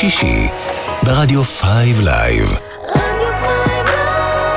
שישי, 0.00 0.48
ברדיו 1.02 1.44
5 1.44 1.62
Live. 1.98 2.54
רדיו 2.94 3.28
Five 3.40 3.86
Live. 3.86 4.56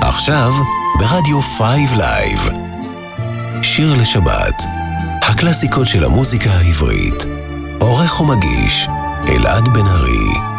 עכשיו, 0.00 0.52
ברדיו 0.98 1.42
5 1.42 1.90
Live. 1.96 2.50
שיר 3.62 3.94
לשבת, 3.94 4.62
הקלאסיקות 5.22 5.88
של 5.88 6.04
המוזיקה 6.04 6.50
העברית. 6.50 7.24
עורך 7.80 8.20
ומגיש, 8.20 8.88
אלעד 9.28 9.68
בן 9.68 9.86
ארי. 9.86 10.51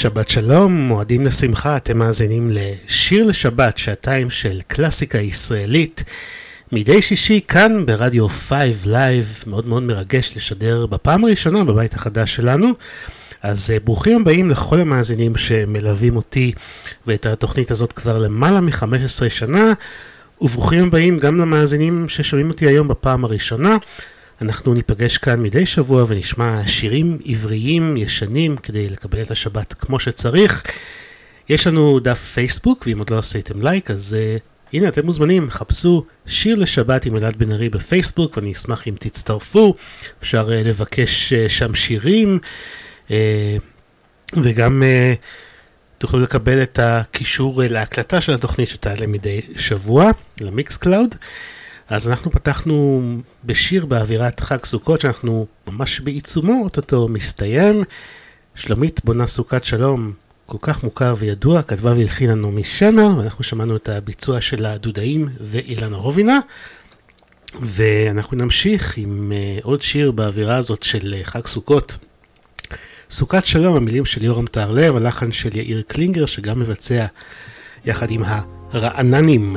שבת 0.00 0.28
שלום, 0.28 0.72
מועדים 0.76 1.26
לשמחה, 1.26 1.76
אתם 1.76 1.98
מאזינים 1.98 2.50
לשיר 2.52 3.24
לשבת, 3.24 3.78
שעתיים 3.78 4.30
של 4.30 4.60
קלאסיקה 4.66 5.18
ישראלית. 5.18 6.04
מדי 6.72 7.02
שישי 7.02 7.40
כאן 7.48 7.86
ברדיו 7.86 8.28
5 8.28 8.86
Live, 8.86 9.44
מאוד 9.46 9.66
מאוד 9.66 9.82
מרגש 9.82 10.36
לשדר 10.36 10.86
בפעם 10.86 11.24
הראשונה 11.24 11.64
בבית 11.64 11.94
החדש 11.94 12.36
שלנו. 12.36 12.68
אז 13.42 13.70
אה, 13.70 13.80
ברוכים 13.84 14.20
הבאים 14.20 14.50
לכל 14.50 14.78
המאזינים 14.78 15.36
שמלווים 15.36 16.16
אותי 16.16 16.52
ואת 17.06 17.26
התוכנית 17.26 17.70
הזאת 17.70 17.92
כבר 17.92 18.18
למעלה 18.18 18.60
מ-15 18.60 19.28
שנה, 19.28 19.72
וברוכים 20.40 20.86
הבאים 20.86 21.18
גם 21.18 21.36
למאזינים 21.36 22.08
ששומעים 22.08 22.50
אותי 22.50 22.66
היום 22.66 22.88
בפעם 22.88 23.24
הראשונה. 23.24 23.76
אנחנו 24.42 24.74
ניפגש 24.74 25.18
כאן 25.18 25.42
מדי 25.42 25.66
שבוע 25.66 26.04
ונשמע 26.08 26.60
שירים 26.66 27.18
עבריים 27.24 27.96
ישנים 27.96 28.56
כדי 28.56 28.88
לקבל 28.88 29.22
את 29.22 29.30
השבת 29.30 29.72
כמו 29.72 29.98
שצריך. 29.98 30.62
יש 31.48 31.66
לנו 31.66 32.00
דף 32.00 32.18
פייסבוק, 32.34 32.84
ואם 32.86 32.98
עוד 32.98 33.10
לא 33.10 33.18
עשיתם 33.18 33.62
לייק, 33.62 33.90
אז 33.90 34.16
אה, 34.16 34.40
הנה 34.72 34.88
אתם 34.88 35.06
מוזמנים, 35.06 35.50
חפשו 35.50 36.04
שיר 36.26 36.56
לשבת 36.56 37.06
עם 37.06 37.16
אלעד 37.16 37.36
בן 37.36 37.52
ארי 37.52 37.68
בפייסבוק, 37.68 38.36
ואני 38.36 38.52
אשמח 38.52 38.88
אם 38.88 38.94
תצטרפו. 38.98 39.74
אפשר 40.20 40.48
אה, 40.48 40.68
לבקש 40.68 41.32
אה, 41.32 41.48
שם 41.48 41.74
שירים, 41.74 42.38
אה, 43.08 43.10
וגם 44.36 44.82
אה, 44.82 45.16
תוכלו 45.98 46.20
לקבל 46.20 46.62
את 46.62 46.78
הקישור 46.82 47.62
אה, 47.62 47.68
להקלטה 47.68 48.20
של 48.20 48.32
התוכנית 48.32 48.68
שתעלה 48.68 49.06
מדי 49.06 49.40
שבוע, 49.56 50.10
ל 50.40 50.76
Mixcloud. 50.76 51.14
אז 51.90 52.08
אנחנו 52.08 52.30
פתחנו 52.30 53.02
בשיר 53.44 53.86
באווירת 53.86 54.40
חג 54.40 54.64
סוכות 54.64 55.00
שאנחנו 55.00 55.46
ממש 55.68 56.00
בעיצומו, 56.00 56.62
אוטוטו 56.62 57.08
מסתיים. 57.08 57.84
שלומית 58.54 59.00
בונה 59.04 59.26
סוכת 59.26 59.64
שלום, 59.64 60.12
כל 60.46 60.58
כך 60.60 60.84
מוכר 60.84 61.14
וידוע, 61.18 61.62
כתבה 61.62 61.92
והלחינה 61.92 62.34
נעמי 62.34 62.64
שמר, 62.64 63.18
ואנחנו 63.18 63.44
שמענו 63.44 63.76
את 63.76 63.88
הביצוע 63.88 64.40
של 64.40 64.66
הדודאים 64.66 65.28
ואילנה 65.40 65.96
רובינה. 65.96 66.38
ואנחנו 67.62 68.36
נמשיך 68.36 68.96
עם 68.96 69.32
uh, 69.32 69.64
עוד 69.64 69.82
שיר 69.82 70.10
באווירה 70.10 70.56
הזאת 70.56 70.82
של 70.82 71.14
uh, 71.20 71.24
חג 71.24 71.46
סוכות. 71.46 71.96
סוכת 73.10 73.46
שלום, 73.46 73.76
המילים 73.76 74.04
של 74.04 74.24
יורם 74.24 74.46
טהרלב, 74.46 74.96
הלחן 74.96 75.32
של 75.32 75.56
יאיר 75.56 75.82
קלינגר, 75.88 76.26
שגם 76.26 76.60
מבצע 76.60 77.06
יחד 77.84 78.10
עם 78.10 78.22
רעננים. 78.74 79.56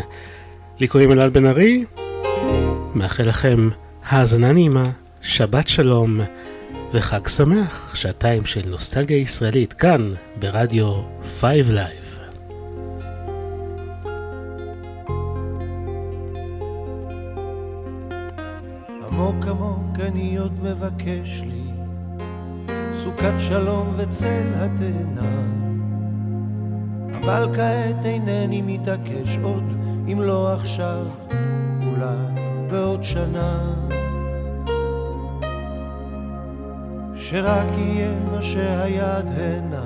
לי 0.80 0.88
קוראים 0.88 1.12
אלעד 1.12 1.34
בן 1.34 1.46
ארי, 1.46 1.86
מאחל 2.96 3.24
לכם 3.24 3.70
האזנה 4.06 4.52
נעימה, 4.52 4.90
שבת 5.22 5.68
שלום 5.68 6.20
וחג 6.94 7.28
שמח, 7.28 7.96
שעתיים 7.96 8.46
של 8.46 8.70
נוסטלגיה 8.70 9.18
ישראלית 9.18 9.74
כאן 9.74 10.14
ברדיו 10.40 10.94
5 11.42 11.44
Live. 11.44 12.20
עמוק 19.12 19.46
עמוק 19.48 20.00
אני 20.00 20.38
עוד 20.38 20.64
מבקש 20.64 21.42
לי 21.42 21.64
סוכת 22.94 23.34
שלום 23.38 23.94
וצל 23.98 24.44
התאנה 24.56 25.44
אבל 27.18 27.50
כעת 27.56 28.06
אינני 28.06 28.62
מתעקש 28.62 29.38
עוד 29.44 29.64
אם 30.12 30.22
לא 30.22 30.54
עכשיו 30.54 31.06
אולי 31.88 32.43
בעוד 32.72 33.04
שנה. 33.04 33.74
שרק 37.16 37.68
יהיה 37.78 38.14
מה 38.32 38.42
שהיד 38.42 39.26
הנה 39.38 39.84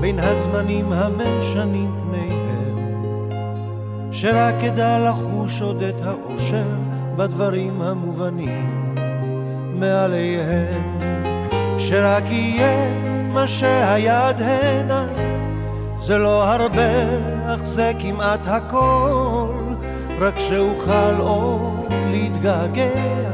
בין 0.00 0.18
הזמנים 0.18 0.92
המשנים 0.92 1.94
פניהם. 2.02 3.02
שרק 4.12 4.54
אדע 4.54 4.98
לחוש 4.98 5.62
עוד 5.62 5.82
את 5.82 6.06
האושר 6.06 6.66
בדברים 7.16 7.82
המובנים 7.82 8.94
מעליהם. 9.74 10.98
שרק 11.78 12.30
יהיה 12.30 12.92
מה 13.32 13.48
שהיד 13.48 14.40
הנה 14.40 15.06
זה 15.98 16.18
לא 16.18 16.44
הרבה 16.44 16.90
אך 17.46 17.62
זה 17.62 17.92
כמעט 17.98 18.46
הכל 18.46 19.67
רק 20.20 20.38
שאוכל 20.38 21.14
עוד 21.18 21.92
להתגעגע 22.10 23.28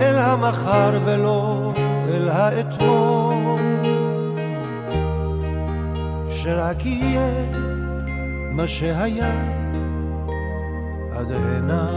אל 0.00 0.18
המחר 0.18 0.98
ולא 1.04 1.72
אל 2.08 2.28
האתמול. 2.28 3.60
שרק 6.30 6.86
יהיה 6.86 7.30
מה 8.50 8.66
שהיה 8.66 9.32
עד 11.16 11.32
הנה. 11.32 11.88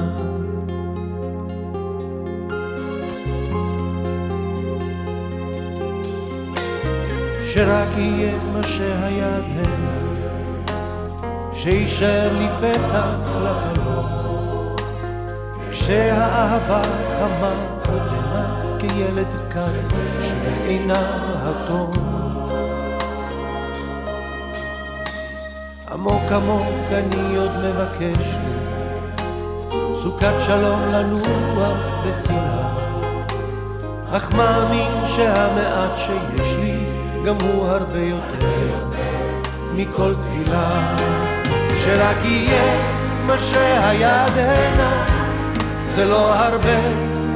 שרק 7.50 7.88
יהיה 7.98 8.34
מה 8.54 8.64
שהיה 8.64 9.36
עד 9.38 9.44
הנה 9.44 10.06
שישאר 11.54 12.38
לי 12.38 12.48
פתח 12.60 13.38
לחלום 13.44 13.85
כשהאהבה 15.76 16.82
חמה 17.18 17.54
עודנה 17.88 18.62
כילד 18.80 19.36
קט 19.50 19.94
שבעיניו 20.22 21.06
התום 21.44 21.92
עמוק 25.92 26.32
עמוק 26.32 26.68
אני 26.92 27.36
עוד 27.36 27.52
מבקש 27.58 28.36
לי 28.36 29.94
סוכת 29.94 30.34
שלום 30.40 30.82
לנוח 30.92 31.78
בצילה. 32.06 32.76
אך 34.12 34.32
מאמין 34.32 35.06
שהמעט 35.06 35.98
שיש 35.98 36.56
לי 36.56 36.78
גם 37.26 37.36
הוא 37.42 37.68
הרבה 37.68 38.00
יותר 38.00 38.84
מכל 39.76 40.14
תפילה. 40.16 40.96
שרק 41.84 42.18
יהיה 42.24 42.82
מה 43.28 43.40
שהיד 43.40 44.38
הנה 44.38 45.15
זה 45.96 46.06
לא 46.06 46.34
הרבה 46.34 46.80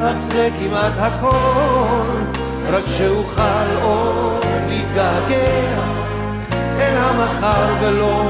אך 0.04 0.20
זה 0.20 0.50
כמעט 0.60 0.94
הכל. 0.98 2.40
רק 2.72 2.84
שאוכל 2.88 3.82
עוד 3.82 4.46
להתגעגע 4.70 5.82
אל 6.80 6.98
המחר 6.98 7.74
ולא 7.82 8.24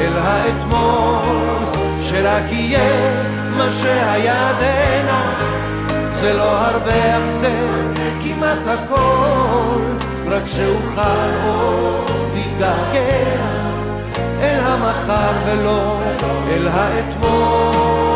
אל 0.00 0.12
האתמול. 0.18 1.74
שרק 2.02 2.52
יהיה 2.52 3.22
מה 3.56 3.70
שהיד 3.70 4.56
הנה 4.60 5.22
זה 6.12 6.32
לא 6.32 6.58
הרבה 6.58 7.16
אך 7.16 7.28
זה 7.28 7.52
כמעט 8.24 8.66
הכל. 8.66 9.80
רק 10.28 10.42
שאוכל 10.46 11.46
עוד 11.46 12.10
להתגעגע 12.34 13.44
אל 14.40 14.60
המחר 14.60 15.32
ולא 15.46 15.98
אל 16.48 16.68
האתמול 16.68 18.13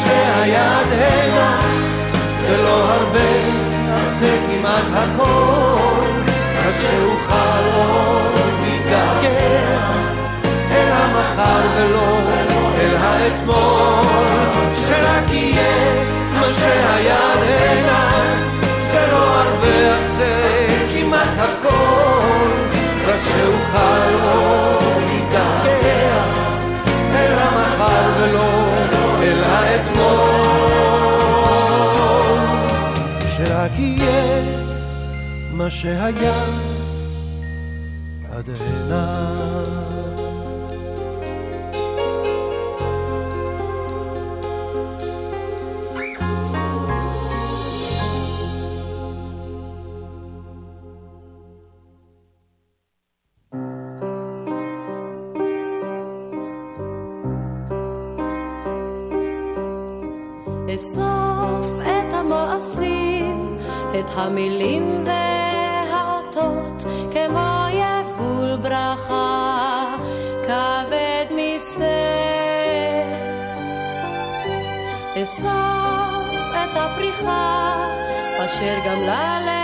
מה 0.00 0.06
שהיד 0.06 0.92
הנה 0.92 1.60
זה 2.42 2.56
לא 2.56 2.92
הרבה, 2.92 3.30
אך 3.94 4.08
זה 4.08 4.38
כמעט 4.46 4.84
הכל. 4.92 6.06
רק 6.66 6.74
שאוכל 6.80 7.76
עוד 7.76 8.32
להתגעגע 8.64 9.90
אל 10.70 10.92
המחר 10.92 11.60
ולא 11.76 12.20
אל 12.80 12.96
האתמול. 12.96 14.74
שרק 14.86 15.30
יהיה 15.30 16.04
מה 16.40 16.46
שהיד 16.52 17.42
הנה 17.42 18.10
זה 18.80 19.06
לא 19.10 19.40
הרבה, 19.40 19.94
אך 19.94 20.06
זה 20.06 20.66
כמעט 20.92 21.38
הכל. 21.38 22.48
רק 23.06 23.20
שאוכל 23.32 24.24
עוד 24.24 25.19
שרק 33.70 33.78
יהיה 33.78 34.42
מה 35.52 35.70
שהיה 35.70 36.44
עד 38.32 38.50
הנה 38.60 39.39
המילים 64.20 65.04
והאותות, 65.06 66.84
כמו 67.12 67.66
יבול 67.72 68.56
ברכה, 68.56 69.96
כבד 70.42 71.26
משאת. 71.30 71.80
אסוף 75.22 76.50
את 76.52 76.76
הפריחה, 76.76 77.76
אשר 78.44 78.74
גמלה 78.86 79.38
לזיכרונות 79.40 79.59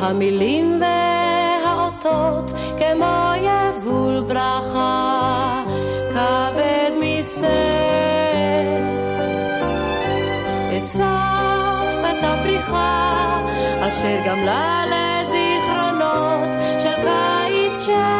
המילים 0.00 0.80
והאותות 0.80 2.52
כמו 2.78 3.32
יבול 3.36 4.24
ברכה 4.28 5.62
כבד 6.10 6.90
מסט 7.00 7.44
אסף 10.78 12.00
את 12.10 12.24
הפריחה 12.24 13.40
אשר 13.80 14.18
גמלה 14.26 14.84
לזיכרונות 14.86 16.48
של 16.78 16.94
קיץ 17.02 17.86
של 17.86 18.19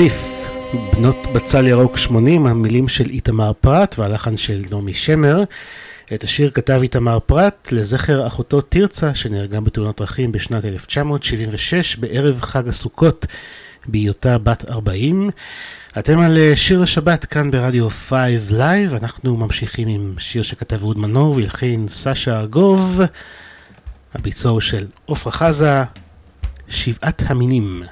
להוסיף 0.00 0.50
בנות 0.92 1.26
בצל 1.34 1.66
ירוק 1.66 1.96
80, 1.96 2.46
המילים 2.46 2.88
של 2.88 3.06
איתמר 3.10 3.52
פרת 3.60 3.98
והלחן 3.98 4.36
של 4.36 4.62
נעמי 4.70 4.94
שמר. 4.94 5.42
את 6.14 6.24
השיר 6.24 6.50
כתב 6.50 6.78
איתמר 6.82 7.18
פרת 7.18 7.68
לזכר 7.72 8.26
אחותו 8.26 8.60
תרצה 8.60 9.14
שנהרגה 9.14 9.60
בתאונת 9.60 10.00
דרכים 10.00 10.32
בשנת 10.32 10.64
1976 10.64 11.96
בערב 11.96 12.40
חג 12.40 12.68
הסוכות 12.68 13.26
בהיותה 13.86 14.38
בת 14.38 14.70
40. 14.70 15.30
אתם 15.98 16.20
על 16.20 16.38
אה, 16.38 16.56
שיר 16.56 16.82
השבת 16.82 17.24
כאן 17.24 17.50
ברדיו 17.50 17.90
5 17.90 18.16
Live, 18.50 18.96
אנחנו 19.02 19.36
ממשיכים 19.36 19.88
עם 19.88 20.14
שיר 20.18 20.42
שכתב 20.42 20.82
אהוד 20.82 20.98
מנור 20.98 21.36
והלחין 21.36 21.88
סשה 21.88 22.40
ארגוב, 22.40 23.00
הביצור 24.14 24.60
של 24.60 24.86
עפרה 25.08 25.32
חזה, 25.32 25.82
שבעת 26.68 27.22
המינים. 27.26 27.82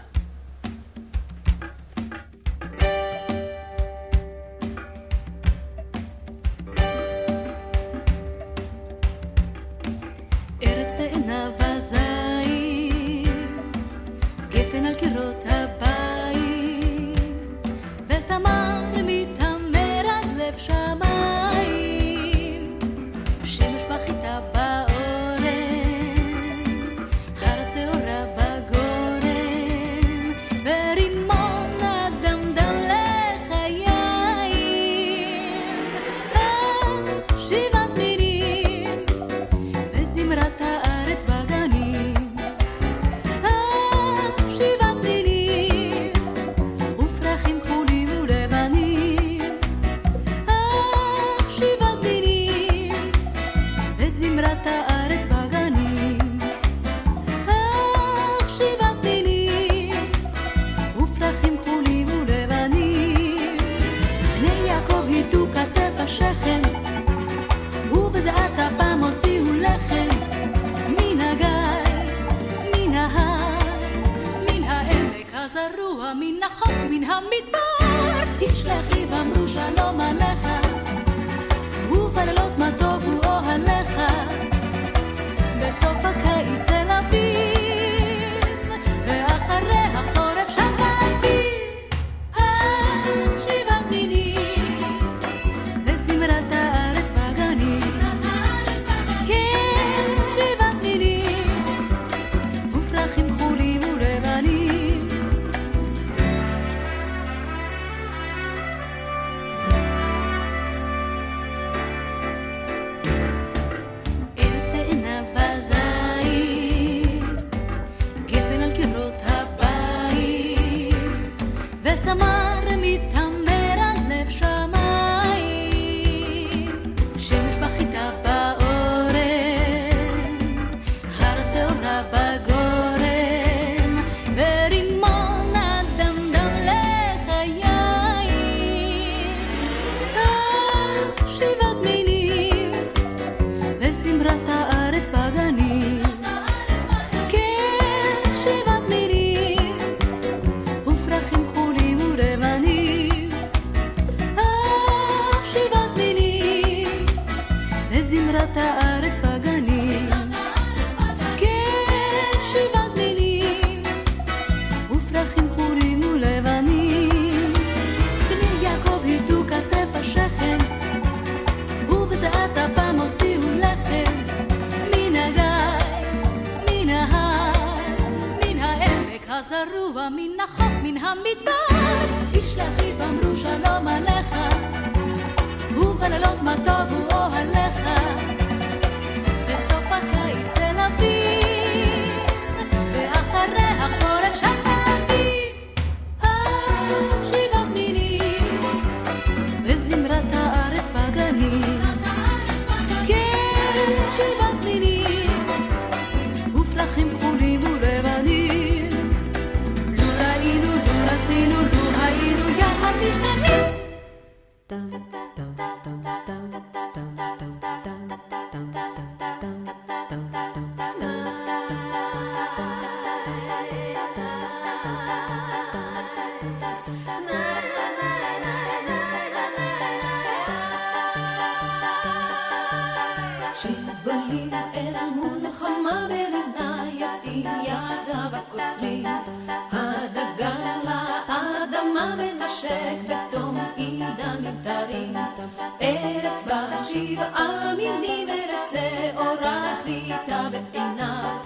שבעה 246.84 247.74
מינים 247.76 248.28
ארץ 248.28 248.72
שעורה 248.72 249.76
חיטה 249.84 250.48
ועיניו, 250.52 251.36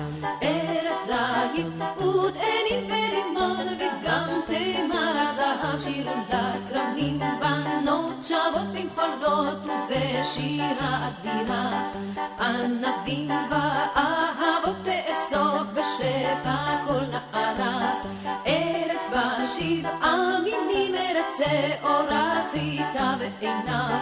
ארץ 0.42 1.06
זית 1.06 1.66
ותאנים 1.96 2.90
ורימון 2.90 3.66
וגם 3.78 4.40
תמר 4.46 5.14
הזהב 5.16 5.80
שירו 5.80 6.14
לכרמים, 6.28 7.18
בנות 7.40 8.26
שבות 8.26 8.68
במחולות 8.72 9.58
ובשירה 9.64 11.08
אדירה, 11.08 11.90
ענבים 12.40 13.30
ואהבות 13.50 14.76
תאסוף 14.84 15.66
בשפע 15.74 16.84
כל 16.86 17.00
נערה, 17.00 17.92
ארץ 17.94 18.01
בה 18.01 18.01
שבעה 19.62 20.40
מינים 20.44 20.94
ארץ 20.94 21.38
שעורה 21.38 22.42
חיטה 22.52 23.14
ועיניו, 23.18 23.98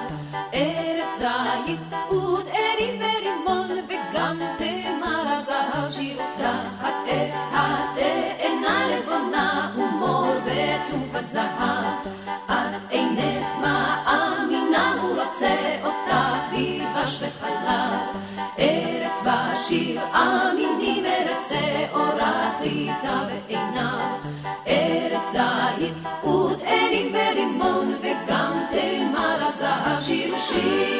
ארץ 0.54 1.18
זית 1.18 1.80
ותאנים 1.92 3.00
ורימון 3.00 3.70
וגם 3.88 4.38
תמר 4.58 5.24
הזהב 5.26 5.90
שירו 5.90 6.22
תחת 6.38 6.94
עץ 7.06 7.34
התאנה 7.52 8.88
לבונה 8.88 9.72
ומור 9.76 10.32
וצוף 10.44 11.14
הזהב. 11.14 12.06
את 12.46 12.90
אינך 12.90 13.46
מאמינה 13.60 14.94
הוא 15.02 15.22
רוצה 15.22 15.76
אותך 15.84 16.40
בדבש 16.52 17.22
וחלב. 17.22 18.16
ארץ 18.58 19.22
בשיר 19.24 20.00
אמינים 20.14 20.60
ארץ 20.60 20.69
שעורה 21.50 22.52
חיטה 22.58 23.26
ועיניו 23.28 24.16
ארץ 24.66 25.32
זית 25.32 25.94
ותאנים 26.24 27.12
ורימון 27.14 27.94
וגם 28.00 28.64
תמר 28.70 29.38
הזהב 29.48 30.00
שיר 30.00 30.38
שיר 30.38 30.99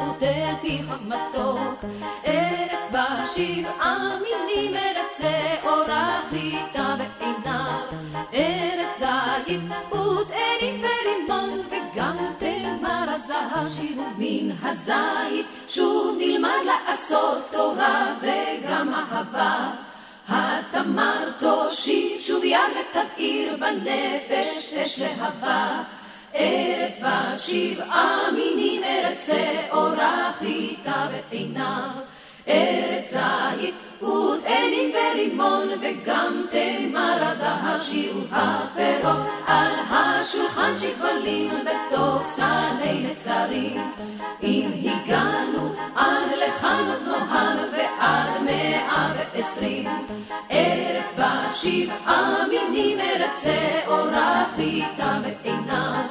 אל 0.00 0.54
פיך 0.60 0.86
מתוק, 1.04 1.84
ארץ 2.26 2.88
בה 2.90 3.06
שבעה 3.34 4.18
מינים, 4.18 4.76
ארץ 4.76 5.18
שעורה 5.18 6.20
חיטה 6.30 6.96
ועיניו, 6.98 7.80
ארץ 8.34 8.98
זית 8.98 9.60
ותאנים 9.88 10.84
ורימון 10.84 11.60
וגם 11.66 12.16
תמר 12.38 13.06
הזהב 13.08 13.68
שירו 13.76 14.04
מן 14.18 14.50
הזית, 14.62 15.46
שוב 15.68 16.16
נלמד 16.18 16.60
לעשות 16.66 17.50
תורה 17.50 18.14
וגם 18.20 18.94
אהבה. 18.94 19.70
התמר 20.28 21.30
תושיט 21.38 22.20
שוב 22.20 22.44
יד 22.44 22.58
ותבעיר 22.80 23.56
בנפש 23.56 24.72
אש 24.72 24.98
להבה. 24.98 25.82
ארץ 26.34 27.02
ושבעה 27.02 28.30
מינים, 28.34 28.84
ארץ 28.84 29.26
שעורה 29.26 30.32
חיטה 30.38 31.08
ועיניו. 31.30 31.90
ארץ 32.48 33.10
זית 33.10 33.74
ותאנים 34.02 34.94
ורימון 34.94 35.68
וגם 35.82 36.44
תמר 36.50 37.18
הזהב 37.20 37.82
שירו 37.82 38.20
הפירות. 38.32 39.26
על 39.46 39.72
השולחן 39.90 40.72
שכבלים 40.78 41.50
בתוך 41.64 42.26
סלי 42.26 43.06
נצרים. 43.10 43.92
אם 44.42 44.70
הגענו 44.84 45.72
עד 45.96 46.28
לכאן 46.46 46.84
עוד 46.88 47.02
נוהל 47.02 47.58
ועד 47.72 48.42
מאה 48.42 49.12
ועשרים. 49.16 49.88
ארץ 50.50 51.14
בה 51.16 51.52
שבעה 51.52 52.46
מינים 52.48 52.98
ארץ 53.00 53.44
שעורה 53.44 54.44
חיטה 54.56 55.18
ועיניו 55.22 56.04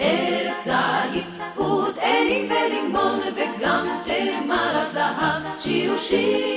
ארץ 0.00 0.64
זית 0.64 1.24
ותאנים 1.56 2.50
ורימון 2.50 3.20
וגם 3.36 4.02
תמר 4.04 4.84
הזהב 4.88 5.42
שירו 5.60 5.98
שיר 5.98 6.56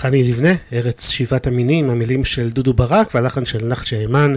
חני 0.00 0.24
לבנה, 0.24 0.54
ארץ 0.72 1.10
שבעת 1.10 1.46
המינים, 1.46 1.90
המילים 1.90 2.24
של 2.24 2.50
דודו 2.50 2.72
ברק 2.72 3.14
והלחן 3.14 3.44
של 3.44 3.66
נחצ'ה 3.66 3.96
הימן, 3.96 4.32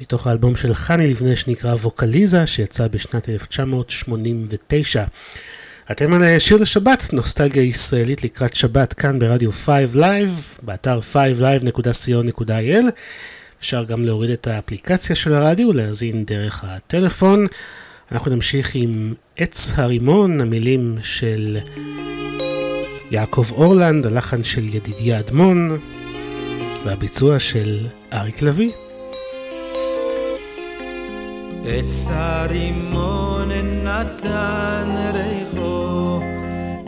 מתוך 0.00 0.26
האלבום 0.26 0.56
של 0.56 0.74
חני 0.74 1.10
לבנה 1.10 1.36
שנקרא 1.36 1.74
ווקליזה, 1.74 2.46
שיצא 2.46 2.88
בשנת 2.88 3.28
1989. 3.28 5.04
אתם 5.92 6.14
על 6.14 6.38
שיר 6.38 6.56
לשבת, 6.56 7.12
נוסטלגיה 7.12 7.62
ישראלית 7.62 8.24
לקראת 8.24 8.54
שבת, 8.54 8.92
כאן 8.92 9.18
ברדיו 9.18 9.52
5 9.52 9.68
Live, 9.94 10.62
באתר 10.62 11.00
5live.co.il. 11.12 12.90
אפשר 13.60 13.84
גם 13.84 14.04
להוריד 14.04 14.30
את 14.30 14.46
האפליקציה 14.46 15.16
של 15.16 15.34
הרדיו 15.34 15.68
ולהאזין 15.68 16.24
דרך 16.24 16.64
הטלפון. 16.64 17.46
אנחנו 18.12 18.30
נמשיך 18.30 18.70
עם 18.74 19.14
עץ 19.36 19.72
הרימון, 19.74 20.40
המילים 20.40 20.98
של 21.02 21.58
יעקב 23.10 23.50
אורלנד, 23.52 24.06
הלחן 24.06 24.44
של 24.44 24.74
ידידיה 24.74 25.18
אדמון 25.18 25.78
והביצוע 26.84 27.38
של 27.38 27.78
אריק 28.12 28.42
לביא. 28.42 28.72
עץ 31.66 32.04
הרימון 32.08 33.50
נתן 33.84 34.94
ריחו 35.14 35.41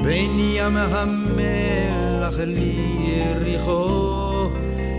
בין 0.04 0.38
ים 0.38 0.76
המלח 0.76 2.34
ליריחו 2.38 3.88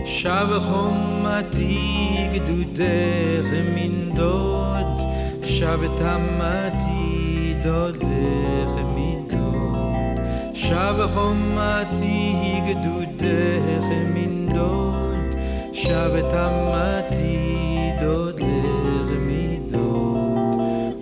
שב 0.04 0.46
חומתי 0.60 2.16
גדודך 2.34 3.46
מנדוד 3.74 5.00
שב 5.42 5.78
תמתי 5.98 7.54
דודך 7.62 8.72
מדוד 8.96 10.18
שב 10.54 10.94
חומתי 11.14 12.34
גדודך 12.68 13.84
מנדוד 14.14 15.34
שב 15.72 16.20
תמתי 16.30 17.90
דודך 18.00 19.08
מדוד 19.20 19.76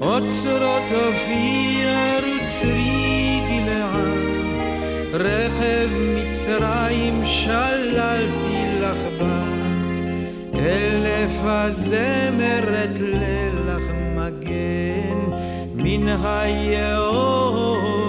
אוצרות 0.01 0.93
אופיר 0.93 1.64
רכב 5.17 5.89
מצרים 6.17 7.23
שללתי 7.25 8.65
לך 8.81 8.99
בת 9.21 9.99
אלף 10.55 11.41
הזמרת 11.43 13.01
לילך 13.01 13.91
מגן 14.17 15.37
מן 15.75 16.09
היאור 16.09 18.04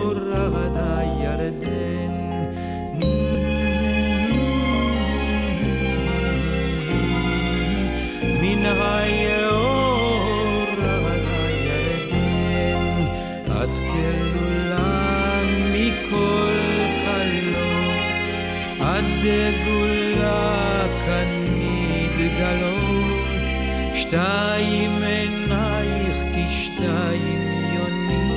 שתיים 24.15 25.03
עינייך 25.03 26.17
כשתיים 26.35 27.41
יונים 27.75 28.31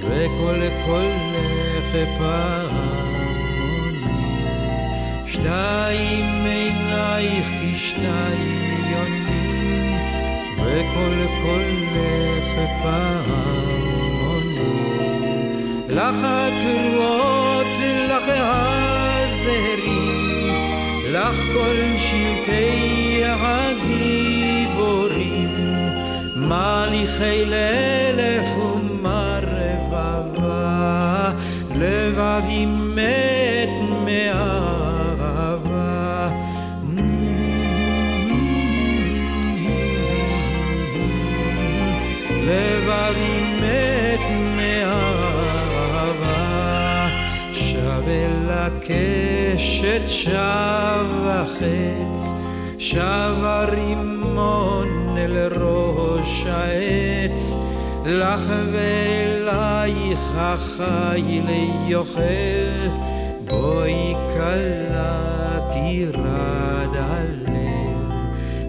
וכל 0.00 0.60
קולך 0.86 1.92
פעמונים 2.18 3.18
שתיים 5.26 6.44
עינייך 6.44 7.46
כשתיים 7.62 8.84
יונים, 8.90 9.98
וכל 10.56 11.16
קולך 11.42 12.48
פעמונים. 12.82 14.38
לך 15.88 16.16
התרועות, 16.22 17.66
לך 18.08 18.24
הזרים, 19.08 19.72
לך 21.12 21.36
כל 21.54 21.78
שבטי 21.96 23.07
הגיבורים, 23.40 25.18
מליכי 26.36 27.44
לאלף 27.44 28.46
ומה 28.56 29.38
רבבה, 29.98 31.32
לבבי 31.74 32.66
מת 32.66 33.68
מאהבה. 34.04 34.68
לבבי 42.44 43.40
מת 43.60 44.20
מאהבה, 44.56 45.98
שב 47.52 48.08
אל 48.08 48.50
הקשת, 48.50 50.02
שב 50.06 51.06
החץ, 51.26 52.37
שב 52.80 53.34
הרימון 53.42 55.16
אל 55.18 55.52
ראש 55.62 56.46
העץ, 56.46 57.58
לך 58.06 58.52
ואלייך 58.72 60.20
החיל 60.34 61.48
יוכל, 61.86 62.20
בואי 63.44 64.14
כלה 64.32 65.58
כי 65.72 66.06
רד 66.14 66.96
הלב, 66.96 68.12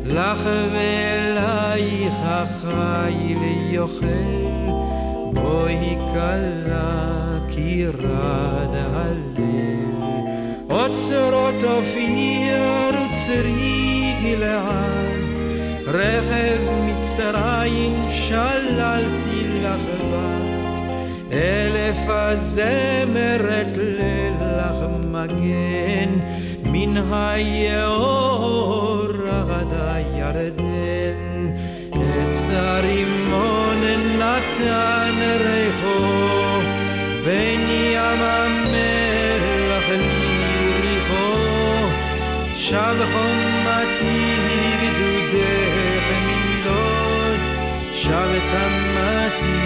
לך 0.05 0.49
ואלייך 0.73 2.15
החיל 2.23 3.43
יוכל, 3.69 4.05
בואי 5.33 5.97
כלה 6.11 7.37
כי 7.49 7.85
רד 7.87 8.75
הלב. 8.75 9.39
אוצרות 10.69 11.63
אופיר 11.63 12.89
וצרי 12.89 13.98
גלעד, 14.23 15.19
רכב 15.87 16.57
מצרים 16.85 18.05
שללתי 18.09 19.59
לך 19.63 19.81
בת, 20.11 20.79
אלף 21.31 21.97
הזמרת 22.07 23.77
לילך 23.77 24.77
מגן, 25.11 26.09
מן 26.63 27.13
היאור 27.13 29.07
עד 29.51 29.73
הירדן, 29.73 31.53
עץ 31.91 32.47
הרימון 32.51 33.83
נתן 34.19 35.19
ריחו, 35.39 36.59
בין 37.25 37.61
ים 37.69 38.21
המלח 38.21 39.89
ליריחו, 39.89 41.35
שב 42.55 42.95
תמתי 48.51 49.59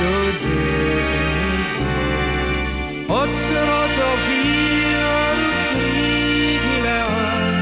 דודך 0.00 1.08
נמדוד. 1.36 3.08
אוצרות 3.08 3.94
אופיר 4.02 5.06
וצרי 5.38 6.58
גלעד, 6.66 7.54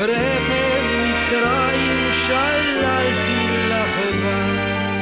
רכב 0.00 0.82
מצרים 1.04 1.98
שללתי 2.26 3.42
לך 3.68 3.94
בת, 4.24 4.92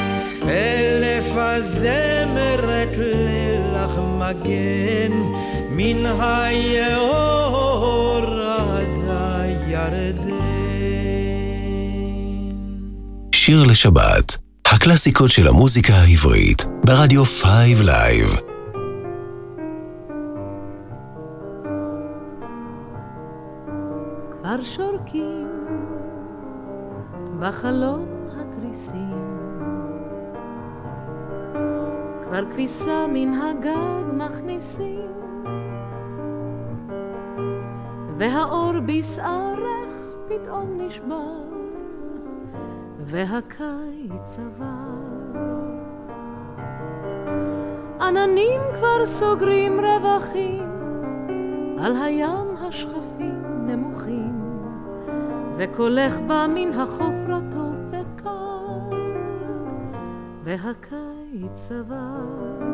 אלף 0.48 1.28
הזמרת 1.36 2.94
לילך 2.98 3.94
מגן, 4.18 5.12
מן 5.70 6.06
היאור 6.20 8.24
עד 8.48 8.94
הירדן. 9.08 10.28
שיר 13.32 13.64
לשבת, 13.64 14.27
הקלאסיקות 14.80 15.30
של 15.30 15.48
המוזיקה 15.48 15.92
העברית, 15.94 16.66
ברדיו 16.86 17.24
5 17.24 17.44
לייב. 17.84 18.26
כבר 24.30 24.62
שורקים 24.62 25.46
בחלון 27.40 28.06
התריסים, 28.40 29.38
כבר 32.24 32.52
כביסה 32.52 33.06
מן 33.12 33.34
הגג 33.34 34.12
מכניסים, 34.12 35.12
והאור 38.18 38.72
בשערך 38.86 39.94
פתאום 40.28 40.78
נשבר, 40.80 41.47
והקיץ 43.10 44.38
עבר. 44.38 45.38
עננים 48.00 48.60
כבר 48.74 49.06
סוגרים 49.06 49.80
רווחים 49.80 50.68
על 51.80 51.96
הים 51.96 52.56
השכפים 52.60 53.42
נמוכים, 53.66 54.40
וקולך 55.58 56.18
בא 56.26 56.46
מן 56.54 56.72
החוף 56.72 57.16
רטוב 57.28 57.74
וקר, 57.90 58.96
והקיץ 60.44 61.72
עבר. 61.72 62.68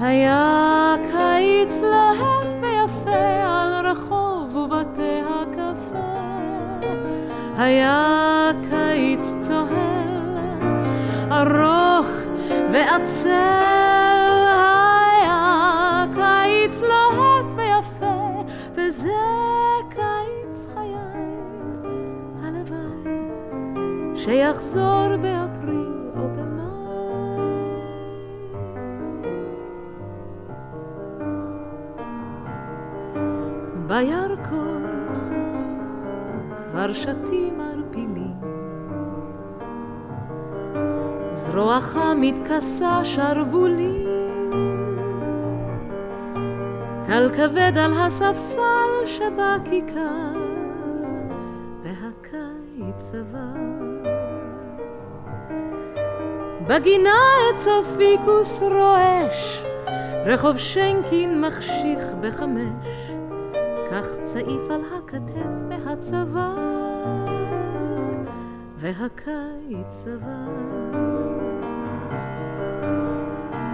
היה 0.00 0.94
קיץ 1.10 1.82
להט 1.82 2.54
ויפה 2.62 3.44
על 3.46 3.86
רחוב 3.86 4.56
ובתי 4.56 5.33
היה 7.56 8.50
קיץ 8.70 9.34
צוהל, 9.38 10.38
ארוך 11.32 12.08
ועצל, 12.72 13.28
היה 15.20 16.04
קיץ 16.14 16.82
להט 16.82 17.46
ויפה, 17.56 18.44
וזה 18.74 19.10
קיץ 19.90 20.66
חיי, 20.74 20.94
הלוואי 22.42 24.16
שיחזור 24.16 25.16
באפריל 25.16 26.10
או 26.16 26.28
במאי. 26.36 26.74
בירקון 33.86 34.83
כבר 36.74 36.92
שתים 36.92 37.60
ערפילים, 37.60 38.40
זרועך 41.32 41.98
מתכסה 42.16 43.04
שרוולים, 43.04 44.06
טל 47.06 47.30
כבד 47.32 47.72
על 47.76 47.92
הספסל 47.92 49.06
שבכיכר, 49.06 50.34
והקיץ 51.82 53.14
עבר. 53.14 53.60
בגינה 56.66 57.18
עץ 57.50 57.66
הפיקוס 57.66 58.62
רועש, 58.62 59.64
רחוב 60.26 60.58
שנקין 60.58 61.40
מחשיך 61.40 62.04
בחמש, 62.20 63.13
כך 63.94 64.06
צעיף 64.22 64.70
על 64.70 64.80
הכתף 64.94 65.46
מהצבא, 65.68 66.54
והקיץ 68.76 70.06
עבר. 70.06 71.04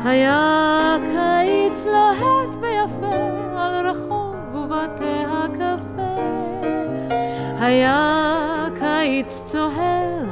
היה 0.04 0.96
קיץ 1.02 1.85
להט 1.85 2.54
ויפה 2.61 3.16
על 3.56 3.87
רחוב 3.87 4.37
ובתי 4.54 5.24
הקפה, 5.28 6.16
היה 7.59 8.66
קיץ 8.78 9.42
צוהל, 9.44 10.26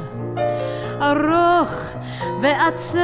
ארוך 1.01 1.73
ועצל, 2.41 2.99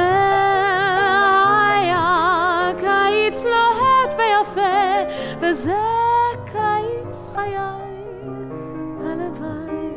היה 1.68 2.70
קיץ 2.78 3.44
להט 3.44 4.18
ויפה, 4.18 4.60
וזה 5.40 5.76
חיי, 7.36 7.56
הלוואי 9.00 9.90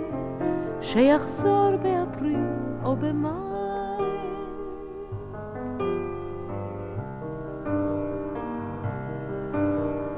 שיחזור 0.81 1.71
באפריל 1.81 2.45
או 2.83 2.95
במאי. 2.95 3.39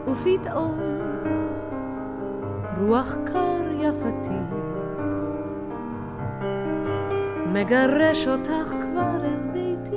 ופתאום 0.07 0.79
רוח 2.81 3.15
קר 3.25 3.71
יפתי 3.79 4.41
מגרש 7.53 8.27
אותך 8.27 8.67
כבר 8.81 9.25
אל 9.25 9.37
ביתי 9.53 9.95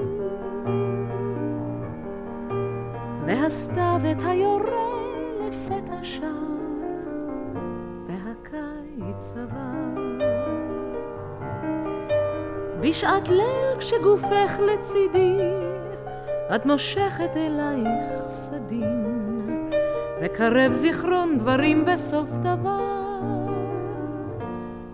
והסתיו 3.27 4.01
את 4.13 4.23
היורה 4.25 4.94
בשעת 12.85 13.29
ליל 13.29 13.79
כשגופך 13.79 14.59
לצידי 14.61 15.39
את 16.55 16.67
מושכת 16.67 17.31
אלייך 17.37 18.29
סדין 18.29 19.71
וקרב 20.23 20.73
זיכרון 20.73 21.39
דברים 21.39 21.85
בסוף 21.85 22.31
דבר 22.31 22.81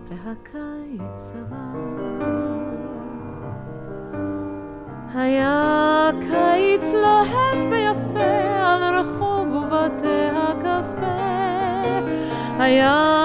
והקיץ 0.09 1.33
עבר. 1.35 1.81
היה 5.15 6.09
קיץ 6.19 6.93
לוהט 6.93 7.63
ויפה 7.71 8.63
על 8.63 8.99
רחוב 8.99 9.47
ובתי 9.53 10.27
הקפה 10.33 11.21
היה 12.59 13.20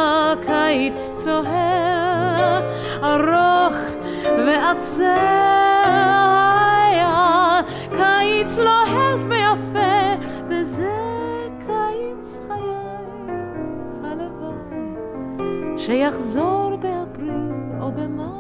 שיחזור 15.79 16.77
באפריל 16.77 17.53
או 17.81 17.93
במאי 17.93 18.37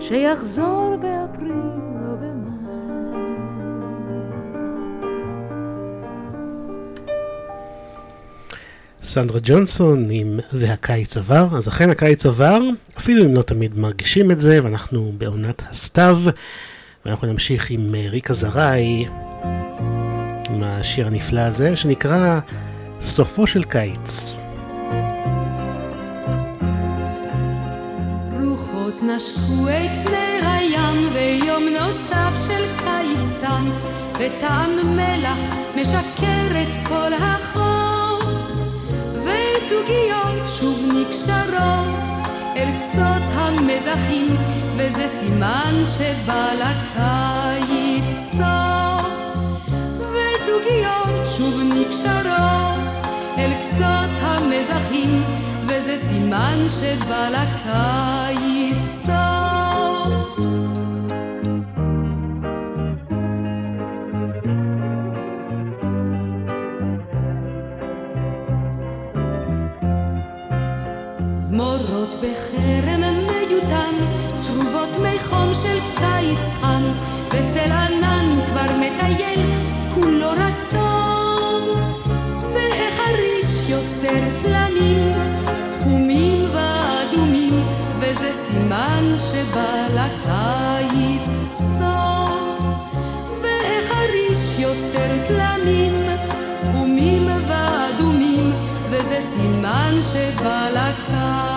שיחזור 0.00 0.96
באפריל 0.96 1.15
סנדרה 9.16 9.40
ג'ונסון 9.42 10.06
עם 10.10 10.40
והקיץ 10.52 11.16
עבר, 11.16 11.48
אז 11.52 11.68
אכן 11.68 11.90
הקיץ 11.90 12.26
עבר, 12.26 12.60
אפילו 12.98 13.24
אם 13.24 13.34
לא 13.34 13.42
תמיד 13.42 13.78
מרגישים 13.78 14.30
את 14.30 14.40
זה, 14.40 14.60
ואנחנו 14.62 15.12
בעונת 15.18 15.62
הסתיו, 15.70 16.18
ואנחנו 17.06 17.26
נמשיך 17.26 17.70
עם 17.70 17.94
אה, 17.94 18.06
ריקה 18.10 18.32
זרעי, 18.32 19.06
עם 20.50 20.62
השיר 20.62 21.06
הנפלא 21.06 21.40
הזה, 21.40 21.76
שנקרא 21.76 22.40
סופו 23.00 23.46
של 23.46 23.62
קיץ. 23.62 24.38
וטעם 34.18 34.96
מלח 34.96 35.38
משקר 35.76 36.62
את 36.62 36.88
כל 36.88 37.12
החוף 37.14 37.65
ודוגיות 39.66 40.46
שוב 40.58 40.78
נקשרות 40.94 41.96
אל 42.56 42.68
קצות 42.70 43.22
המזחים 43.34 44.26
וזה 44.76 45.08
סימן 45.08 45.84
שבא 45.86 46.48
לקיץ 46.52 48.04
סוף 48.32 49.40
ודוגיות 50.00 51.26
שוב 51.36 51.54
נקשרות 51.74 53.06
אל 53.38 53.52
קצות 53.68 54.10
המזחים 54.20 55.22
וזה 55.62 55.96
סימן 56.02 56.66
שבא 56.68 57.28
לקיץ 57.28 59.04
סוף. 59.04 59.15
של 75.62 75.78
קיץ 75.96 76.52
חם, 76.60 76.82
וצל 77.28 77.72
ענן 77.72 78.32
כבר 78.46 78.76
מטייל, 78.80 79.40
כולו 79.94 80.30
רטוב, 80.30 81.76
והחריש 82.54 83.68
יוצר 83.68 84.38
תלמים, 84.42 85.10
חומים 85.80 86.46
ואדומים, 86.54 87.64
וזה 88.00 88.32
סימן 88.50 89.16
שבא 89.18 89.86
לקיץ 89.94 91.30
סוף. 91.58 92.64
והחריש 93.42 94.58
יוצר 94.58 95.24
תלמים, 95.28 95.94
חומים 96.72 97.28
ואדומים, 97.48 98.52
וזה 98.90 99.20
סימן 99.20 99.98
שבא 100.00 100.68
לקיץ 100.70 101.55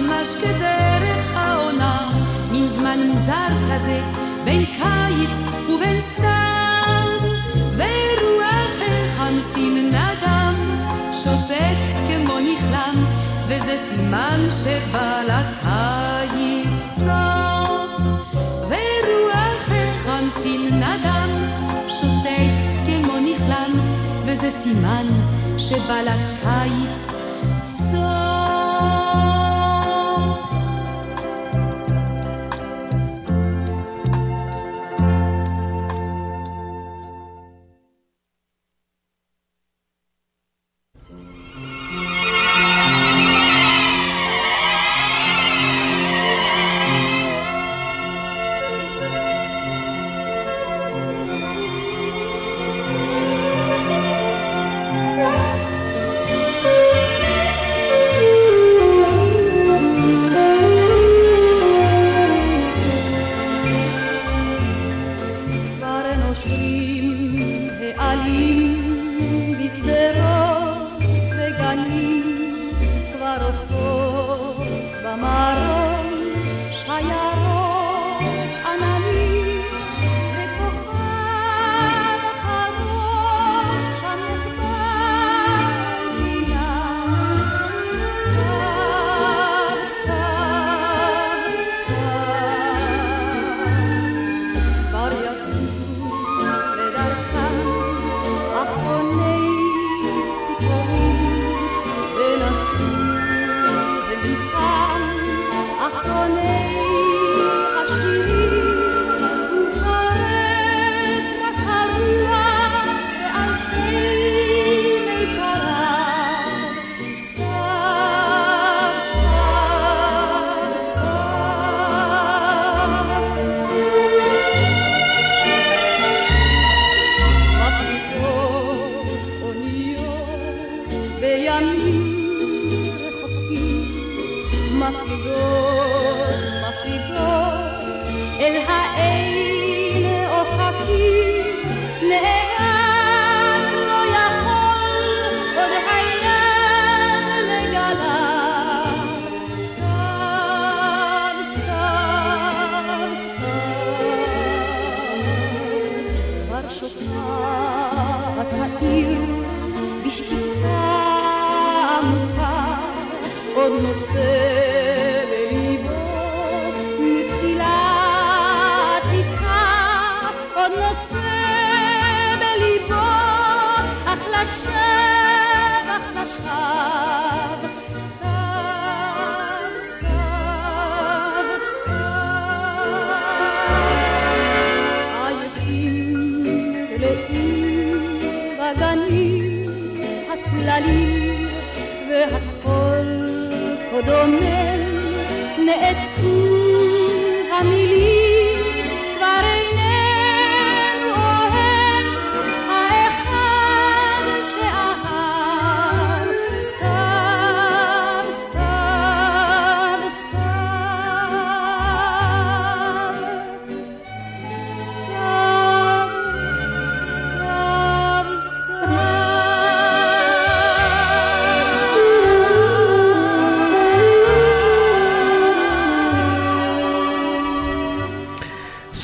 ממש 0.00 0.34
כדרך 0.34 1.26
העונה. 1.34 2.10
מין 2.52 2.66
זמן 2.66 2.98
מוזר 3.06 3.74
כזה 3.74 4.00
בין 4.44 4.64
קיץ 4.64 5.42
ובין 5.68 6.00
סתיו 6.00 7.28
ורוח 7.76 8.76
החמסין 8.80 9.86
נדם 9.86 10.54
שותק 11.12 11.76
כמו 12.06 12.40
נכלם 12.40 12.94
וזה 13.48 13.78
סימן 13.88 14.48
שבא 14.50 15.22
לקיץ 15.22 16.68
סוף. 16.98 18.02
ורוח 18.68 19.68
החמסין 19.68 20.66
נדם 20.66 21.36
שותק 21.88 22.52
כמו 22.86 23.18
נכלם 23.20 23.70
וזה 24.26 24.50
סימן 24.50 25.06
שבא 25.58 26.00
לקיץ 26.02 27.12
אחרוני 27.92 28.41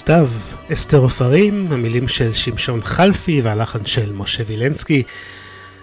סתיו, 0.09 0.29
אסתר 0.73 0.99
עופרים, 0.99 1.73
המילים 1.73 2.09
של 2.09 2.33
שמשון 2.33 2.81
חלפי 2.83 3.41
והלחן 3.41 3.87
של 3.87 4.13
משה 4.13 4.43
וילנסקי. 4.47 5.03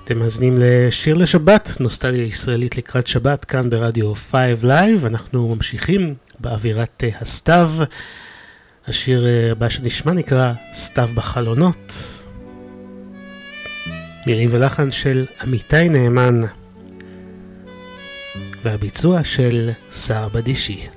אתם 0.04 0.20
מאזינים 0.20 0.58
לשיר 0.60 1.16
לשבת, 1.18 1.70
נוסטליה 1.80 2.24
ישראלית 2.24 2.78
לקראת 2.78 3.08
שבת, 3.08 3.46
כאן 3.46 3.70
ברדיו 3.70 4.16
5 4.16 4.36
Live. 4.64 5.08
אנחנו 5.08 5.56
ממשיכים 5.56 6.16
באווירת 6.40 7.04
אה, 7.04 7.10
הסתיו. 7.22 7.72
השיר 8.88 9.26
אה, 9.26 9.52
הבא 9.52 9.70
שנשמע 9.70 10.14
נקרא 10.14 10.54
סתיו 10.74 11.10
בחלונות. 11.14 11.94
מילים 14.28 14.50
ולחן 14.52 14.92
של 14.92 15.26
עמיתי 15.42 15.90
נאמן. 15.90 16.42
והביצוע 18.64 19.24
של 19.24 19.70
שר 19.92 20.30
בדישי. 20.30 20.88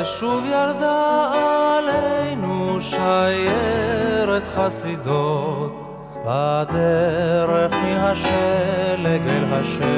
ושוב 0.00 0.44
ירדה 0.46 1.32
עלינו 1.78 2.80
שיירת 2.80 4.48
חסידות. 4.48 5.84
בדרך 6.26 7.72
מן 7.72 7.96
השלג 7.96 9.26
אל 9.26 9.44
השמש 9.52 9.88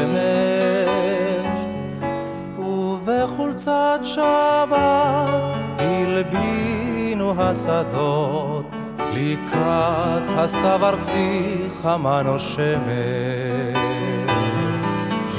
ובחולצת 2.58 4.00
שבת 4.04 5.30
הלבינו 5.78 7.42
השדות. 7.42 8.66
לקראת 9.12 10.22
הסתיו 10.36 10.80
ארצי 10.82 11.56
חמה 11.82 12.22
נושמת 12.22 13.76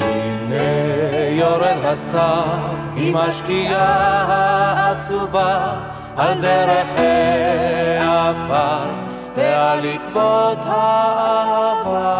הנה 0.00 0.62
יורד 1.30 1.84
הסתיו 1.84 2.71
היא 3.02 3.14
משקיעה 3.14 4.90
עצובה 4.90 5.74
על 6.16 6.40
דרך 6.40 6.88
העפר 8.00 8.84
ועל 9.36 9.78
עקבות 9.84 10.58
האהבה. 10.66 12.12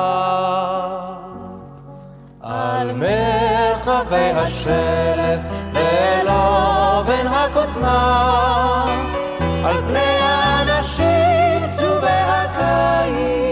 על 2.42 2.92
מרחבי 2.92 4.30
השלף 4.34 5.40
ולא 5.72 7.02
בין 7.06 7.26
הכותנה, 7.26 8.84
על 9.64 9.76
פני 9.86 10.18
האנשים 10.20 11.66
צהובי 11.66 12.06
הקיץ. 12.06 13.51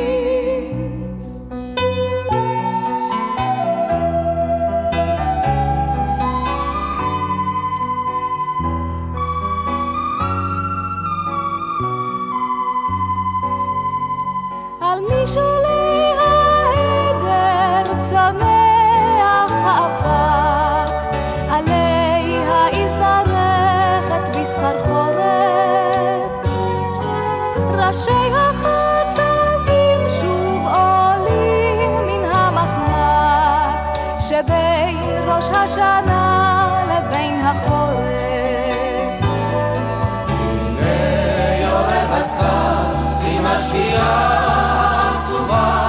השקיעה 43.61 45.19
עצובה 45.19 45.80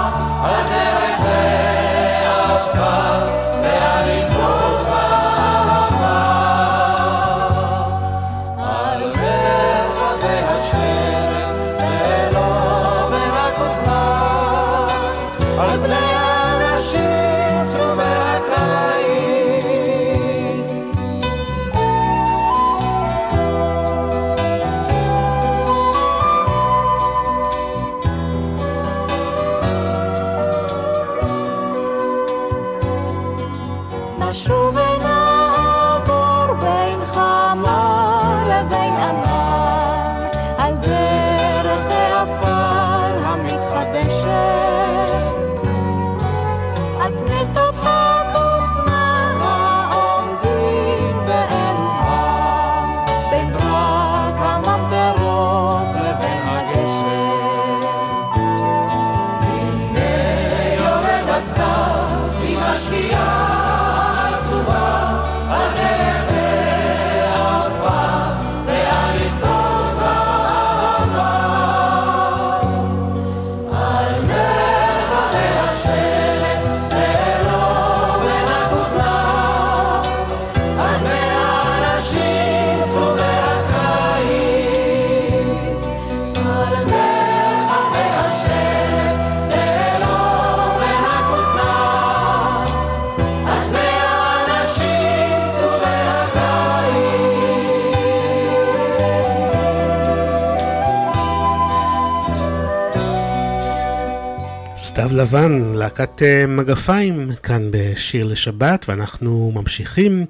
לבן, 105.11 105.71
להקת 105.75 106.21
אה, 106.21 106.45
מגפיים, 106.47 107.29
כאן 107.43 107.69
בשיר 107.71 108.25
לשבת, 108.25 108.85
ואנחנו 108.89 109.51
ממשיכים 109.55 110.25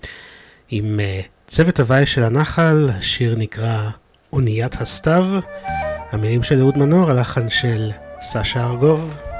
עם 0.69 0.99
אה, 0.99 1.21
צוות 1.47 1.79
הוואי 1.79 2.05
של 2.05 2.23
הנחל, 2.23 2.89
השיר 2.97 3.35
נקרא 3.35 3.89
אוניית 4.33 4.81
הסתיו, 4.81 5.25
המילים 6.11 6.43
של 6.43 6.59
אהוד 6.59 6.77
מנור, 6.77 7.11
הלחן 7.11 7.49
של 7.49 7.89
סשה 8.21 8.65
ארגוב. 8.65 9.30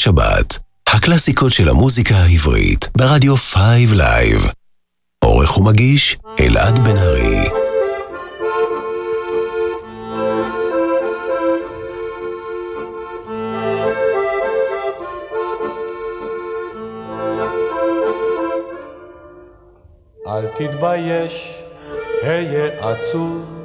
לשבת, 0.00 0.58
הקלאסיקות 0.86 1.52
של 1.52 1.68
המוזיקה 1.68 2.14
העברית, 2.14 2.88
ברדיו 2.96 3.36
5 3.36 3.56
Live. 3.92 4.46
עורך 5.24 5.58
ומגיש, 5.58 6.16
אלעד 6.40 6.78
בן 6.78 6.96
ארי. 6.96 7.48
אל 20.26 20.46
תתבייש, 20.56 21.62
היה 22.22 22.90
עצוב, 22.90 23.64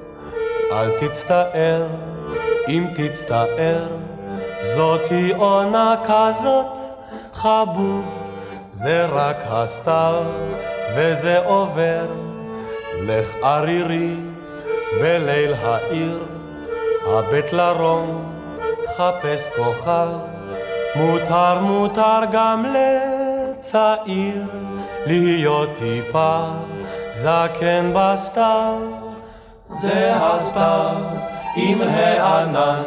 אל 0.72 0.90
תצטער, 1.00 1.88
אם 2.68 2.86
תצטער, 2.96 3.88
זאת 4.74 5.02
היא 5.10 5.36
עונה 5.36 5.96
כזאת, 6.04 6.78
חבוב, 7.34 8.06
זה 8.72 9.06
רק 9.06 9.38
הסתיו, 9.50 10.24
וזה 10.96 11.40
עובר. 11.46 12.06
לך 13.02 13.36
ערירי 13.44 14.16
בליל 15.02 15.54
העיר, 15.64 16.26
הבט 17.08 17.54
לרום, 17.54 18.34
חפש 18.98 19.50
כוכב, 19.56 20.08
מותר 20.96 21.60
מותר 21.60 22.20
גם 22.32 22.66
לצעיר, 22.66 24.46
להיות 25.06 25.70
טיפה 25.76 26.46
זקן 27.12 27.92
בסתיו. 27.94 28.78
זה 29.66 30.14
הסתיו 30.16 30.96
עם 31.56 31.82
הענן 31.82 32.84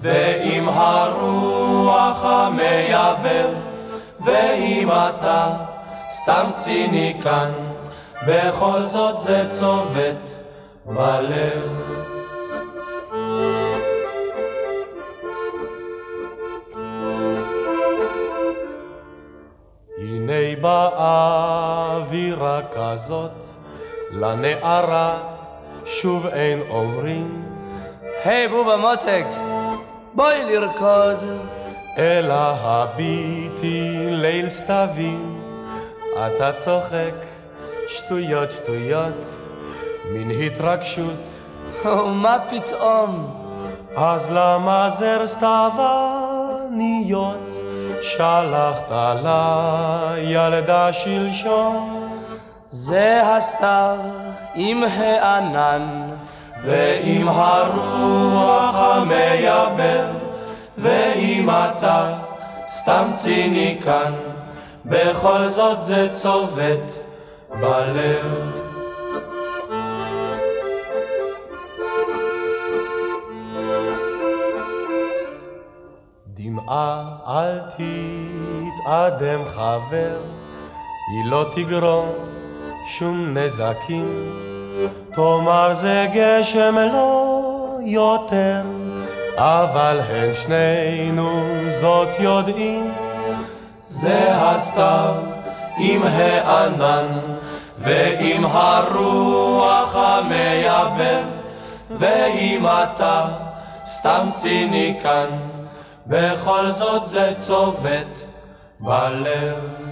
ועם 0.00 0.68
הרוח 0.68 2.24
המייבב 2.24 3.50
ואם 4.20 4.88
אתה 4.90 5.56
סתם 6.10 6.50
ציניקן 6.54 7.50
בכל 8.26 8.86
זאת 8.86 9.20
זה 9.20 9.50
צובט 9.50 10.30
בלב. 10.86 11.70
הנה 19.98 20.56
באווירה 20.60 22.60
כזאת 22.74 23.44
לנערה 24.10 25.18
שוב 25.84 26.26
אין 26.26 26.60
אומרים 26.70 27.50
היי 28.24 28.48
בובה 28.48 28.76
מותק, 28.76 29.26
בואי 30.14 30.44
לרקוד. 30.44 31.24
אלא 31.98 32.54
הביטי 32.60 33.96
ליל 34.10 34.48
סתבים, 34.48 35.42
אתה 36.26 36.52
צוחק 36.52 37.14
שטויות 37.88 38.50
שטויות, 38.50 39.24
מן 40.12 40.30
התרגשות. 40.30 41.40
ומה 41.84 42.38
פתאום? 42.50 43.36
אז 43.96 44.30
למה 44.32 44.90
זר 44.90 45.26
סתיווניות 45.26 46.84
שלחת 48.02 48.92
לילדה 49.22 50.92
שלשום? 50.92 52.10
זה 52.68 53.22
הסתיו 53.22 53.98
עם 54.54 54.82
הענן 54.84 56.09
ועם 56.64 57.28
הרוח 57.28 58.74
המייבב 58.74 60.14
ואם 60.78 61.50
אתה 61.50 62.18
סתם 62.68 63.10
ציניקן 63.14 64.12
בכל 64.84 65.48
זאת 65.48 65.82
זה 65.82 66.08
צובט 66.10 66.92
בלב. 67.50 68.50
דמעה 76.26 77.04
אל 77.26 77.60
תתאדם 77.60 79.44
חבר 79.46 80.18
היא 81.12 81.30
לא 81.30 81.46
תגרום 81.52 82.08
שום 82.86 83.38
נזקים, 83.38 84.49
תאמר 85.14 85.74
זה 85.74 86.06
גשם 86.12 86.76
לא 86.92 87.78
יותר, 87.80 88.62
אבל 89.36 90.00
הן 90.08 90.34
שנינו 90.34 91.42
זאת 91.68 92.08
יודעים, 92.18 92.92
זה 93.82 94.34
הסתיו 94.34 95.14
עם 95.78 96.02
הענן 96.02 97.06
ועם 97.78 98.44
הרוח 98.44 99.96
המייבב, 99.96 101.24
ואם 101.90 102.66
אתה 102.66 103.24
סתם 103.86 104.28
ציניקן, 104.32 105.28
בכל 106.06 106.70
זאת 106.70 107.04
זה 107.04 107.32
צובט 107.36 108.18
בלב. 108.80 109.89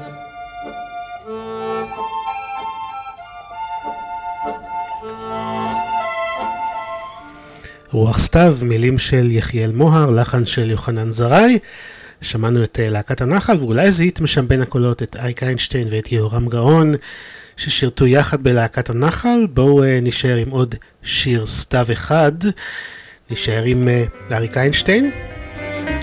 רוח 7.90 8.18
סתיו, 8.18 8.56
מילים 8.62 8.98
של 8.98 9.30
יחיאל 9.30 9.72
מוהר, 9.72 10.10
לחן 10.10 10.46
של 10.46 10.70
יוחנן 10.70 11.10
זרעי. 11.10 11.58
שמענו 12.20 12.64
את 12.64 12.80
אה, 12.80 12.90
להקת 12.90 13.20
הנחל, 13.20 13.56
ואולי 13.60 13.90
זיהיתם 13.90 14.26
שם 14.26 14.48
בין 14.48 14.62
הקולות 14.62 15.02
את 15.02 15.16
אייק 15.16 15.42
איינשטיין 15.42 15.88
ואת 15.90 16.12
יהורם 16.12 16.48
גאון, 16.48 16.94
ששירתו 17.56 18.06
יחד 18.06 18.42
בלהקת 18.42 18.90
הנחל. 18.90 19.46
בואו 19.50 19.84
אה, 19.84 19.98
נשאר 20.02 20.36
עם 20.36 20.50
עוד 20.50 20.74
שיר 21.02 21.46
סתיו 21.46 21.86
אחד. 21.92 22.32
נשאר 23.30 23.62
עם 23.64 23.88
אה, 23.88 24.04
אריק 24.32 24.56
איינשטיין, 24.56 25.10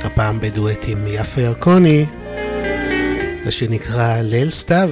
הפעם 0.03 0.39
בדואט 0.39 0.85
עם 0.87 1.07
יפה 1.07 1.41
ירקוני. 1.41 2.05
השיר 3.45 3.69
נקרא 3.69 4.21
ליל 4.21 4.49
סתיו. 4.49 4.91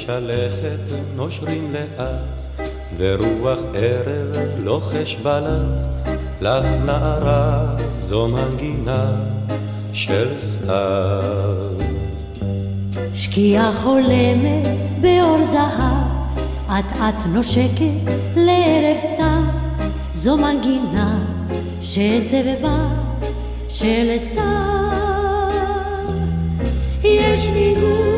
שלכת 0.00 0.94
נושרים 1.16 1.72
לאט, 1.72 2.68
ורוח 2.96 3.58
ערב 3.74 4.36
לוחש 4.64 5.16
בלט, 5.16 5.80
לך 6.40 6.66
נערה 6.84 7.76
זו 7.90 8.28
מנגינה 8.28 9.12
של 9.92 10.38
סתיו. 10.38 11.24
שקיעה 13.14 13.72
חולמת 13.72 14.68
באור 15.00 15.44
זהב, 15.44 16.38
אט 16.68 16.96
אט 16.96 17.24
נושקת 17.32 18.12
לערב 18.36 18.98
סתיו, 18.98 19.42
זו 20.14 20.36
מנגינה 20.36 21.18
של 21.80 22.20
צבבה 22.30 22.86
של 23.68 24.16
סתיו. 24.18 24.90
יש 27.04 27.48
ניגון 27.48 28.09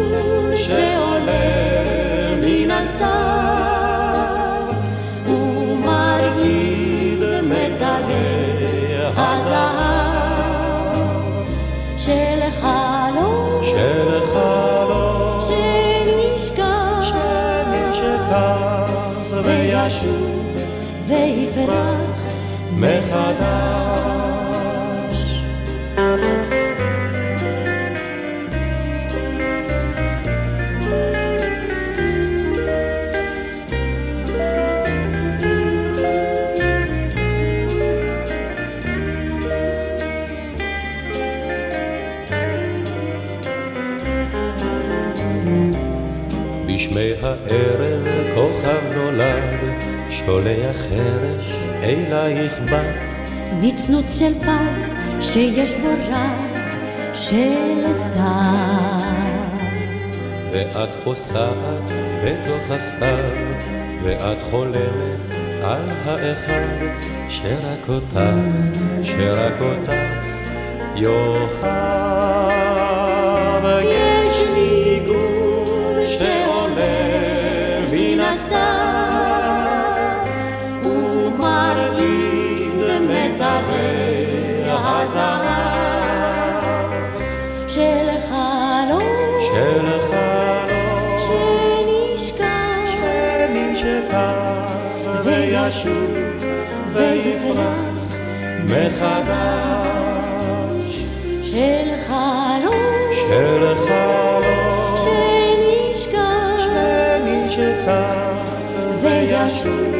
בשמי 46.66 47.12
הערב 47.22 48.08
כוכב 48.34 48.92
נולד, 48.94 49.60
שולח 50.10 50.76
חרש 50.76 51.61
אלייך 51.82 52.58
בת. 52.58 53.14
נצנוץ 53.60 54.18
של 54.18 54.34
פז 54.34 54.92
שיש 55.20 55.74
בו 55.74 55.88
רז 55.88 56.76
של 57.12 57.94
סתיו. 57.94 59.02
ואת 60.50 60.88
פוסעת 61.04 61.90
בתוך 62.24 62.70
הסתיו, 62.70 63.30
ואת 64.02 64.38
חולמת 64.50 65.30
על 65.62 65.88
האחד 66.04 66.86
שרק 67.28 67.88
אותך, 67.88 68.20
שרק 69.02 69.60
אותך 69.60 69.92
יאהב. 70.96 72.22
יש 73.82 74.42
ניגון 74.54 76.06
שעולה 76.06 77.10
מן 77.90 78.20
הסתיו 78.20 78.81
הזהב 85.14 86.62
של 87.68 88.08
חלום 88.28 89.02
של 89.40 89.86
חלום 90.10 91.18
שנשכח. 91.18 92.52
שנשכח 92.92 94.72
וישוב 95.24 96.10
ויפרח 96.92 98.14
מחדש. 98.64 99.84
של 101.42 101.88
חלום 102.06 103.12
של 103.12 103.74
חלום 103.84 104.96
שנשכח. 104.96 106.22
שנשכח. 107.48 108.22
וישוב 109.02 109.94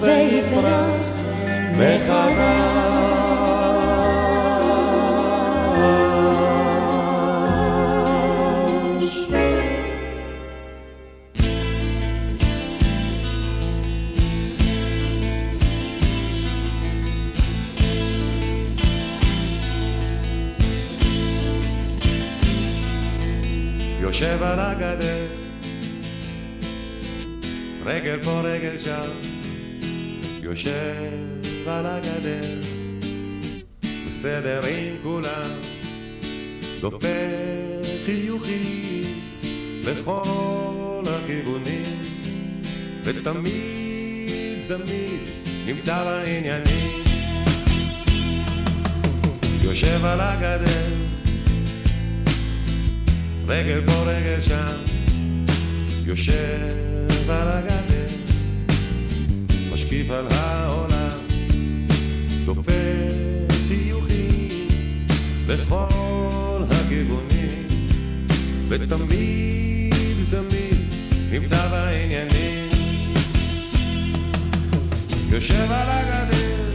ויפרח 0.00 1.08
מחדש 1.78 2.67
רגל 27.98 28.22
פה 28.22 28.40
רגל 28.44 28.78
שם, 28.78 29.10
יושב 30.42 31.68
על 31.68 31.86
הגדר, 31.86 32.60
בסדר 34.06 34.66
עם 34.66 34.94
כולם, 35.02 35.50
דופק 36.80 37.08
חיוכים 38.06 39.20
לכל 39.84 41.02
הכיוונים, 41.06 41.98
ותמיד 43.04 44.58
תמיד 44.68 45.20
נמצא 45.66 46.04
בעניינים. 46.04 47.02
יושב 49.62 50.04
על 50.04 50.20
הגדר, 50.20 50.94
רגל 53.48 53.80
פה 53.86 53.92
רגל 53.92 54.40
שם, 54.40 54.76
יושב 56.06 57.30
על 57.30 57.48
הגדר, 57.48 57.87
על 60.10 60.26
העולם, 60.30 61.18
דופק 62.44 62.72
חיוכים 63.68 64.68
לכל 65.48 66.62
הכיוונים, 66.70 67.66
ותמיד 68.68 70.26
תמיד 70.30 70.76
נמצא 71.30 71.68
בעניינים. 71.68 72.68
יושב 75.30 75.72
על 75.72 75.88
הגדר, 75.88 76.70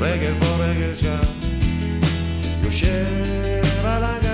רגל 0.00 0.32
פה 0.40 0.46
רגל 0.46 0.96
שם, 0.96 1.22
יושב 2.64 3.84
על 3.84 4.04
הגדר, 4.04 4.25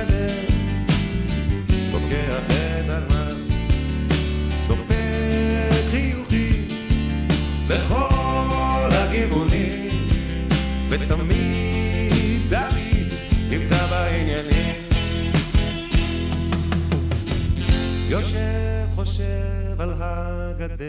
יושב 18.33 18.87
חושב 18.95 19.81
על 19.81 19.95
הגדר, 19.99 20.87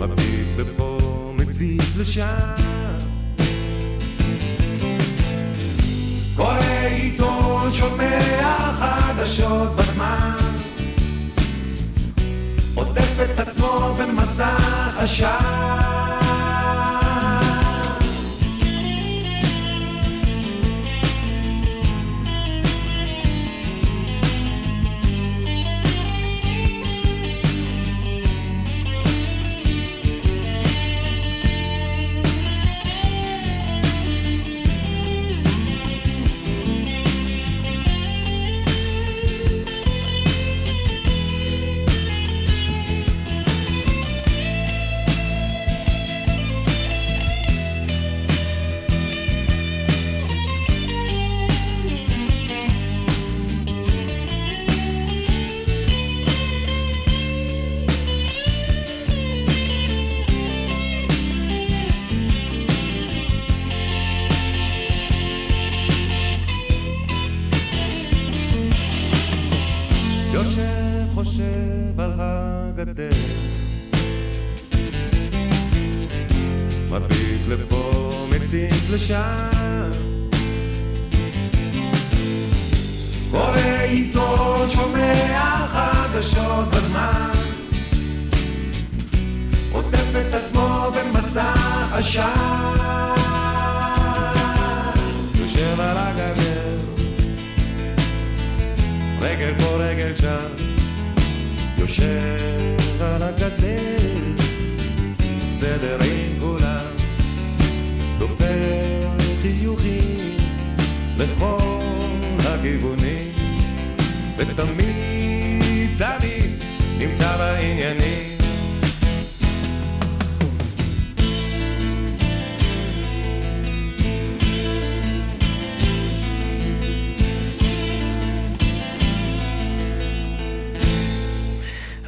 מביט 0.00 0.46
לפה 0.58 1.32
מציץ 1.36 1.96
לשם. 1.96 2.26
קורא 6.36 6.58
עיתון, 6.86 7.70
שומע 7.72 8.72
חדשות 8.72 9.76
בזמן. 9.76 10.36
עוטף 12.74 13.16
את 13.24 13.40
עצמו 13.40 13.96
במסך 13.98 14.96
עשן 14.98 16.25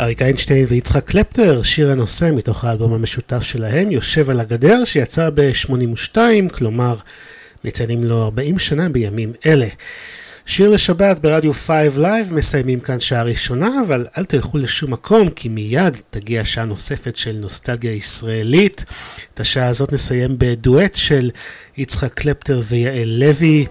אריק 0.08 0.22
איינשטיין 0.22 0.66
ויצחק 0.68 1.04
קלפטר, 1.04 1.62
שיר 1.62 1.90
הנושא 1.90 2.30
מתוך 2.32 2.64
האלבום 2.64 2.92
המשותף 2.92 3.42
שלהם, 3.42 3.90
יושב 3.90 4.30
על 4.30 4.40
הגדר, 4.40 4.84
שיצא 4.84 5.30
ב-82, 5.34 6.16
כלומר 6.52 6.96
מציינים 7.64 8.04
לו 8.04 8.22
40 8.22 8.58
שנה 8.58 8.88
בימים 8.88 9.32
אלה. 9.46 9.66
שיר 10.46 10.70
לשבת 10.70 11.18
ברדיו 11.18 11.52
5 11.52 11.72
Live, 11.96 12.32
מסיימים 12.32 12.80
כאן 12.80 13.00
שעה 13.00 13.22
ראשונה, 13.22 13.70
אבל 13.86 14.06
אל 14.18 14.24
תלכו 14.24 14.58
לשום 14.58 14.92
מקום, 14.92 15.28
כי 15.28 15.48
מיד 15.48 15.96
תגיע 16.10 16.44
שעה 16.44 16.64
נוספת 16.64 17.16
של 17.16 17.36
נוסטלגיה 17.40 17.92
ישראלית. 17.92 18.84
את 19.34 19.40
השעה 19.40 19.66
הזאת 19.68 19.92
נסיים 19.92 20.34
בדואט 20.38 20.94
של 20.94 21.30
יצחק 21.76 22.14
קלפטר 22.14 22.60
ויעל 22.64 23.08
לוי. 23.08 23.66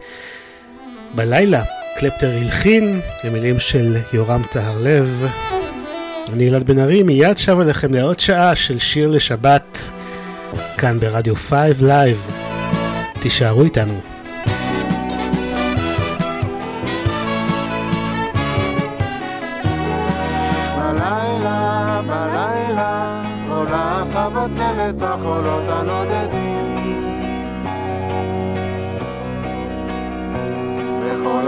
בלילה 1.16 1.64
קלפטר 2.00 2.30
הלחין, 2.30 3.02
למילים 3.24 3.60
של 3.60 3.98
יורם 4.14 4.42
טהרלב. 4.52 5.26
אני 6.34 6.50
אלעד 6.50 6.64
בן 6.64 6.80
ארי, 6.80 7.04
מיד 7.04 7.38
שב 7.38 7.60
אליכם 7.60 7.94
לעוד 7.94 8.20
שעה 8.20 8.56
של 8.56 8.80
שיר 8.80 9.10
לשבת, 9.10 9.92
כאן 10.78 11.00
ברדיו 11.00 11.36
5 11.36 11.56
Live. 11.82 12.32
תישארו 13.20 13.64
איתנו. 13.64 14.00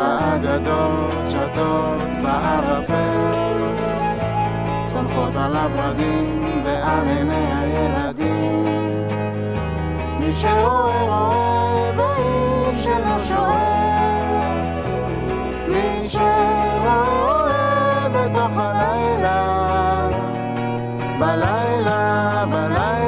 האגדות 0.01 1.29
שטות 1.29 2.01
בערפל 2.23 3.38
צונחות 5.19 5.35
על 5.35 5.55
הורדים 5.55 6.61
ועל 6.65 7.07
עיני 7.07 7.53
הילדים 7.53 8.65
מי 10.19 10.33
שרואה 10.33 11.01
רואה 11.03 11.91
ואיש 11.97 12.87
אינו 12.87 13.19
שואל 13.19 14.59
מי 15.67 16.03
שרואה 16.03 17.03
רואה 17.25 18.09
בתוך 18.09 18.57
הלילה 18.57 20.09
בלילה, 21.19 22.45
בלילה. 22.49 22.98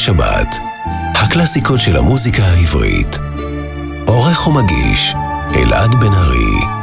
לשבת, 0.00 0.58
הקלאסיקות 1.14 1.80
של 1.80 1.96
המוזיקה 1.96 2.42
העברית. 2.42 3.18
עורך 4.06 4.46
ומגיש, 4.46 5.14
אלעד 5.54 5.94
בן 5.94 6.12
ארי. 6.12 6.79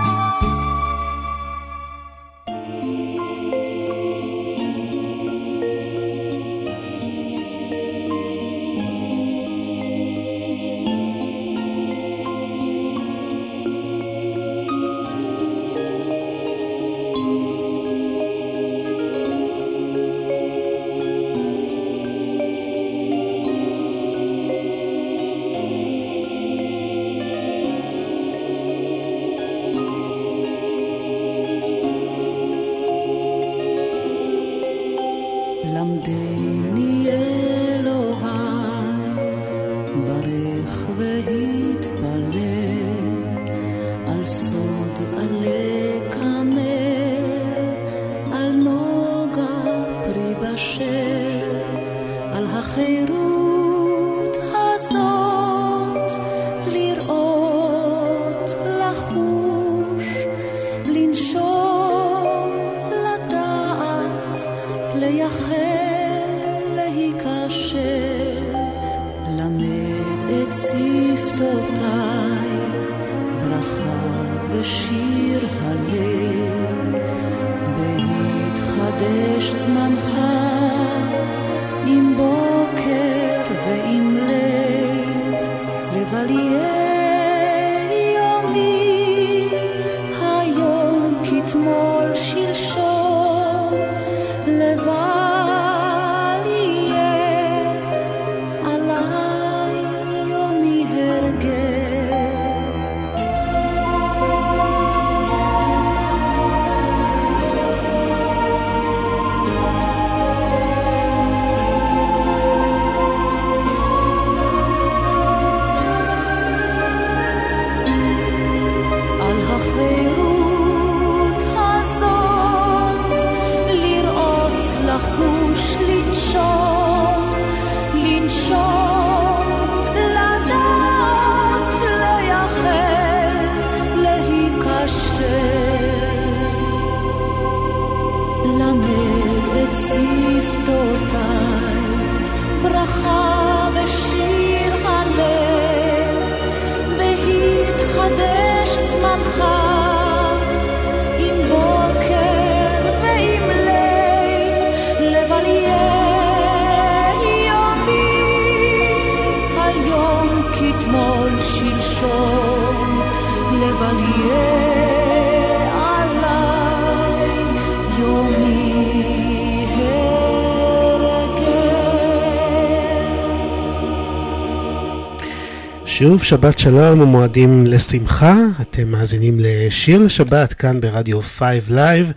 שוב 176.00 176.24
שבת 176.24 176.60
שלום 176.60 177.02
ומועדים 177.02 177.66
לשמחה, 177.66 178.36
אתם 178.62 178.88
מאזינים 178.88 179.38
לשיר 179.40 180.00
לשבת 180.00 180.54
כאן 180.54 180.82
ברדיו 180.82 181.22
5 181.22 181.70
Live, 181.70 182.14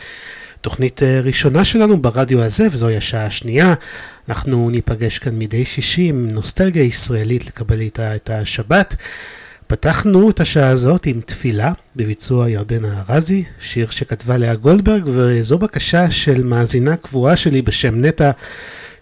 תוכנית 0.61 1.03
אה, 1.03 1.21
ראשונה 1.21 1.65
שלנו 1.65 2.03
ברדיו 2.03 2.43
הזה 2.43 2.67
וזוהי 2.71 2.97
השעה 2.97 3.25
השנייה. 3.25 3.75
אנחנו 4.29 4.71
ניפגש 4.71 5.19
כאן 5.19 5.39
מדי 5.39 5.65
שישי 5.65 6.03
עם 6.03 6.29
נוסטלגיה 6.31 6.83
ישראלית 6.83 7.47
לקבל 7.47 7.81
איתה 7.81 8.15
את 8.15 8.31
השבת. 8.31 8.97
פתחנו 9.67 10.31
את 10.31 10.41
השעה 10.41 10.69
הזאת 10.69 11.07
עם 11.07 11.21
תפילה 11.21 11.73
בביצוע 11.97 12.51
ירדנה 12.51 13.03
ארזי, 13.11 13.45
שיר 13.61 13.91
שכתבה 13.91 14.37
לאה 14.37 14.55
גולדברג 14.55 15.03
וזו 15.07 15.59
בקשה 15.59 16.11
של 16.11 16.45
מאזינה 16.45 16.97
קבועה 16.97 17.37
שלי 17.37 17.63
בשם 17.63 18.01
נטע. 18.01 18.31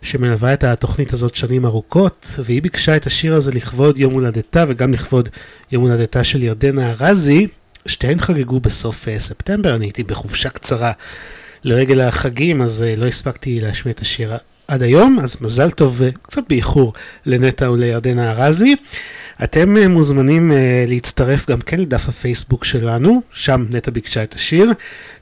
שמלווה 0.08 0.52
את 0.52 0.64
התוכנית 0.64 1.12
הזאת 1.12 1.34
שנים 1.34 1.66
ארוכות, 1.66 2.26
והיא 2.44 2.62
ביקשה 2.62 2.96
את 2.96 3.06
השיר 3.06 3.34
הזה 3.34 3.50
לכבוד 3.52 3.98
יום 3.98 4.12
הולדתה 4.12 4.64
וגם 4.68 4.92
לכבוד 4.92 5.28
יום 5.72 5.82
הולדתה 5.82 6.24
של 6.24 6.42
ירדנה 6.42 6.90
ארזי. 6.90 7.46
שתיהן 7.86 8.18
חגגו 8.18 8.60
בסוף 8.60 9.08
uh, 9.08 9.20
ספטמבר, 9.20 9.74
אני 9.74 9.84
הייתי 9.84 10.02
בחופשה 10.02 10.50
קצרה 10.50 10.92
לרגל 11.64 12.00
החגים, 12.00 12.62
אז 12.62 12.84
uh, 12.86 13.00
לא 13.00 13.06
הספקתי 13.06 13.60
להשמיע 13.60 13.92
את 13.92 14.00
השיר 14.00 14.32
עד 14.68 14.82
היום, 14.82 15.18
אז 15.22 15.36
מזל 15.40 15.70
טוב, 15.70 16.00
uh, 16.00 16.18
קצת 16.22 16.42
באיחור, 16.48 16.92
לנטע 17.26 17.70
ולירדנה 17.70 18.30
ארזי. 18.30 18.76
אתם 19.44 19.76
uh, 19.76 19.88
מוזמנים 19.88 20.50
uh, 20.50 20.54
להצטרף 20.88 21.50
גם 21.50 21.60
כן 21.60 21.80
לדף 21.80 22.08
הפייסבוק 22.08 22.64
שלנו, 22.64 23.22
שם 23.32 23.64
נטע 23.70 23.90
ביקשה 23.90 24.22
את 24.22 24.34
השיר. 24.34 24.72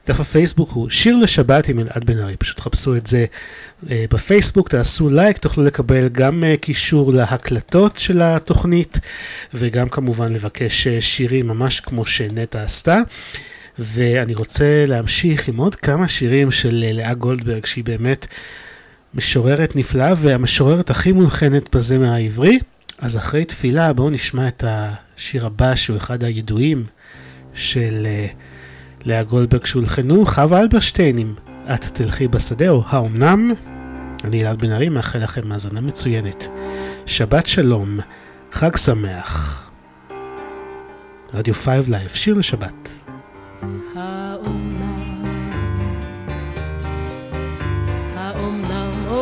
דף 0.07 0.19
הפייסבוק 0.19 0.71
הוא 0.71 0.89
שיר 0.89 1.15
לשבת 1.15 1.69
עם 1.69 1.79
אלעד 1.79 2.05
בן 2.05 2.19
ארי, 2.19 2.37
פשוט 2.37 2.59
חפשו 2.59 2.95
את 2.95 3.07
זה 3.07 3.25
בפייסבוק, 3.83 4.69
תעשו 4.69 5.09
לייק, 5.09 5.37
תוכלו 5.37 5.63
לקבל 5.63 6.07
גם 6.11 6.43
קישור 6.61 7.13
להקלטות 7.13 7.97
של 7.97 8.21
התוכנית, 8.21 8.99
וגם 9.53 9.89
כמובן 9.89 10.33
לבקש 10.33 10.87
שירים 10.87 11.47
ממש 11.47 11.79
כמו 11.79 12.05
שנטע 12.05 12.63
עשתה. 12.63 13.01
ואני 13.79 14.35
רוצה 14.35 14.85
להמשיך 14.87 15.47
עם 15.47 15.57
עוד 15.57 15.75
כמה 15.75 16.07
שירים 16.07 16.51
של 16.51 16.85
לאה 16.93 17.13
גולדברג, 17.13 17.65
שהיא 17.65 17.83
באמת 17.83 18.27
משוררת 19.13 19.75
נפלאה 19.75 20.13
והמשוררת 20.17 20.89
הכי 20.89 21.11
מולחנת 21.11 21.75
בזמר 21.75 22.11
העברי. 22.11 22.59
אז 22.99 23.17
אחרי 23.17 23.45
תפילה 23.45 23.93
בואו 23.93 24.09
נשמע 24.09 24.47
את 24.47 24.63
השיר 24.67 25.45
הבא 25.45 25.75
שהוא 25.75 25.97
אחד 25.97 26.23
הידועים 26.23 26.85
של 27.53 28.05
אה, 28.05 28.35
לאה 29.05 29.23
גולדברג 29.23 29.65
שהולחנו, 29.65 30.25
חווה 30.25 30.61
אלברשטיין 30.61 31.17
עם 31.17 31.33
את 31.73 31.85
תלכי 31.85 32.27
בשדה 32.27 32.69
או 32.69 32.83
האומנם. 32.87 33.51
אני 34.23 34.41
אלעד 34.41 34.61
בן 34.61 34.71
ארי 34.71 34.89
מאחל 34.89 35.19
לכם 35.19 35.51
האזנה 35.51 35.81
מצוינת. 35.81 36.47
שבת 37.05 37.47
שלום, 37.47 37.99
חג 38.51 38.75
שמח. 38.75 39.63
רדיו 41.33 41.53
5 41.53 41.87
Live, 41.87 42.09
שיר 42.09 42.35
לשבת. 42.35 42.89
האומנם 43.95 44.56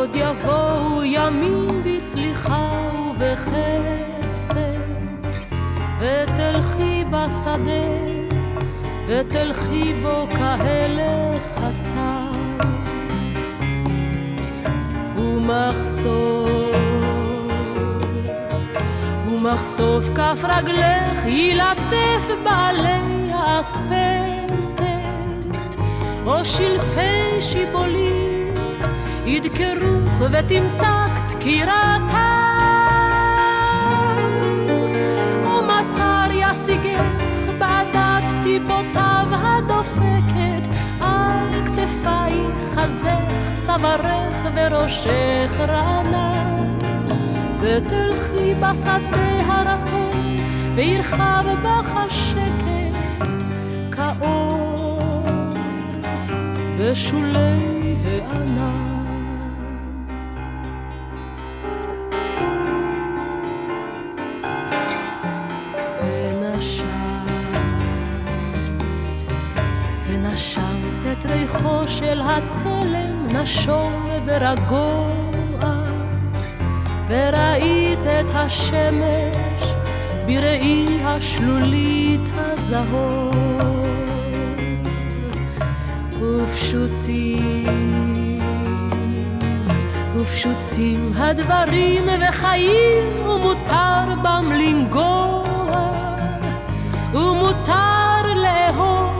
עוד 0.05 0.15
יבואו 0.15 1.03
ימים 1.03 1.67
בסליחה 1.85 2.91
ובחסד, 3.09 4.55
ותלכי 5.99 7.03
בשדה, 7.09 7.85
ותלכי 9.07 9.93
בו 10.03 10.27
כהלך 10.35 11.43
הטל. 11.57 12.37
ומחשוף 15.17 16.75
ומחשוף 19.27 20.09
כף 20.15 20.39
רגלך 20.43 21.25
ילטף 21.25 22.27
בעלי 22.43 23.25
האספסת 23.33 24.85
או 26.25 26.45
שלפי 26.45 27.41
שיבולים 27.41 28.34
ידקרוך 29.25 30.21
ותמתק 30.31 31.35
דקירתה 31.35 32.45
או 35.45 35.61
מטר 35.63 36.31
ישיגך 36.31 37.05
בעדת 37.59 38.29
טיפותיו 38.43 39.27
הדופקת 39.31 40.67
על 41.01 41.65
כתפייך 41.65 42.57
חזך 42.75 43.59
צווארך 43.59 44.35
וראשך 44.55 45.51
רענן. 45.59 46.79
ותלכי 47.59 48.55
בשדה 48.55 49.41
הרטון 49.47 50.37
וירחב 50.75 51.45
בך 51.63 51.95
השקט 51.95 53.45
כאור 53.91 55.25
בשולי 56.79 57.95
הענן 58.05 58.84
ונשמת 70.35 71.03
את 71.11 71.25
ריחו 71.25 71.87
של 71.87 72.21
התלם 72.21 73.27
נשום 73.27 74.05
ורגוע 74.25 75.07
וראית 77.07 77.99
את 77.99 78.25
השמש 78.33 79.73
בראי 80.25 80.99
השלולית 81.03 82.21
הזהור. 82.35 83.31
ופשוטים 86.21 87.65
ופשוטים 90.15 91.13
הדברים 91.15 92.03
וחיים 92.29 93.25
ומותר 93.25 94.13
בם 94.23 94.51
לנגוע 94.51 95.31
ומותר 97.13 98.33
לאהוב 98.35 99.14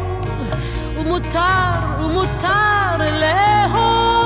ומותר 1.36 2.00
ומותר 2.00 2.98
לאהוב. 3.22 4.26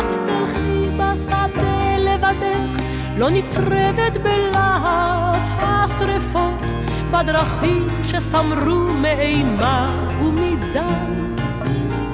את 0.00 0.14
תלכי 0.26 0.88
בשדה 0.96 1.96
לבדך 1.98 2.82
לא 3.18 3.30
נצרבת 3.30 4.16
בלהט 4.22 5.50
השרפות 5.58 6.72
בדרכים 7.10 7.88
שסמרו 8.02 8.92
מאימה 8.94 10.08
ומדם. 10.22 11.34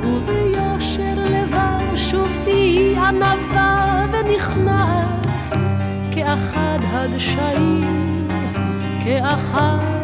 וביושר 0.04 1.14
לבב 1.16 1.96
שוב 1.96 2.38
תהי 2.44 2.96
ענווה 2.96 4.06
ונכנעת 4.12 5.50
כאחד 6.14 6.78
הדשאים 6.92 8.06
כאחד 9.04 9.97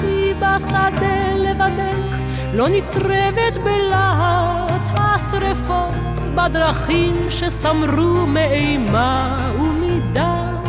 תלכי 0.00 0.34
בשדה 0.34 1.32
לבדך 1.34 2.18
לא 2.54 2.68
נצרבת 2.68 3.58
בלהט 3.64 4.88
השרפות 4.94 6.34
בדרכים 6.34 7.30
שסמרו 7.30 8.26
מאימה 8.26 9.50
ומדם. 9.60 10.62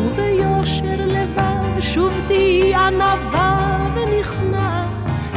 וביושר 0.00 1.06
לבב 1.06 1.80
שוב 1.80 2.22
תהי 2.26 2.74
ענווה 2.74 3.84
ונכנעת 3.94 5.30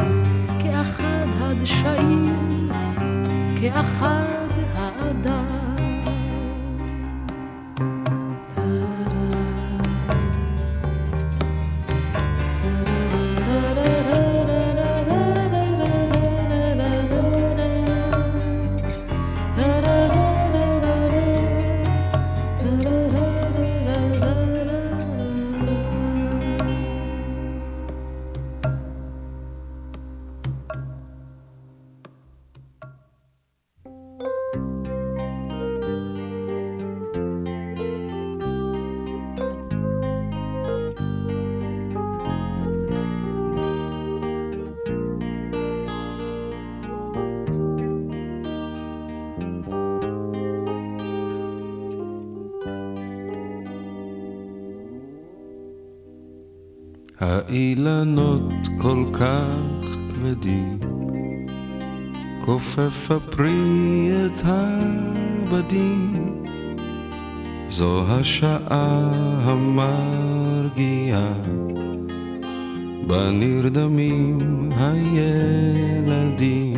כאחד 0.62 1.26
הדשאים 1.40 2.70
כאחד 3.60 4.48
האדם 4.76 5.55
כך 59.20 59.56
כבדים, 60.08 60.78
כופף 62.44 63.10
הפרי 63.10 64.10
את 64.26 64.42
הבדים, 64.44 66.44
זו 67.68 68.04
השעה 68.08 69.10
המרגיעה, 69.42 71.32
בה 73.06 73.30
נרדמים 73.30 74.38
הילדים, 74.76 76.74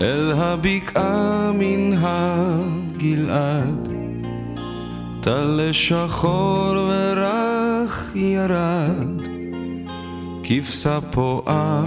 אל 0.00 0.32
הבקעה 0.36 1.52
מן 1.54 1.92
הגלעד, 1.98 3.88
טל 5.20 5.68
שחור 5.72 6.74
ורך 6.88 8.10
ירד, 8.14 8.75
כבשה 10.48 10.98
פועה, 11.00 11.84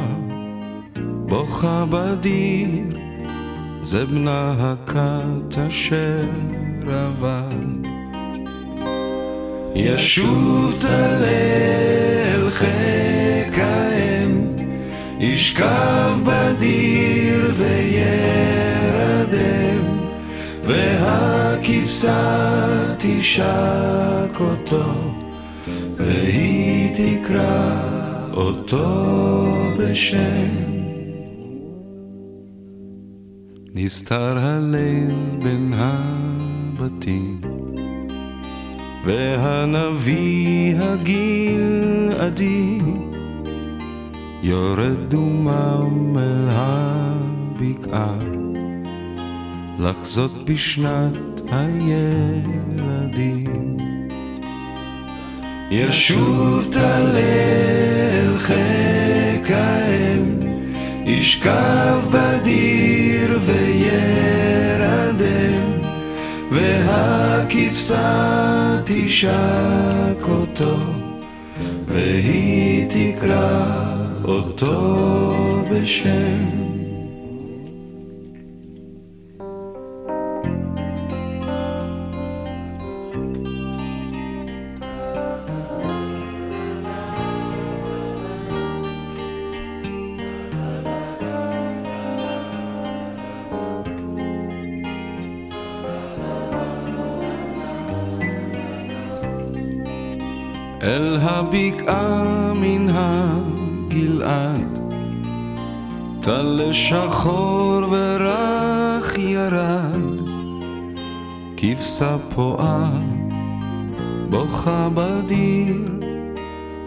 בוכה 1.25 1.85
בדיר, 1.89 2.99
זה 3.83 4.05
בנה 4.05 4.53
הכת 4.59 5.57
אשר 5.67 6.21
עבד. 6.91 7.87
ישוב 9.75 10.77
טלה 10.81 11.27
אל 12.35 12.49
חיק 12.49 13.59
האם, 13.59 14.55
ישכב 15.19 16.19
בדיר 16.23 17.53
וירדם, 17.57 18.97
והכבשה 20.63 22.37
תשק 22.97 24.39
אותו, 24.39 24.83
והיא 25.97 26.95
תקרא 26.95 27.88
אותו 28.39 28.87
בשם. 29.77 30.49
נסתר 33.75 34.37
הליל 34.37 35.15
בין 35.43 35.73
הבתים, 35.75 37.41
והנביא 39.05 40.75
הגלעדי 40.79 42.79
יורד 44.43 45.09
דומם 45.09 46.17
אל 46.17 46.47
הבקעה, 46.49 48.17
לחזות 49.79 50.45
בשנת 50.45 51.41
הילדים. 51.51 53.68
ישוב 55.71 56.67
טלה 56.71 57.19
אל 58.11 58.37
חיק 58.37 59.51
האם, 59.51 60.39
ישכב 61.05 62.01
בדיר 62.11 63.39
וירדם, 63.45 64.41
והכבשה 66.51 68.01
תשק 68.85 70.27
אותו, 70.29 70.77
והיא 71.87 72.85
תקרא 72.89 73.65
אותו 74.23 75.63
בשם. 75.71 76.68
אל 100.99 101.17
הבקעה 101.21 102.53
מן 102.55 102.87
הגלעד, 102.89 104.79
טל 106.21 106.69
שחור 106.71 107.81
ורך 107.91 109.17
ירד, 109.17 110.21
כבשה 111.57 112.17
פועה, 112.35 112.91
בוכה 114.29 114.89
בדיר, 114.93 115.77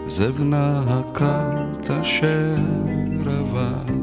זה 0.07 0.31
בנה 0.31 0.83
הכת 0.87 1.91
אשר 2.01 2.55
עבד. 3.25 3.93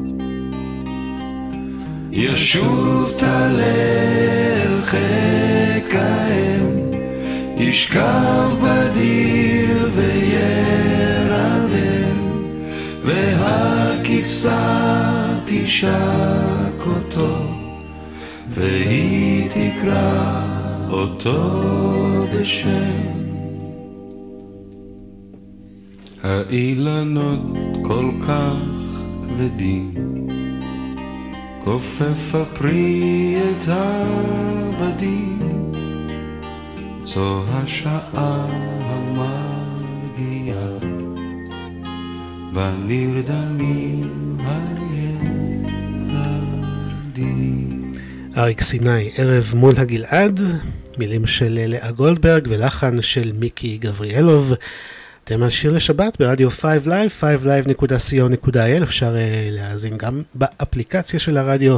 ישוב 2.11 3.11
טל 3.17 3.59
אל 3.59 4.81
חיק 4.81 5.95
האם, 5.95 6.50
ישכב 7.61 8.49
בדיר 8.61 9.89
וירדם, 9.95 11.67
והכבשה 13.05 14.59
תשק 15.45 16.85
אותו, 16.85 17.37
והיא 18.49 19.49
תקרא 19.49 20.41
אותו 20.89 21.61
בשם. 22.33 23.11
האילנות 26.23 27.57
כל 27.83 28.11
כך 28.21 28.63
כבדים, 29.23 29.93
כופף 31.63 32.35
הפרי 32.35 33.35
את 33.51 33.65
הבדים. 33.67 35.60
זו 37.13 37.43
השעה 37.47 38.47
המרגיעה, 38.81 40.67
בנרדמים 42.53 44.37
הילדים. 47.15 47.91
אריק 48.37 48.61
סיני, 48.61 49.11
ערב 49.17 49.53
מול 49.55 49.73
הגלעד, 49.77 50.39
מילים 50.97 51.27
של 51.27 51.59
לאה 51.67 51.91
גולדברג 51.91 52.47
ולחן 52.49 53.01
של 53.01 53.31
מיקי 53.39 53.77
גבריאלוב. 53.77 54.53
אתם 55.23 55.43
על 55.43 55.49
שיר 55.49 55.73
לשבת 55.73 56.19
ברדיו 56.19 56.49
5 56.49 56.65
Live, 56.85 57.21
5live.co.il, 57.21 58.83
אפשר 58.83 59.13
uh, 59.13 59.17
להאזין 59.51 59.97
גם 59.97 60.21
באפליקציה 60.35 61.19
של 61.19 61.37
הרדיו, 61.37 61.77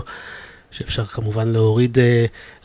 שאפשר 0.74 1.06
כמובן 1.06 1.48
להוריד 1.48 1.98
uh, 1.98 2.02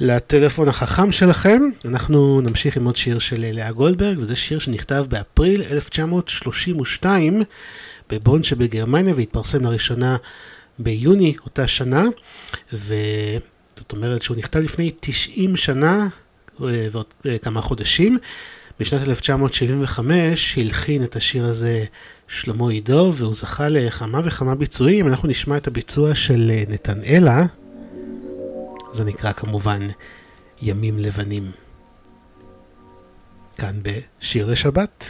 לטלפון 0.00 0.68
החכם 0.68 1.12
שלכם. 1.12 1.62
אנחנו 1.84 2.40
נמשיך 2.40 2.76
עם 2.76 2.84
עוד 2.84 2.96
שיר 2.96 3.18
של 3.18 3.36
uh, 3.36 3.54
לאה 3.56 3.72
גולדברג, 3.72 4.16
וזה 4.20 4.36
שיר 4.36 4.58
שנכתב 4.58 5.04
באפריל 5.08 5.62
1932 5.62 7.42
בבון 8.10 8.42
שבגרמניה 8.42 9.14
והתפרסם 9.16 9.64
לראשונה 9.64 10.16
ביוני 10.78 11.34
אותה 11.44 11.66
שנה, 11.66 12.04
וזאת 12.72 13.92
אומרת 13.92 14.22
שהוא 14.22 14.36
נכתב 14.36 14.58
לפני 14.58 14.92
90 15.00 15.56
שנה 15.56 16.08
ועוד 16.60 17.06
כמה 17.42 17.60
חודשים. 17.60 18.18
בשנת 18.80 19.08
1975 19.08 20.58
הלחין 20.58 21.02
את 21.02 21.16
השיר 21.16 21.44
הזה 21.44 21.84
שלמה 22.28 22.70
עידו, 22.70 23.12
והוא 23.14 23.34
זכה 23.34 23.68
לכמה 23.68 24.20
וכמה 24.24 24.54
ביצועים. 24.54 25.08
אנחנו 25.08 25.28
נשמע 25.28 25.56
את 25.56 25.66
הביצוע 25.66 26.14
של 26.14 26.50
נתנאלה. 26.68 27.46
זה 28.92 29.04
נקרא 29.04 29.32
כמובן 29.32 29.86
ימים 30.62 30.98
לבנים. 30.98 31.50
כאן 33.58 33.80
בשיר 33.82 34.50
לשבת. 34.50 35.04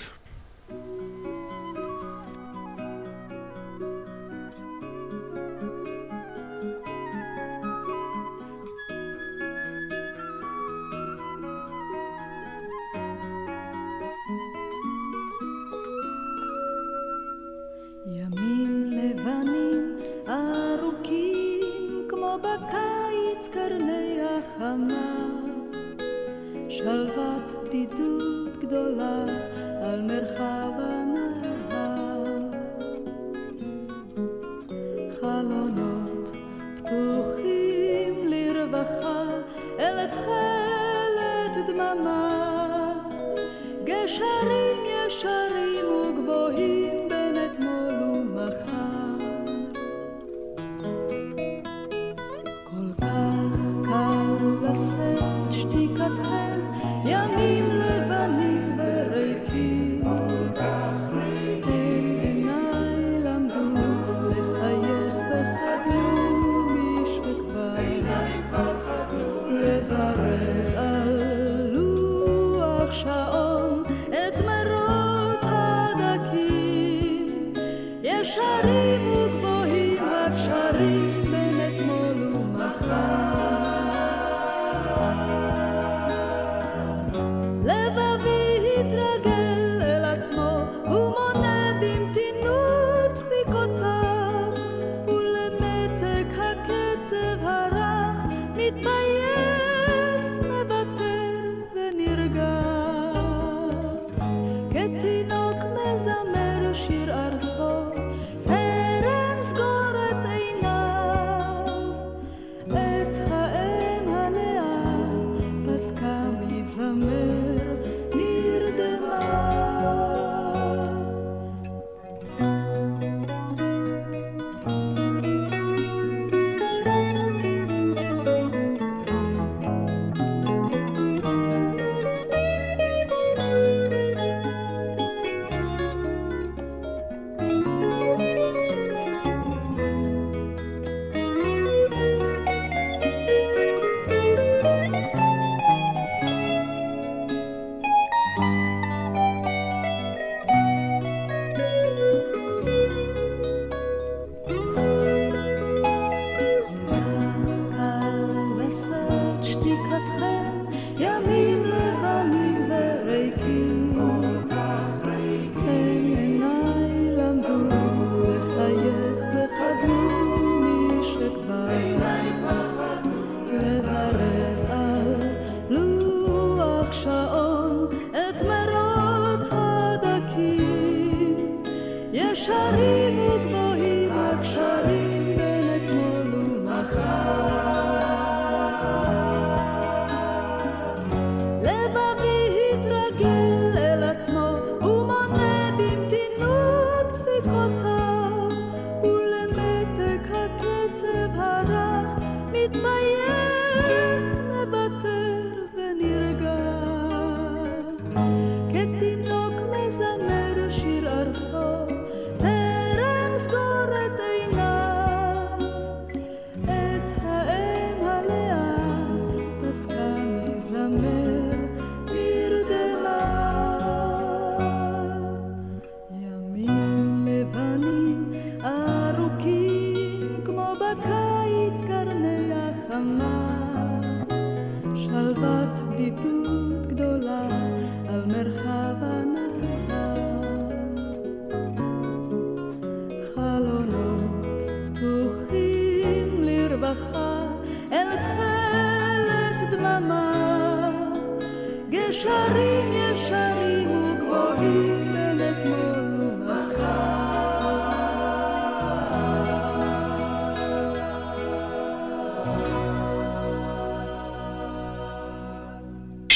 החמה 24.69 25.29
שלוות 26.69 27.53
בדידות 27.65 28.59
גדולה 28.59 29.25
על 29.83 30.03
מרחב 30.03 30.73
הנהר. 30.79 32.25
חלונות 35.21 36.29
פתוחים 36.77 38.27
לרווחה 38.27 39.25
אל 39.79 40.07
תכלת 40.07 41.67
דממה. 41.67 42.93
גשרים 43.85 44.79
ישרים 44.87 45.87
וגבוהים 45.87 46.08
לשאת 55.69 56.17
שתיקתכם 56.17 56.61
ימים 57.05 57.71
לבנים 57.71 58.58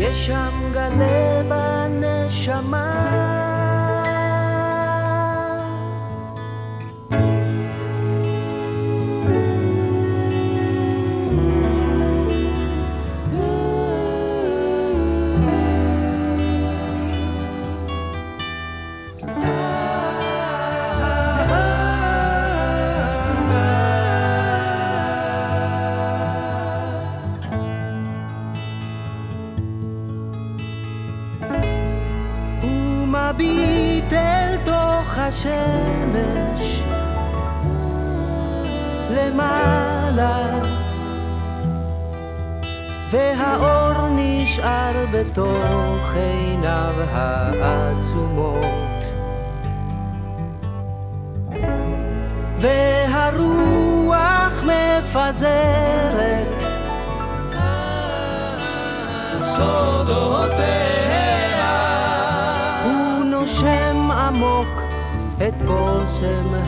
יש 0.00 0.26
שם 0.26 0.70
גלי 0.72 1.48
בנשמה 1.48 3.29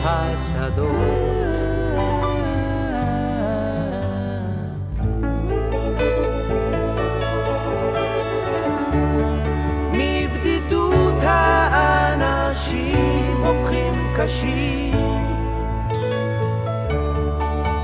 השדות. 0.05 0.89
מבדידות 9.93 11.13
האנשים 11.21 12.63
הופכים 13.43 13.93
קשים, 14.17 15.25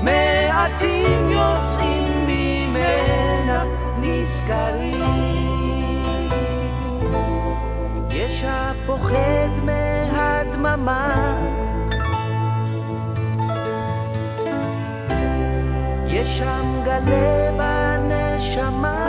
מעטים 0.02 1.30
יוצאים 1.30 2.26
ממנה 2.26 3.64
נזכרים. 4.00 5.40
יש 8.10 8.44
הפוחד 8.46 9.50
מהדממה 9.64 11.29
שם 16.40 16.80
גלה 16.84 17.50
בנשמה. 17.58 18.99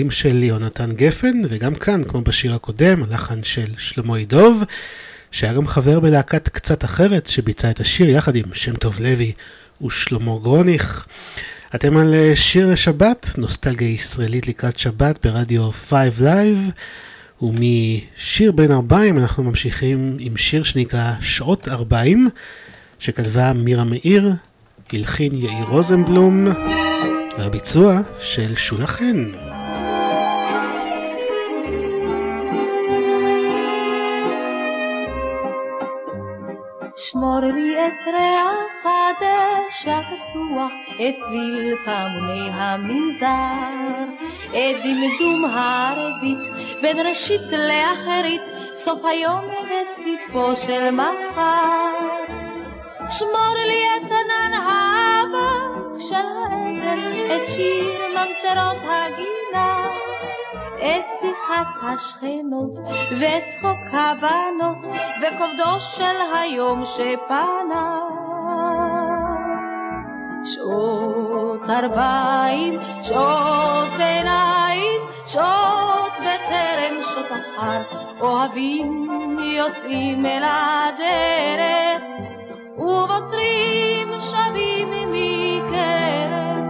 ארבעים, 0.00 0.06
מילים 0.06 0.10
של 0.10 0.42
יונתן 0.42 0.90
גפן, 0.92 1.40
וגם 1.48 1.74
כאן, 1.74 2.02
כמו 2.04 2.20
בשיר 2.20 2.54
הקודם, 2.54 3.02
הלחן 3.02 3.42
של 3.42 3.66
שלמה 3.78 4.20
ידוב, 4.20 4.64
שהיה 5.30 5.52
גם 5.52 5.66
חבר 5.66 6.00
בלהקת 6.00 6.48
קצת 6.48 6.84
אחרת, 6.84 7.26
שביצע 7.26 7.70
את 7.70 7.80
השיר 7.80 8.08
יחד 8.08 8.36
עם 8.36 8.44
שם 8.52 8.74
טוב 8.74 9.00
לוי 9.00 9.32
ושלמה 9.82 10.38
גרוניך. 10.42 11.06
אתם 11.74 11.96
על 11.96 12.14
אה, 12.14 12.32
שיר 12.34 12.72
לשבת, 12.72 13.30
נוסטלגיה 13.38 13.88
ישראלית 13.88 14.48
לקראת 14.48 14.78
שבת 14.78 15.26
ברדיו 15.26 15.70
5 15.70 15.98
Live, 16.20 16.72
ומשיר 17.42 18.52
בין 18.52 18.72
ארבעים 18.72 19.18
אנחנו 19.18 19.42
ממשיכים 19.42 20.16
עם 20.20 20.36
שיר 20.36 20.62
שנקרא 20.62 21.12
שעות 21.20 21.68
ארבעים, 21.68 22.28
שכתבה 22.98 23.52
מירה 23.52 23.84
מאיר, 23.84 24.32
הלחין 24.92 25.34
יאיר 25.34 25.64
רוזנבלום. 25.68 26.48
והביצוע 27.38 28.00
של 28.20 28.54
שולה 28.54 28.86
חן. 28.86 29.49
שמור 37.02 37.40
לי 37.40 37.86
את 37.86 38.06
ריח 38.06 38.84
הדשא 38.84 40.00
כסוח, 40.12 40.72
את 40.94 41.14
צליל 41.24 41.74
פעמוני 41.84 42.50
המנזר, 42.52 44.04
את 44.50 44.76
דמדום 44.84 45.44
הערבית, 45.44 46.38
בין 46.82 47.06
ראשית 47.06 47.40
לאחרית, 47.52 48.42
סוף 48.74 49.04
היום 49.04 49.44
וסיפו 49.64 50.56
של 50.56 50.90
מחר. 50.90 52.34
שמור 53.08 53.54
לי 53.66 53.84
את 53.96 54.12
ענן 54.12 54.52
האבק 54.52 56.00
של 56.00 56.14
העדר, 56.14 57.36
את 57.36 57.48
שיר 57.48 58.00
ממטרות 58.08 58.82
הגינה, 58.82 59.86
את 60.76 61.24
שיחת 61.50 61.66
השכנות 61.82 62.78
ואת 63.20 63.42
צחוק 63.56 63.78
הבנות 63.92 64.86
וכובדו 65.22 65.80
של 65.80 66.16
היום 66.34 66.84
שפנה. 66.86 67.98
שעות 70.44 71.70
ארבעים, 71.70 72.80
שעות 73.02 73.88
ביניים, 73.98 75.00
שעות 75.26 76.12
בטרם 76.12 77.00
שעות 77.02 77.26
אחר, 77.26 77.82
אוהבים 78.20 79.08
יוצאים 79.42 80.26
אל 80.26 80.42
הדרך, 80.44 82.02
ובוצרים 82.78 84.08
שבים 84.20 84.90
מקרב, 85.12 86.64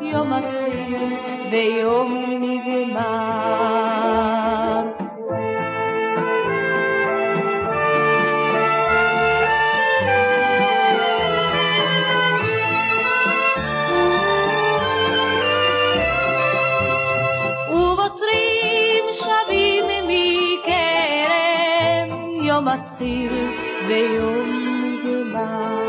יום 0.00 0.32
מתחיל 0.32 1.16
ויום 1.50 2.24
נגמר. 2.40 3.89
ויום 23.90 24.48
נגמר. 24.82 25.80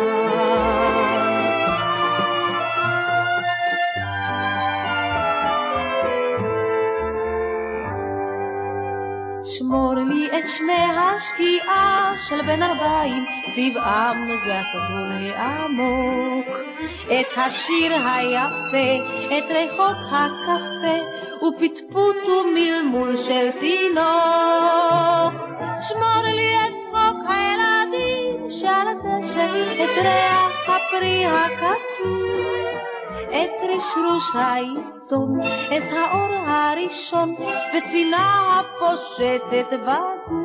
שמור 9.43 9.93
לי 9.95 10.27
את 10.27 10.47
שמי 10.47 10.83
השקיעה 10.97 12.13
של 12.27 12.41
בן 12.41 12.63
ארבעים, 12.63 13.23
צבעם 13.55 14.27
זה 14.45 14.59
הסגול 14.59 15.31
העמוק. 15.35 16.47
את 17.05 17.37
השיר 17.37 17.93
היפה, 17.93 18.89
את 19.27 19.51
ריחות 19.51 19.97
הקפה, 20.11 20.97
ופטפוט 21.47 22.15
ומלמול 22.27 23.17
של 23.17 23.51
תינוק. 23.59 25.33
שמור 25.81 26.23
לי 26.23 26.55
את 26.55 26.73
צחוק 26.85 27.17
הילדים 27.29 27.80
שעל 28.51 28.87
הדשא, 28.87 29.45
את 29.83 29.97
ריח 29.97 30.69
הפרי 30.69 31.25
הכתוב. 31.25 32.31
את 33.31 33.69
רשרוש 33.75 34.35
העיתון, 34.35 35.41
את 35.77 35.83
האור 35.91 36.33
הראשון, 36.47 37.35
וצינה 37.77 38.59
הפושטת 38.59 39.79
בגוף. 39.81 40.41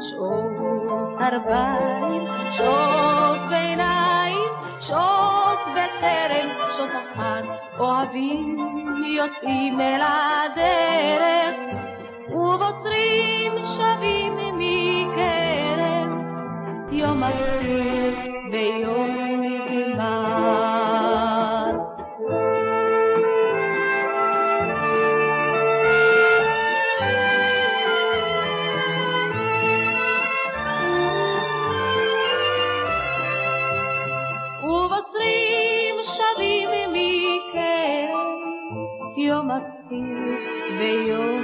שעות 0.00 0.52
ארבעים, 1.20 2.22
שעות 2.50 3.40
ביניים, 3.48 4.48
שעות 4.80 5.58
בטרם, 5.72 6.48
שעות 6.76 6.90
אחר, 6.90 7.40
אוהבים 7.78 8.56
יוצאים 9.16 9.80
אל 9.80 10.00
הדרך, 10.02 11.56
ובוצרים 12.30 13.52
שבים 13.64 14.36
מקרב, 14.58 16.08
יום 16.92 17.22
מתחיל 17.22 18.14
ויום 18.52 19.10
נגמר. 19.40 20.58
ובוצרים 34.62 35.94
שבים 36.02 36.68
מכם, 36.92 38.12
יום 39.16 39.50
מתחיל 39.50 40.36
ויום 40.78 41.37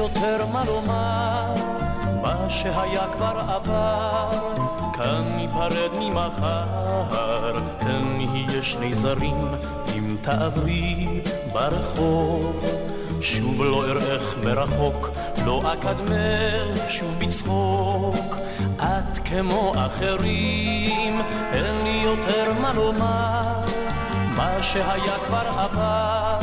יותר 0.00 0.46
מה 0.52 0.64
לומר, 0.64 1.52
מה 2.22 2.48
שהיה 2.48 3.06
כבר 3.12 3.40
עבר, 3.48 4.69
כאן 5.02 5.24
ניפרד 5.36 5.90
ממחר, 5.98 7.58
תן 7.78 8.04
נהיה 8.16 8.62
שני 8.62 8.94
זרים, 8.94 9.40
אם 9.94 10.16
תעברי 10.20 11.20
ברחוב, 11.52 12.64
שוב 13.20 13.62
לא 13.62 13.84
אראך 13.84 14.34
מרחוק, 14.44 15.08
לא 15.46 15.62
אקדמך 15.72 16.90
שוב 16.90 17.18
בצחוק, 17.18 18.36
את 18.78 19.18
כמו 19.24 19.72
אחרים, 19.76 21.20
אין 21.52 21.84
לי 21.84 22.02
יותר 22.04 22.52
מה 22.60 22.72
לומר, 22.72 23.60
מה 24.36 24.62
שהיה 24.62 25.18
כבר 25.26 25.60
עבר, 25.60 26.38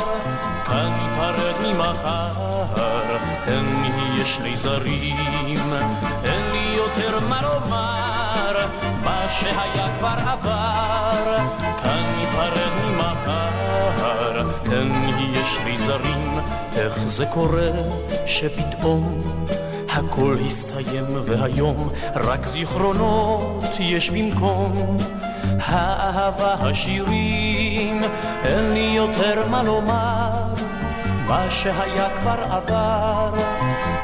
כאן 0.65 0.91
ניפרד 1.01 1.55
ממחר, 1.65 3.17
אין 3.47 3.81
נהיה 3.81 4.25
שני 4.25 4.55
זרים, 4.55 5.73
אין 6.23 6.51
לי 6.51 6.75
יותר 6.77 7.19
מה 7.19 7.41
לומר, 7.41 8.16
מה 9.03 9.25
שהיה 9.39 9.87
כבר 9.99 10.15
עבר, 10.31 11.37
כאן 11.83 12.03
ניפרד 12.17 12.91
ממחר, 12.91 14.39
הן 14.65 14.91
יש 15.33 15.57
לי 15.65 15.77
זרים, 15.77 16.39
איך 16.77 16.97
זה 17.07 17.25
קורה 17.25 17.69
שפתאום 18.25 19.17
הכל 19.89 20.35
הסתיים 20.45 21.05
והיום 21.23 21.89
רק 22.15 22.45
זיכרונות 22.45 23.63
יש 23.79 24.09
במקום. 24.09 24.97
האהבה 25.59 26.53
השירים, 26.53 28.03
אין 28.43 28.71
לי 28.73 28.93
יותר 28.95 29.47
מה 29.49 29.63
לומר, 29.63 30.29
מה 31.27 31.45
שהיה 31.49 32.07
כבר 32.19 32.39
עבר, 32.49 33.33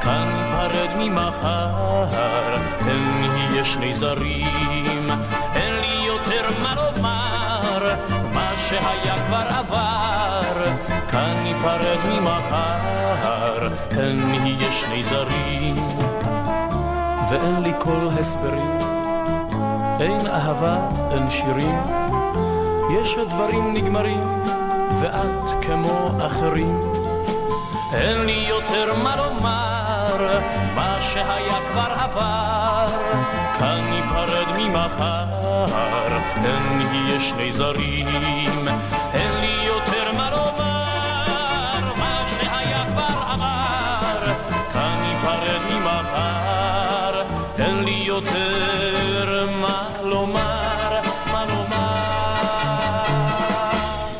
כאן 0.02 0.43
ניפרד 0.64 0.98
ממחר, 0.98 2.56
אין 2.88 3.22
נהיה 3.22 3.66
שני 3.66 3.94
זרים, 3.94 5.10
אין 5.56 5.74
לי 5.82 6.06
יותר 6.08 6.62
מה 6.64 6.76
לומר, 6.76 7.96
מה 8.34 8.52
שהיה 8.58 9.16
כבר 9.28 9.58
עבר, 9.58 10.64
כאן 11.12 11.36
ניפרד 11.44 12.00
ממחר, 12.06 13.68
אין 14.00 14.32
נהיה 14.32 14.72
שני 14.72 15.04
זרים, 15.04 15.76
ואין 17.30 17.62
לי 17.62 17.74
כל 17.80 18.08
הסברים. 18.20 18.78
אין 20.00 20.28
אהבה, 20.28 20.78
אין 21.12 21.30
שירים, 21.30 21.82
יש 23.02 23.18
הדברים 23.18 23.74
נגמרים, 23.74 24.42
ואת 25.02 25.64
כמו 25.66 26.10
אחרים. 26.28 26.80
אין 27.94 28.26
לי 28.26 28.46
יותר 28.50 28.94
מה 29.04 29.16
לומר, 29.16 29.73
מה 30.76 30.98
שהיה 31.14 31.58
כבר 31.72 31.94
עבר, 31.96 32.88
כאן 33.60 33.82
ניפרד 33.90 34.48
ממחר, 34.58 35.26
נהיה 36.78 37.20
שני 37.20 37.52
זרים. 37.52 38.68
אין 39.14 39.32
לי 39.42 39.66
יותר 39.68 40.12
מה 40.18 40.30
לומר, 40.32 41.94
מה 41.98 42.24
שהיה 42.38 42.86
כבר 42.94 43.32
עבר, 43.32 44.34
כאן 44.74 45.00
ניפרד 45.02 45.62
ממחר, 45.74 47.24
אין 47.60 47.84
לי 47.84 48.04
יותר 48.06 49.48
מה 49.62 49.88
לומר, 50.04 51.02
מה 51.34 51.46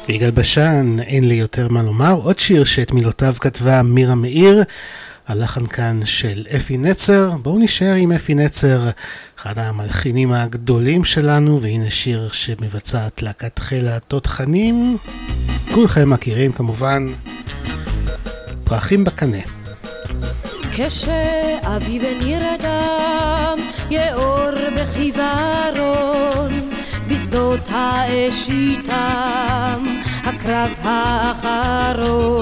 יגאל 0.10 0.32
בשן, 0.32 1.00
אין 1.00 1.28
לי 1.28 1.36
יותר 1.36 1.68
מה 1.70 1.84
לומר. 1.84 2.12
עוד 2.12 2.40
שיר 2.40 2.64
שאת 2.64 2.92
מילותיו 2.92 3.34
כתבה 3.40 3.84
מירה 3.84 4.16
מאיר, 4.16 4.64
הלחן 5.28 5.66
כאן 5.66 6.00
של 6.06 6.46
אפי 6.56 6.78
נצר. 6.78 7.30
בואו 7.42 7.60
נשאר 7.60 7.94
עם 7.94 8.12
אפי 8.12 8.36
נצר, 8.36 8.90
אחד 9.40 9.60
המלחינים 9.60 10.32
הגדולים 10.32 11.04
שלנו, 11.04 11.62
והנה 11.62 11.90
שיר 11.90 12.30
שמבצעת 12.32 13.22
להקת 13.22 13.60
חיל 13.60 13.88
התותחנים. 13.88 14.98
כולכם 15.74 16.10
מכירים 16.10 16.52
כמובן, 16.52 17.08
פרחים 18.64 19.04
בקנה. 19.04 19.38
כשאביב 20.72 22.04
נרדם, 22.22 23.60
יאור 23.90 24.52
בחיוורון, 24.78 26.52
בשדות 27.08 27.60
האש 27.70 28.50
איתם, 28.50 29.86
הקרב 30.24 30.70
האחרון, 30.84 32.34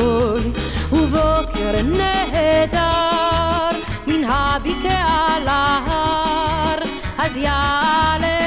ובוקר 0.92 1.82
נהדר, 1.82 3.80
מן 4.08 4.24
הבקעה 4.24 5.38
להר, 5.46 6.78
אז 7.18 7.38
יעלה 7.38 8.41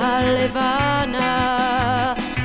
הלבנה 0.00 1.54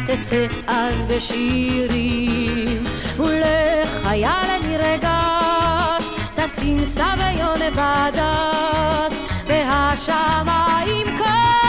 תצא 0.07 0.45
אז 0.67 1.05
בשירים. 1.05 2.79
ולחייל 3.17 4.67
נרגש 4.67 6.09
תשים 6.35 6.85
סביון 6.85 7.59
בדש 7.75 9.13
והשמיים 9.47 11.07
כה 11.17 11.68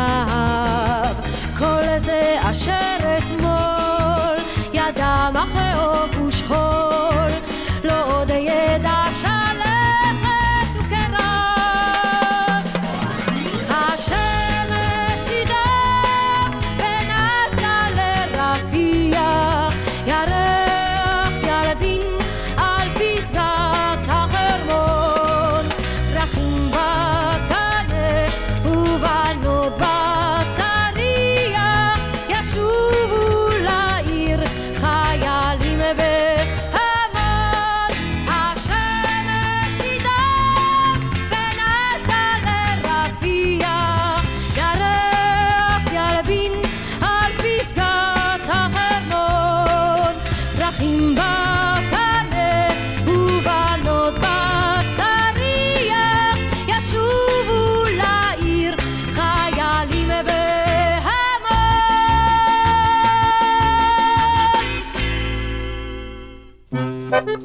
now. 0.00 0.69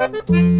כל 0.07 0.54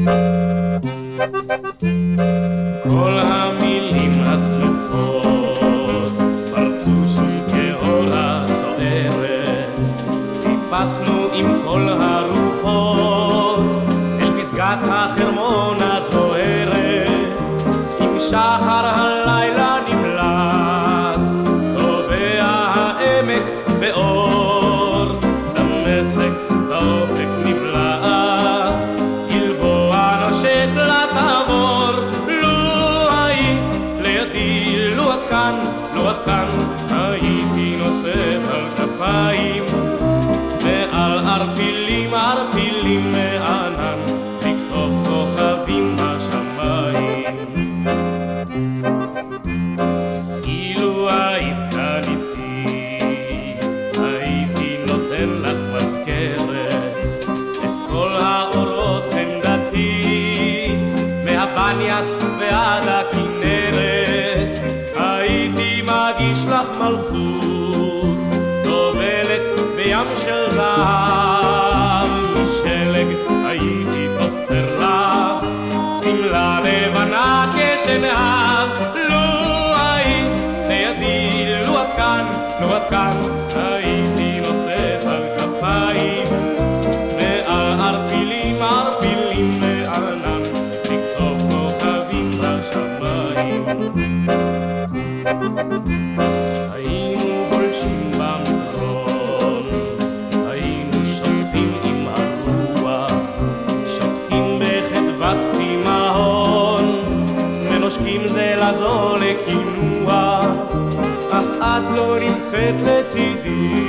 נמצאת 112.55 112.75
לצידי, 112.85 113.87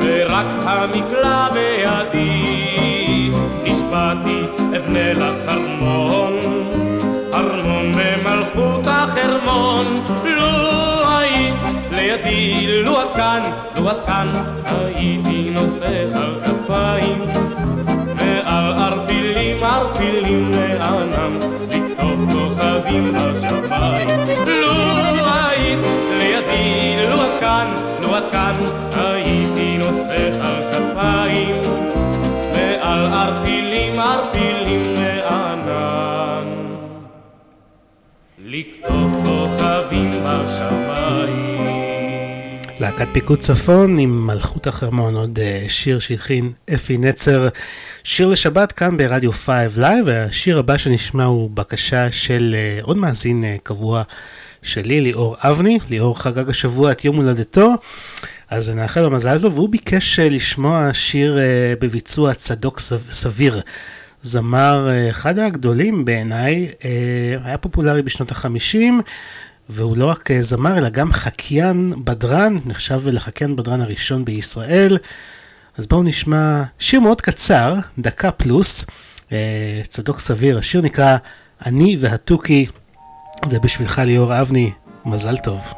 ורק 0.00 0.46
המקלע 0.62 1.48
בידי, 1.52 3.30
נשבעתי 3.64 4.42
אבנה 4.76 5.12
לך 5.12 5.48
ארמון, 5.48 6.32
ארמון 7.34 7.92
במלכות 7.92 8.86
החרמון, 8.86 10.04
לו 10.24 11.10
היית 11.10 11.54
לידי, 11.90 12.82
לו 12.82 13.00
עד 13.00 13.08
כאן, 13.16 13.42
לו 13.76 13.90
עד 13.90 13.96
כאן, 14.06 14.28
הייתי 14.66 15.50
נושא 15.50 16.04
על 16.14 16.40
כפיים, 16.44 17.18
מעל 18.14 18.72
ערפילים, 18.72 19.64
ערפילים 19.64 20.50
לענם, 20.52 21.38
לכתוב 21.70 22.32
כוכבים 22.32 23.12
בשמיים. 23.12 24.08
לו 24.46 25.15
לידי, 26.46 27.06
לו 27.10 27.22
עד 27.22 27.40
כאן, 27.40 27.74
לו 28.02 28.14
עד 28.14 28.22
כאן, 28.32 28.64
הייתי 28.92 29.78
נושא 29.78 30.30
על 30.40 30.62
כפיים, 30.72 31.62
מעל 32.52 33.06
ערפילים, 33.06 34.00
ערפילים 34.00 34.94
לענן. 34.94 36.44
לכתוב 38.44 39.12
כוכבים 39.24 40.10
בשמיים. 40.24 41.66
להקת 42.80 43.08
פיקוד 43.12 43.38
צפון 43.38 43.98
עם 43.98 44.26
מלכות 44.26 44.66
החרמון, 44.66 45.14
עוד 45.14 45.38
אה, 45.38 45.64
שיר 45.68 45.98
שהלחין 45.98 46.52
אפי 46.74 46.98
נצר. 46.98 47.48
שיר 48.04 48.28
לשבת 48.28 48.72
כאן 48.72 48.96
ברדיו 48.96 49.32
5 49.32 49.50
Live, 49.76 50.04
והשיר 50.06 50.58
הבא 50.58 50.76
שנשמע 50.76 51.24
הוא 51.24 51.50
בקשה 51.54 52.12
של 52.12 52.54
אה, 52.54 52.78
עוד 52.82 52.96
מאזין 52.96 53.44
אה, 53.44 53.56
קבוע 53.62 54.02
שלי, 54.66 55.00
ליאור 55.00 55.36
אבני. 55.40 55.78
ליאור 55.90 56.20
חגג 56.20 56.50
השבוע 56.50 56.92
את 56.92 57.04
יום 57.04 57.16
הולדתו, 57.16 57.74
אז 58.50 58.68
נאחל 58.70 59.00
לו 59.00 59.10
מזל 59.10 59.38
טוב, 59.40 59.54
והוא 59.58 59.68
ביקש 59.68 60.18
אה, 60.18 60.28
לשמוע 60.28 60.88
שיר 60.92 61.38
אה, 61.38 61.44
בביצוע 61.80 62.34
צדוק 62.34 62.80
סב- 62.80 63.10
סביר. 63.12 63.60
זמר 64.22 64.88
אה, 64.90 65.10
אחד 65.10 65.38
הגדולים 65.38 66.04
בעיניי, 66.04 66.68
היה 67.44 67.58
פופולרי 67.58 68.02
בשנות 68.02 68.30
החמישים, 68.30 69.00
והוא 69.68 69.96
לא 69.96 70.06
רק 70.06 70.28
זמר 70.40 70.78
אלא 70.78 70.88
גם 70.88 71.12
חקיין 71.12 71.92
בדרן, 72.04 72.56
נחשב 72.66 73.00
לחקיין 73.06 73.56
בדרן 73.56 73.80
הראשון 73.80 74.24
בישראל. 74.24 74.98
אז 75.78 75.86
בואו 75.86 76.02
נשמע 76.02 76.62
שיר 76.78 77.00
מאוד 77.00 77.20
קצר, 77.20 77.74
דקה 77.98 78.30
פלוס, 78.30 78.86
צדוק 79.88 80.20
סביר, 80.20 80.58
השיר 80.58 80.80
נקרא 80.80 81.16
אני 81.66 81.96
והתוכי, 82.00 82.66
זה 83.44 83.60
בשבילך 83.60 83.98
ליאור 83.98 84.40
אבני, 84.40 84.70
מזל 85.04 85.36
טוב. 85.36 85.72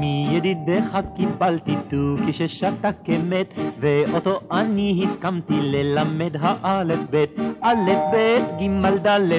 מידידך 0.00 0.98
קיבלתי 1.16 1.76
תוכי 1.88 2.32
ששתה 2.32 2.90
כמת, 3.04 3.46
ואותו 3.80 4.40
אני 4.52 5.00
הסכמתי 5.04 5.54
ללמד 5.60 6.36
האלף 6.40 6.98
בית, 7.10 7.30
א' 7.60 7.90
ב' 8.12 8.38
ג' 8.60 9.06
ד' 9.06 9.30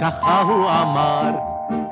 ככה 0.00 0.40
הוא 0.40 0.70
אמר, 0.70 1.30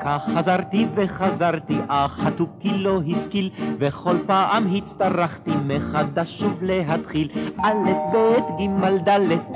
כך 0.01 0.29
חזרתי 0.35 0.87
וחזרתי, 0.95 1.77
אך 1.87 2.25
התוכי 2.25 2.69
לא 2.77 2.99
השכיל, 3.11 3.49
וכל 3.79 4.15
פעם 4.25 4.75
הצטרכתי 4.75 5.51
מחדש 5.65 6.39
שוב 6.39 6.57
להתחיל, 6.61 7.27
א' 7.63 7.91
ב' 8.13 8.39
ג' 8.59 9.09
ד' 9.09 9.49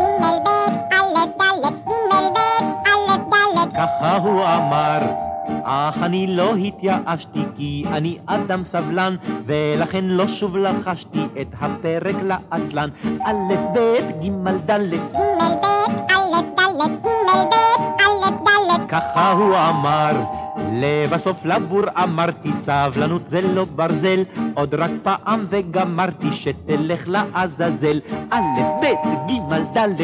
ככה 3.75 4.17
הוא 4.17 4.41
אמר, 4.43 4.99
אך 5.63 5.97
אני 6.03 6.27
לא 6.27 6.55
התייאשתי 6.55 7.43
כי 7.57 7.83
אני 7.87 8.17
אדם 8.25 8.65
סבלן 8.65 9.15
ולכן 9.45 10.05
לא 10.05 10.27
שוב 10.27 10.57
לחשתי 10.57 11.27
את 11.41 11.47
הפרק 11.61 12.15
לעצלן. 12.23 12.89
א' 13.25 13.53
ב' 13.73 13.97
ג' 14.21 14.71
ד' 14.71 14.93
ככה 18.93 19.31
הוא 19.31 19.55
אמר. 19.69 20.11
לבסוף 20.71 21.45
לבור 21.45 21.81
אמרתי 22.03 22.53
סבלנות 22.53 23.27
זה 23.27 23.41
לא 23.41 23.65
ברזל 23.65 24.23
עוד 24.53 24.75
רק 24.75 24.91
פעם 25.03 25.45
וגמרתי 25.49 26.31
שתלך 26.31 27.01
לעזאזל. 27.07 27.99
א' 28.31 28.37
ב' 28.81 28.85
ג' 29.27 29.31
ד' 29.49 30.01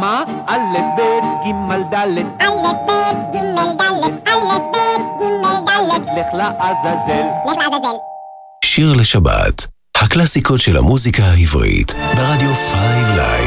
מה? 0.00 0.24
א' 0.46 0.76
ב' 0.96 1.02
ג' 1.44 1.52
ד' 1.70 2.04
א' 2.40 2.66
ב' 2.86 3.02
ג' 3.32 3.36
ד' 3.36 3.88
א' 4.28 4.58
ב' 4.72 4.86
ג' 5.20 5.36
ד' 5.88 6.18
לך 6.18 6.28
לעזאזל. 6.34 7.26
לך 7.46 7.58
לעזאזל 7.58 7.96
שיר 8.64 8.92
לשבת, 8.92 9.66
הקלאסיקות 9.96 10.60
של 10.60 10.76
המוזיקה 10.76 11.22
העברית, 11.22 11.94
ברדיו 12.16 12.54
5 12.54 12.74
Live. 13.16 13.45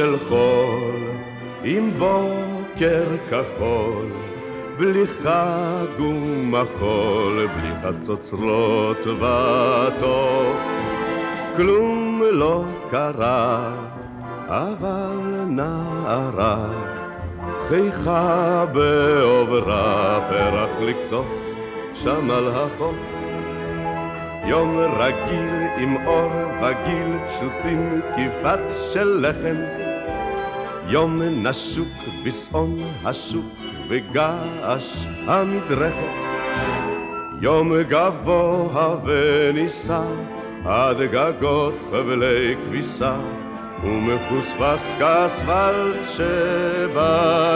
של 0.00 0.16
חול, 0.28 1.00
עם 1.64 1.90
בוקר 1.98 3.04
כחול, 3.30 4.06
בלי 4.78 5.06
חג 5.06 6.00
ומחול, 6.00 7.46
בלי 7.46 7.70
חצוצרות 7.82 9.06
וטוב. 9.06 10.56
כלום 11.56 12.22
לא 12.32 12.64
קרה, 12.90 13.72
אבל 14.48 15.44
נערה, 15.46 16.66
חייכה 17.68 18.66
בעוברה, 18.72 20.20
פרח 20.30 20.70
לקטוף 20.80 21.26
שם 21.94 22.30
על 22.30 22.48
החוף. 22.48 22.96
יום 24.44 24.78
רגיל 24.98 25.66
עם 25.78 26.06
אור 26.06 26.32
וגיל 26.62 27.16
פשוטים 27.28 28.00
כיפת 28.16 28.60
של 28.92 29.26
לחם 29.28 29.89
יום 30.92 31.22
נשוק 31.22 31.88
בשעון 32.24 32.76
השוק 33.04 33.54
וגעש 33.88 35.06
המדרכת. 35.26 36.20
יום 37.40 37.72
גבוה 37.82 38.96
ונישא 39.04 40.02
עד 40.64 40.96
גגות 41.00 41.74
חבלי 41.90 42.56
כביסה 42.66 43.16
ומפוספס 43.84 44.94
כאספלט 44.98 46.08
שבכבישים. 46.08 47.54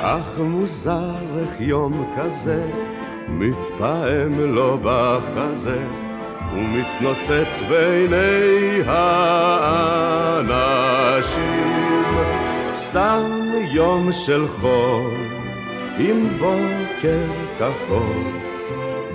אך 0.00 0.38
מוזר 0.38 1.14
איך 1.38 1.60
יום 1.60 2.14
כזה 2.16 2.70
מתפעם 3.28 4.40
לו 4.40 4.78
בחזה 4.82 6.07
ומתנוצץ 6.52 7.62
בעיני 7.68 8.80
האנשים. 8.86 9.78
סתם 12.74 13.20
יום 13.70 14.12
של 14.12 14.46
חול 14.48 15.10
עם 15.98 16.28
בוקר 16.28 17.26
כחול 17.58 18.24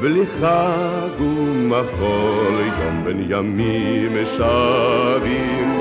בלי 0.01 0.25
חג 0.25 1.21
ומחול 1.21 2.61
יום 2.79 3.03
בין 3.03 3.25
ימים 3.29 4.25
שבים 4.25 5.79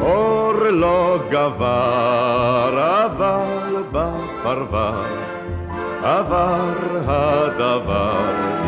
אור 0.00 0.52
לא 0.52 1.18
גבר 1.30 3.06
אבל 3.06 3.82
בפרבר 3.92 5.04
עבר 6.02 6.74
הדבר 7.06 8.65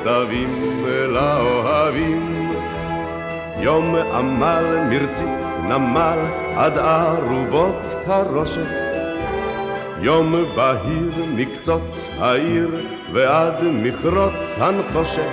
מכתבים 0.00 0.84
לאוהבים. 1.08 2.52
יום 3.60 3.94
עמל 3.94 4.78
מרציף 4.90 5.28
נמל 5.68 6.18
עד 6.56 6.78
ארובות 6.78 7.82
חרושת. 8.06 8.70
יום 10.00 10.34
בהיר 10.56 11.10
מקצות 11.36 11.96
העיר 12.18 12.68
ועד 13.12 13.54
מכרות 13.82 14.32
הנחושת. 14.56 15.30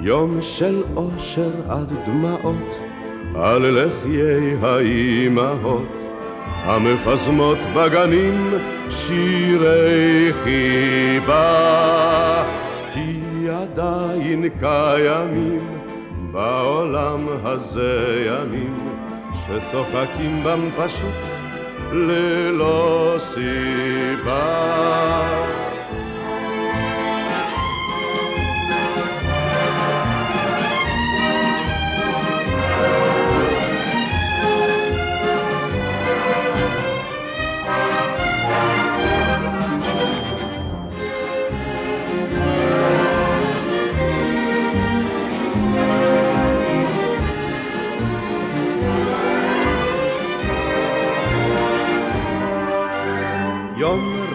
יום 0.00 0.38
של 0.42 0.82
אושר 0.96 1.50
עד 1.68 1.92
דמעות 2.06 2.78
על 3.34 3.62
לחיי 3.62 4.56
האימהות. 4.62 5.88
המפזמות 6.64 7.58
בגנים 7.74 8.50
שירי 8.90 10.32
חיבה. 10.44 11.76
כי 12.94 13.25
עדיין 13.48 14.48
קיימים 14.60 15.80
בעולם 16.32 17.26
הזה 17.44 18.24
ימים 18.26 18.78
שצוחקים 19.32 20.44
בם 20.44 20.60
פשוט 20.76 21.14
ללא 21.92 23.14
סיבה 23.18 24.46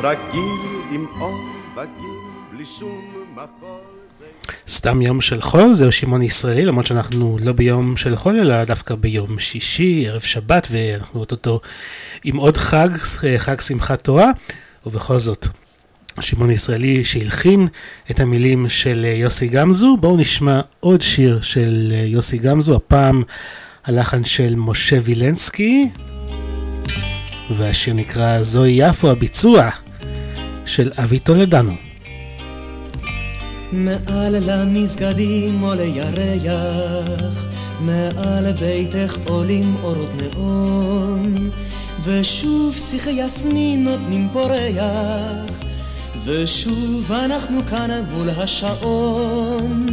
רגיל 0.04 0.92
עם 0.92 1.06
אור 1.20 1.38
וגיל 1.74 2.20
בלי 2.52 2.66
שום 2.66 3.14
מחול 3.34 3.80
סתם 4.68 5.02
יום 5.02 5.22
של 5.22 5.42
חול, 5.42 5.74
זהו 5.74 5.92
שמעון 5.92 6.22
ישראלי, 6.22 6.66
למרות 6.66 6.86
שאנחנו 6.86 7.38
לא 7.42 7.52
ביום 7.54 7.98
של 7.98 8.16
חול, 8.16 8.40
אלא 8.40 8.64
דווקא 8.64 8.96
ביום 8.96 9.40
שישי, 9.40 10.06
ערב 10.08 10.22
שבת, 10.22 10.68
ואנחנו 10.72 11.20
אוטוטו 11.20 11.60
עם 12.24 12.38
עוד 12.38 12.58
חג, 12.58 12.90
חג 13.38 13.62
שמחת 13.62 14.04
תורה, 14.04 14.32
ובכל 14.86 15.20
זאת, 15.20 15.48
שמעון 16.20 16.52
ישראלי 16.52 17.06
שהלחין 17.06 17.68
את 18.12 18.20
המילים 18.20 18.70
של 18.70 19.06
יוסי 19.06 19.48
גמזו. 19.48 19.98
בואו 20.00 20.18
נשמע 20.18 20.62
עוד 20.80 21.02
שיר 21.02 21.42
של 21.42 21.94
יוסי 22.06 22.38
גמזו, 22.38 22.76
הפעם 22.76 23.24
הלחן 23.86 24.24
של 24.24 24.54
משה 24.58 24.98
וילנסקי, 25.04 25.90
והשיר 27.50 27.94
נקרא 27.94 28.44
זוהי 28.44 28.90
יפו, 28.90 29.12
הביצוע 29.12 29.70
של 30.72 30.92
אבי 31.04 31.20
טולדנו. 31.20 31.74
מעל 33.72 34.36
למסגדים 34.40 35.60
עולה 35.60 35.84
ירח, 35.84 37.46
מעל 37.80 38.52
ביתך 38.52 39.18
עולים 39.26 39.76
אורות 39.84 40.10
נאון, 40.16 41.50
ושוב 42.04 42.76
שיחי 42.78 43.12
יסמין 43.12 43.84
נותנים 43.84 44.30
פורח, 44.34 45.52
ושוב 46.26 47.12
אנחנו 47.12 47.60
כאן 47.70 48.04
מול 48.12 48.30
השעון, 48.30 49.88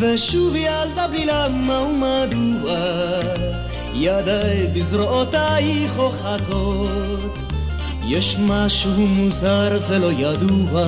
ושוב 0.00 0.56
ילדה 0.56 1.08
בלי 1.08 1.26
למה 1.26 1.80
ומדוע, 1.80 2.78
ידיי 3.94 4.66
בזרועותייך 4.74 5.98
אוחזות, 5.98 7.53
יש 8.08 8.36
משהו 8.40 9.06
מוזר 9.06 9.78
ולא 9.88 10.10
ידוע. 10.12 10.84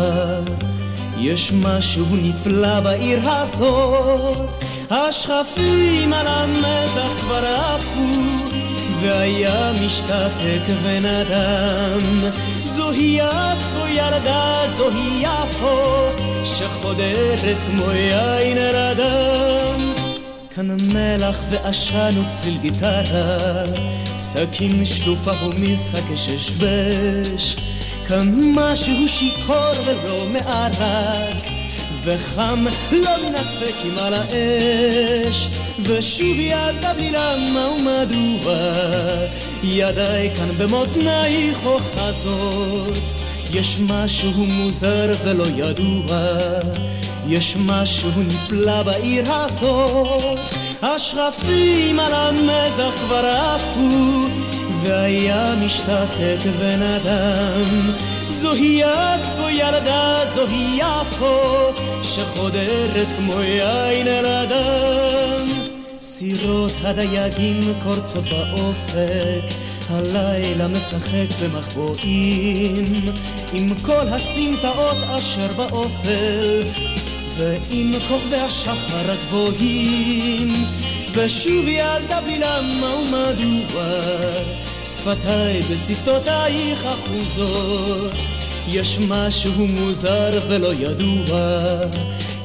יש 1.18 1.52
משהו 1.52 2.06
נפלא 2.12 2.80
בעיר 2.80 3.30
הזאת, 3.30 4.51
השכפים 4.90 6.12
על 6.12 6.26
המזח 6.26 7.20
כבר 7.20 7.47
עפו, 7.47 8.22
והיה 9.01 9.72
משתתק 9.86 10.62
ונדם. 10.82 12.30
זוהי 12.62 13.18
יפו 13.18 13.86
ילדה, 13.86 14.55
זוהי 14.76 15.22
יפו, 15.22 16.09
שחודרת 16.44 17.56
כמו 17.66 17.93
יין 17.93 18.59
רדם. 18.59 19.95
כאן 20.57 20.77
מלח 20.93 21.45
ועשן 21.51 22.11
וצליל 22.27 22.59
גיטרה, 22.59 23.65
סכין 24.19 24.85
שלופה 24.85 25.31
ומשחק 25.45 26.16
ששבש. 26.16 27.57
כמה 28.09 28.77
שהוא 28.77 29.09
שיכור 29.09 29.70
ולא 29.87 30.27
מערק 30.33 31.43
וחם 32.03 32.65
לא 32.93 33.11
מן 33.27 33.35
הסדקים 33.35 33.99
על 33.99 34.15
האש. 34.15 35.49
ושוב 35.83 36.37
ילדה 36.39 36.95
בלי 36.95 37.11
למה 37.11 37.69
ומדוע? 37.69 38.73
ידיי 39.62 40.31
כאן 40.37 40.49
במותנייך 40.59 41.66
אוחזות. 41.66 42.99
יש 43.53 43.81
משהו 43.81 44.31
מוזר 44.33 45.11
ולא 45.24 45.45
ידוע 45.57 46.28
יש 47.28 47.57
משהו 47.66 48.11
נפלא 48.16 48.82
בעיר 48.82 49.32
הזאת. 49.32 50.39
השרפים 50.82 52.01
על 52.01 52.15
המזח 52.15 52.93
כבר 52.97 53.27
עפו 53.27 54.28
והיה 54.82 55.55
משתתק 55.65 56.39
ונדם 56.59 57.90
זוהי 58.28 58.82
יפו 58.82 59.48
ילדה, 59.48 60.19
זוהי 60.35 60.78
יפו 60.78 61.36
שחודרת 62.03 63.07
כמו 63.16 63.40
יין 63.40 64.07
אל 64.07 64.27
הדם 64.27 65.47
סירות 66.01 66.73
הדייגים 66.85 67.61
קורצות 67.82 68.24
באופק 68.24 69.57
הלילה 69.90 70.69
משחק 70.69 71.27
במחבואים. 71.43 72.85
עם 73.53 73.66
כל 73.82 74.09
הסמטאות 74.09 74.97
אשר 75.16 75.48
באופל 75.57 76.62
ועם 77.38 77.92
כוכבי 78.08 78.36
השחר 78.36 79.10
הגבוהים 79.10 80.52
ושוב 81.12 81.68
ילדה 81.68 82.20
בלי 82.20 82.38
למה 82.38 82.94
ומדוע 82.94 84.00
שפתיי 84.84 85.60
בשפתותייך 85.60 86.86
אחוזות 86.86 88.12
יש 88.68 88.98
משהו 89.08 89.66
מוזר 89.66 90.30
ולא 90.48 90.72
ידוע 90.72 91.68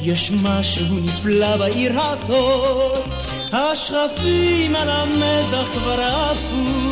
יש 0.02 0.32
משהו 0.44 1.00
נפלא 1.00 1.58
בעיר 1.58 2.02
הזאת. 2.02 3.04
השכפים 3.52 4.76
על 4.76 4.90
המזח 4.90 5.68
כבר 5.72 6.02
עפו 6.02 6.92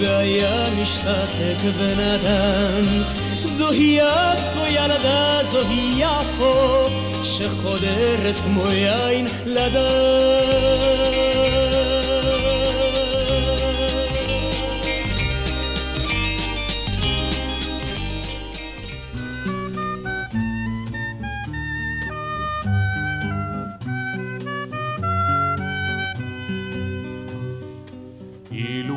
והיה 0.00 0.64
משתתק 0.82 1.56
ונדם 1.78 3.02
זוהי 3.42 3.98
יפו 3.98 4.66
ילדה, 4.66 5.38
זוהי 5.42 6.02
יפו, 6.02 6.88
שחודרת 7.24 8.38
כמו 8.44 8.70
יין 8.70 9.26
לדעת. 9.46 11.06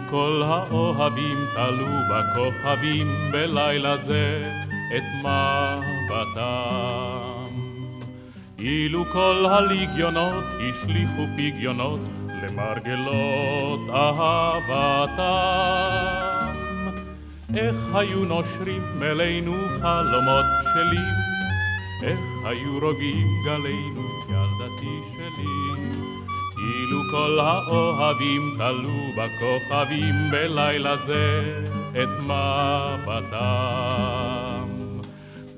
כל 0.09 0.43
האוהבים 0.45 1.37
תלו 1.53 1.87
בכוכבים 2.09 3.07
בלילה 3.31 3.97
זה 3.97 4.51
את 4.97 5.03
מבטם. 6.09 7.38
אילו 8.59 9.05
כל 9.11 9.45
הליגיונות 9.49 10.43
השליכו 10.43 11.25
פגיונות 11.37 11.99
למרגלות 12.43 13.79
אהבתם. 13.89 15.29
איך 17.57 17.75
היו 17.93 18.25
נושרים 18.25 18.83
אלינו 19.01 19.55
חלומות 19.81 20.45
בשלים, 20.59 21.15
איך 22.03 22.19
היו 22.45 22.79
רוגעים 22.81 23.27
גלינו 23.45 24.01
ילדתי 24.29 24.99
שלי. 25.11 25.59
אילו 26.57 26.99
כל 27.11 27.39
האוהבים 27.39 28.57
תלו 28.57 29.11
בכוכבים 29.17 30.15
בלילה 30.31 30.97
זה 30.97 31.63
את 31.91 32.09
מבטם. 32.23 33.29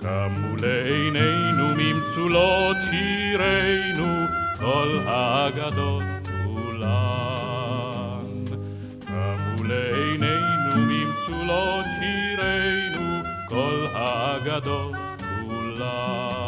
קמו 0.01 0.55
לעינינו 0.61 1.67
ממצולות 1.77 2.77
שירינו 2.89 4.25
כל 4.59 4.99
האגדות 5.05 6.03
כולן. 6.43 6.85
קמו 9.05 9.63
לעינינו 9.63 10.75
ממצולות 10.75 11.85
שירינו 11.99 13.21
כל 13.49 13.87
האגדות 13.93 14.95
כולן. 15.19 16.40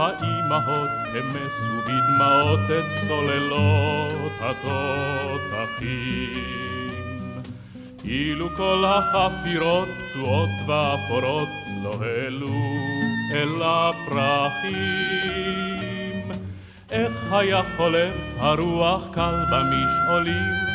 האימהות 0.00 0.90
המסו 1.14 1.80
בדמעות 1.86 2.60
את 2.70 2.90
סוללות 2.90 4.32
התותחים. 4.40 6.00
אילו 8.04 8.48
כל 8.56 8.84
החפירות 8.86 9.88
פצועות 9.88 10.48
ואפורות 10.66 11.48
לא 11.82 11.92
העלו 12.00 12.48
אל 13.34 13.62
הפרחים. 13.62 15.10
איך 16.90 17.32
היה 17.32 17.62
חולף 17.76 18.16
הרוח 18.38 19.02
קל 19.12 19.44
במשעולים? 19.50 20.70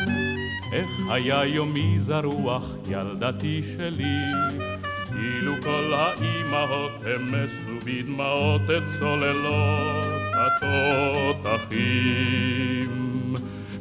איך 0.72 0.90
היה 1.10 1.44
יומי 1.44 1.98
זרוח 1.98 2.70
ילדתי 2.88 3.62
שלי? 3.76 4.16
אילו 5.18 5.52
כל 5.62 5.92
האימהות 5.94 6.92
המסו 7.04 7.78
בדמעות 7.84 8.62
את 8.62 8.82
צוללות 8.98 10.06
התותחים. 11.42 13.34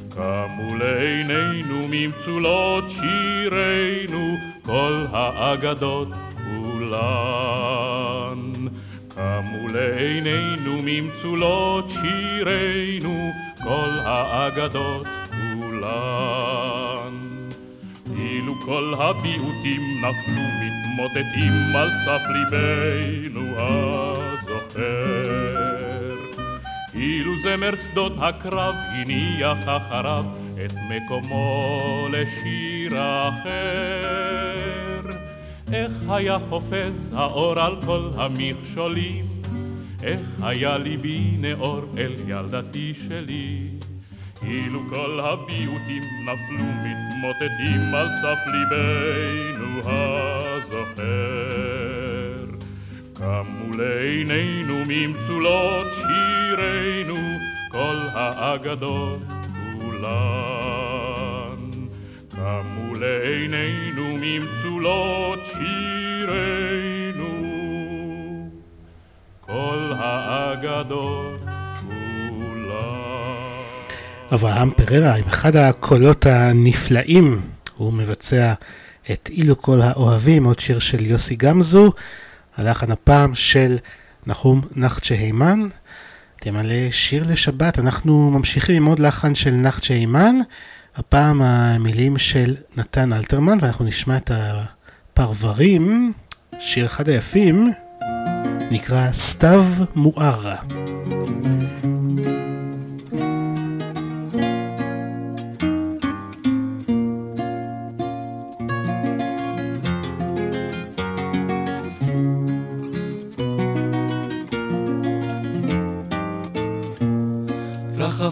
קמו 0.09 0.75
לעינינו 0.79 1.85
ממצולות 1.89 2.89
שירינו 2.89 4.37
כל 4.61 5.05
האגדות 5.11 6.07
כולן. 6.45 6.95
קמו 9.07 9.67
לעינינו 9.73 10.79
ממצולות 10.83 11.89
שירינו 11.89 13.31
כל 13.63 13.89
האגדות 14.03 15.07
כולן. 15.31 17.24
אילו 18.35 18.55
כל 18.55 18.93
הביעוטים 18.97 19.81
נפלו 20.01 20.43
מתמוטטים 20.61 21.75
על 21.75 21.89
סף 22.05 22.21
ליבנו 22.29 23.41
הזוכר. 23.57 24.95
אילו 26.93 27.31
זמר 27.43 27.75
שדות 27.75 28.13
הקרב 28.19 28.75
הניח 28.75 29.57
אחריו 29.65 30.25
את 30.65 30.73
מקומו 30.89 32.07
לשיר 32.11 32.91
אחר. 33.27 35.01
איך 35.73 35.91
היה 36.09 36.39
חופז 36.39 37.13
האור 37.17 37.59
על 37.59 37.75
כל 37.85 38.09
המכשולים, 38.15 39.25
איך 40.03 40.27
היה 40.41 40.77
ליבי 40.77 41.35
נאור 41.37 41.81
אל 41.97 42.13
ילדתי 42.27 42.93
שלי. 42.93 43.74
אילו 44.47 44.79
כל 44.89 45.19
הביעוטים 45.19 46.03
נפלו 46.25 46.65
מתמוטטים 46.83 47.95
על 47.95 48.07
סף 48.21 48.39
ליבנו 48.47 49.81
הזוכר. 49.85 51.25
קמו 53.13 53.77
לעינינו 53.77 54.83
ממצולות 54.87 55.87
שירינו 55.93 57.15
כל 57.71 57.97
האגדות 58.13 59.19
כולן. 59.81 60.05
קמו 62.29 62.95
לעינינו 62.99 64.17
ממצולות 64.21 65.39
שירינו 65.45 67.31
כל 69.41 69.91
האגדות 69.97 71.54
אברהם 74.35 74.71
פררה 74.71 75.15
עם 75.15 75.23
אחד 75.27 75.55
הקולות 75.55 76.25
הנפלאים, 76.25 77.41
הוא 77.75 77.93
מבצע 77.93 78.53
את 79.11 79.29
אילו 79.33 79.61
כל 79.61 79.81
האוהבים, 79.81 80.43
עוד 80.43 80.59
שיר 80.59 80.79
של 80.79 81.05
יוסי 81.05 81.35
גמזו, 81.35 81.91
הלחן 82.57 82.91
הפעם 82.91 83.35
של 83.35 83.77
נחום 84.27 84.61
נחצ'ה 84.75 85.15
הימן. 85.15 85.67
על 86.45 86.71
שיר 86.91 87.23
לשבת, 87.27 87.79
אנחנו 87.79 88.31
ממשיכים 88.31 88.75
עם 88.75 88.85
עוד 88.85 88.99
לחן 88.99 89.35
של 89.35 89.51
נחצ'ה 89.51 89.93
הימן, 89.93 90.35
הפעם 90.95 91.41
המילים 91.41 92.17
של 92.17 92.55
נתן 92.77 93.13
אלתרמן, 93.13 93.57
ואנחנו 93.61 93.85
נשמע 93.85 94.17
את 94.17 94.31
הפרברים, 94.33 96.13
שיר 96.59 96.85
אחד 96.85 97.09
היפים, 97.09 97.71
נקרא 98.71 99.11
סתיו 99.11 99.65
מואר. 99.95 100.55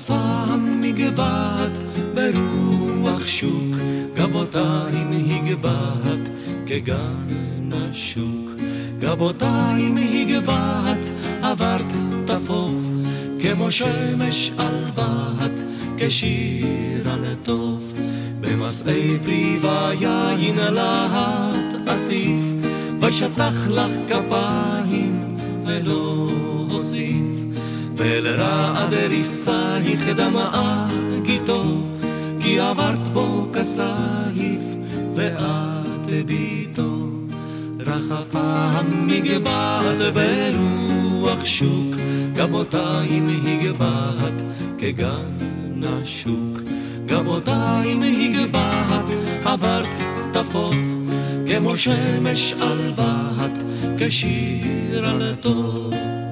רחפה 0.03 0.43
המגבעת 0.47 1.77
ברוח 2.13 3.27
שוק, 3.27 3.75
גבותיים 4.13 5.25
הגבעת 5.29 6.29
כגן 6.65 7.69
השוק. 7.71 8.51
גבותיים 8.99 9.97
הגבעת 9.97 11.09
עברת 11.41 11.93
תפוף, 12.25 12.75
כמו 13.39 13.71
שמש 13.71 14.51
על 14.57 14.91
בהת, 14.95 15.59
כשיר 15.97 17.09
על 17.09 17.25
תוף. 17.43 17.93
במסעי 18.41 19.17
פרי 19.23 19.59
ויין 19.61 20.55
להט 20.55 21.87
אסיף, 21.87 22.43
ושטח 23.01 23.69
לך 23.69 23.91
כפיים 24.07 25.37
ולא 25.65 26.29
הוסיף. 26.69 27.32
ולרעד 27.97 28.93
ריסייך 28.93 30.07
דמעה 30.15 30.87
גיתו, 31.21 31.63
כי 32.39 32.59
עברת 32.59 33.07
בו 33.07 33.47
כסייף 33.53 34.63
ואת 35.13 36.25
ביתו. 36.25 37.13
רחפה 37.79 38.39
המגבעת 38.43 40.01
ברוח 40.13 41.45
שוק, 41.45 41.95
גבותיים 42.33 43.29
הגבעת 43.45 44.43
כגן 44.77 45.83
השוק. 45.83 46.59
גבותיים 47.05 48.01
הגבעת 48.01 49.09
עברת 49.45 49.95
תפוף, 50.33 50.75
כמו 51.45 51.77
שמש 51.77 52.53
על 52.59 52.93
בהת, 52.95 53.59
כשיר 53.97 55.05
על 55.05 55.35
טוב. 55.41 56.22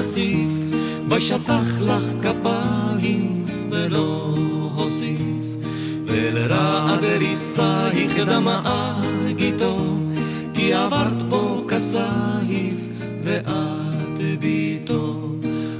אסיף, 0.00 0.52
וישטח 1.08 1.80
לך 1.80 2.04
כפיים 2.22 3.44
ולא 3.70 4.34
הוסיף, 4.74 5.46
ולרעד 6.06 7.04
ריסייך 7.04 8.16
דמעה 8.16 9.00
גיתו, 9.28 9.96
כי 10.54 10.74
עברת 10.74 11.22
בו 11.22 11.64
כסייף 11.68 12.88
ואת 13.24 14.38
ביתו. 14.40 15.28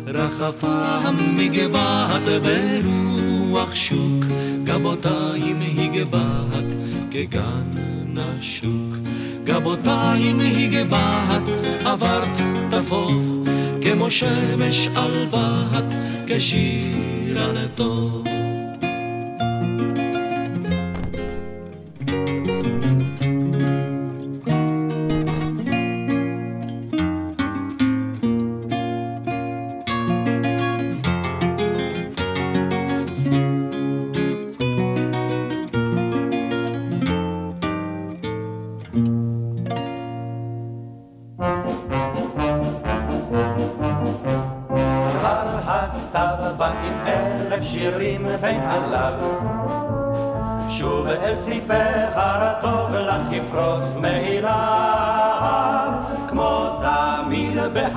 רחפה 0.06 0.98
המגבעת 1.02 2.22
ברוח 2.42 3.74
שוק, 3.74 4.24
גבותיים 4.64 5.60
הגבעת 5.78 6.74
כגן 7.10 7.70
נשוק. 8.06 8.96
גבותיים 9.44 10.40
הגבעת 10.40 11.48
עברת 11.84 12.38
תפוף, 12.70 13.47
כמו 13.82 14.10
שמש 14.10 14.88
על 14.94 15.26
בהת, 15.30 15.94
כשיר 16.26 17.42
על 17.42 17.66
טוב. 17.74 18.27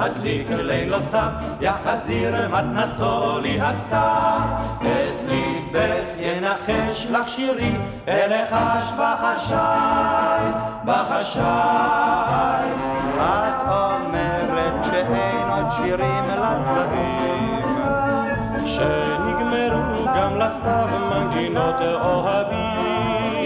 להדליק 0.02 0.48
לילותיו, 0.50 1.32
יחזיר 1.62 2.36
מתנתו 2.50 3.40
לי 3.42 3.62
הסתיו. 3.62 4.40
את 4.78 5.28
ליבך 5.28 6.08
ינחש 6.18 7.08
לך 7.10 7.30
שירי, 7.30 7.78
אלחש 8.08 8.92
בחשאי, 8.92 10.46
בחשאי. 10.86 12.32
לסתיו 20.52 20.88
מנגינות 21.12 21.76
אוהבים. 22.02 23.42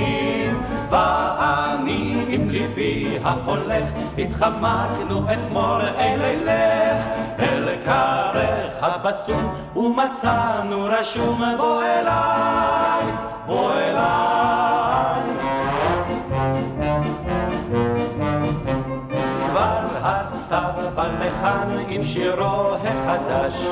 ואני 0.89 2.25
עם 2.27 2.49
ליבי 2.49 3.17
ההולך, 3.23 3.89
התחמקנו 4.17 5.31
אתמול 5.33 5.81
אל 5.81 6.21
אלך, 6.21 7.03
אל 7.39 7.69
כרך 7.85 8.73
הבסום, 8.81 9.53
ומצאנו 9.75 10.83
רשום 10.83 11.41
בוא 11.57 11.83
אליי, 11.83 13.11
בוא 13.45 13.71
אליי. 13.73 15.21
כבר 19.49 19.87
הסתיו 20.03 20.73
בא 20.95 21.07
לכאן 21.19 21.77
עם 21.89 22.03
שירו 22.03 22.75
החדש. 22.75 23.65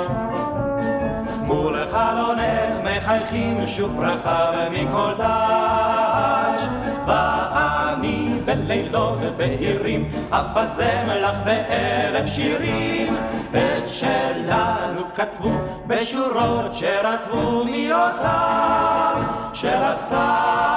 מול 1.54 1.78
חלונך 1.92 2.74
מחייכים 2.84 3.68
שוב 3.68 3.98
ברכה 3.98 4.52
מכל 4.72 5.12
דש. 5.18 6.64
ואני 7.08 8.40
בלילות 8.46 9.20
בהירים 9.38 10.12
אפזם 10.30 11.06
לך 11.08 11.38
באלף 11.46 12.26
שירים. 12.26 13.16
את 13.52 13.90
שלנו 13.90 15.02
כתבו 15.16 15.52
בשורות 15.88 16.74
שרטבו 16.74 17.66
מאותם 17.66 19.22
של 19.54 19.84
הסתיו. 19.84 20.74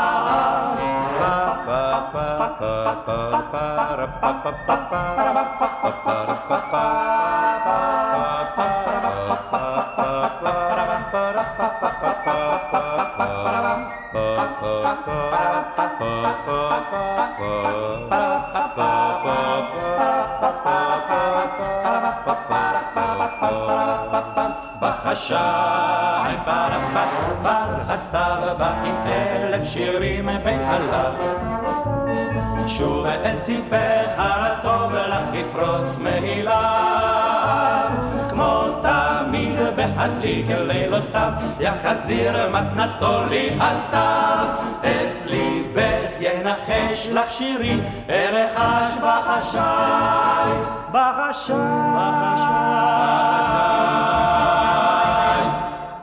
בחשאי 24.80 26.34
פרפת 26.44 27.08
כבר 27.40 27.74
הסתיו 27.88 28.54
בא 28.58 28.74
עם 28.84 28.94
אלף 29.06 29.64
שירים 29.64 30.28
בעליו 30.44 31.12
שוב 32.68 33.06
אל 33.06 33.38
סיפך 33.38 34.10
הרטוב 34.16 34.92
לך 34.92 35.34
יפרוס 35.34 35.96
מעיליו 35.98 37.88
כמו 38.30 38.64
תמיד 38.82 39.56
בהדליק 39.76 40.46
לילותיו 40.50 41.32
יחזיר 41.60 42.48
מתנתו 42.50 43.24
לי 43.30 43.50
הסתיו 43.60 44.46
את 44.80 45.05
ינחש 46.46 47.08
לך 47.12 47.30
שירי 47.30 47.80
ארחש 48.10 48.92
בחשאי. 48.96 50.50
בחשאי. 50.92 51.56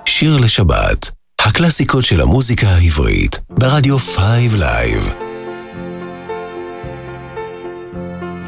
שיר 0.05 0.37
לשבת, 0.37 1.11
הקלאסיקות 1.41 2.05
של 2.05 2.21
המוזיקה 2.21 2.67
העברית, 2.67 3.39
ברדיו 3.49 3.99
5 3.99 4.17
Live. 4.53 5.09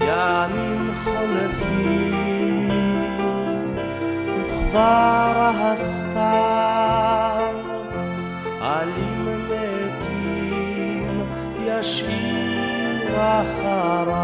ימים 0.02 0.94
חולפים, 1.04 2.70
וכבר 4.20 5.52
הסתיו, 5.56 6.85
ישאיר 11.86 13.16
אחריו. 13.40 14.16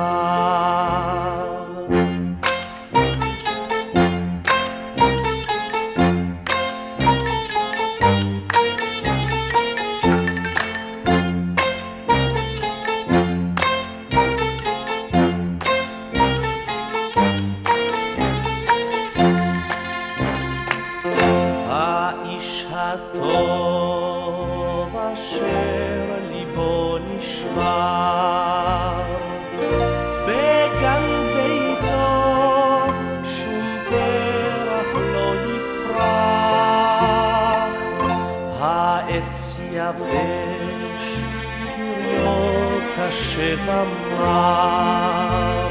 שפע 43.41 43.83
מר 44.19 45.67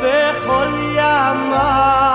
וכל 0.00 0.68
ימר 0.96 2.13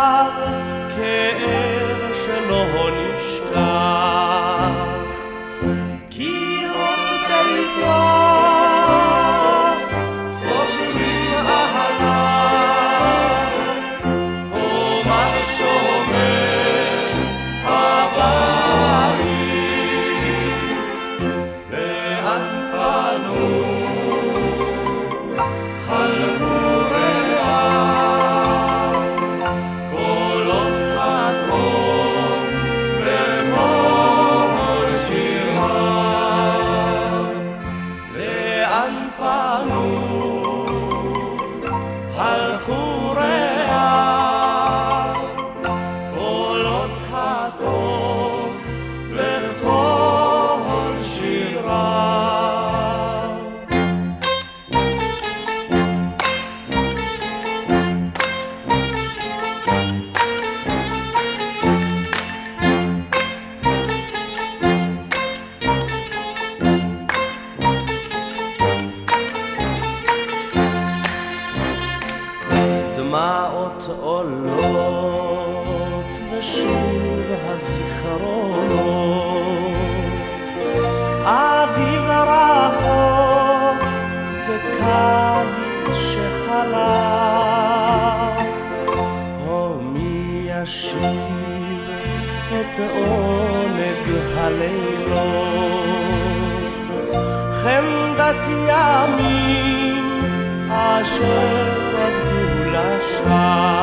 אשר 101.02 101.72
עבדו 101.98 102.72
לשווא 102.72 103.79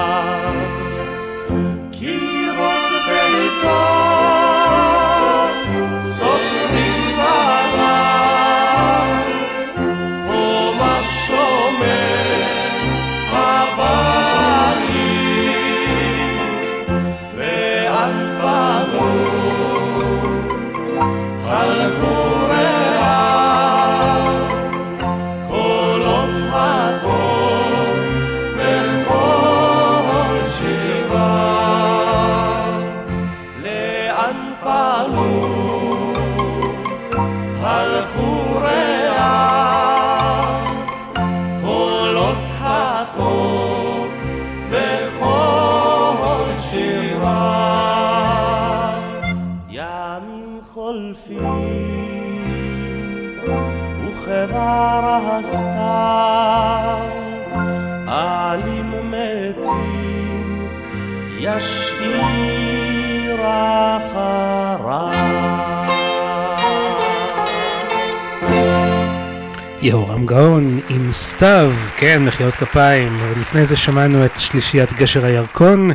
יהורם 69.86 70.26
גאון 70.26 70.80
עם 70.88 71.12
סתיו, 71.12 71.72
כן, 71.96 72.24
מחיאות 72.24 72.54
כפיים, 72.54 73.20
אבל 73.20 73.40
לפני 73.40 73.66
זה 73.66 73.76
שמענו 73.76 74.24
את 74.24 74.36
שלישיית 74.36 74.92
גשר 74.92 75.24
הירקון 75.24 75.90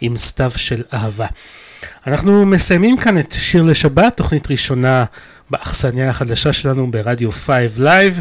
עם 0.00 0.16
סתיו 0.16 0.50
של 0.56 0.82
אהבה. 0.92 1.26
אנחנו 2.06 2.46
מסיימים 2.46 2.96
כאן 2.96 3.18
את 3.18 3.32
שיר 3.32 3.62
לשבת, 3.62 4.16
תוכנית 4.16 4.50
ראשונה 4.50 5.04
באכסניה 5.50 6.10
החדשה 6.10 6.52
שלנו 6.52 6.90
ברדיו 6.90 7.32
5 7.32 7.78
Live. 7.78 8.20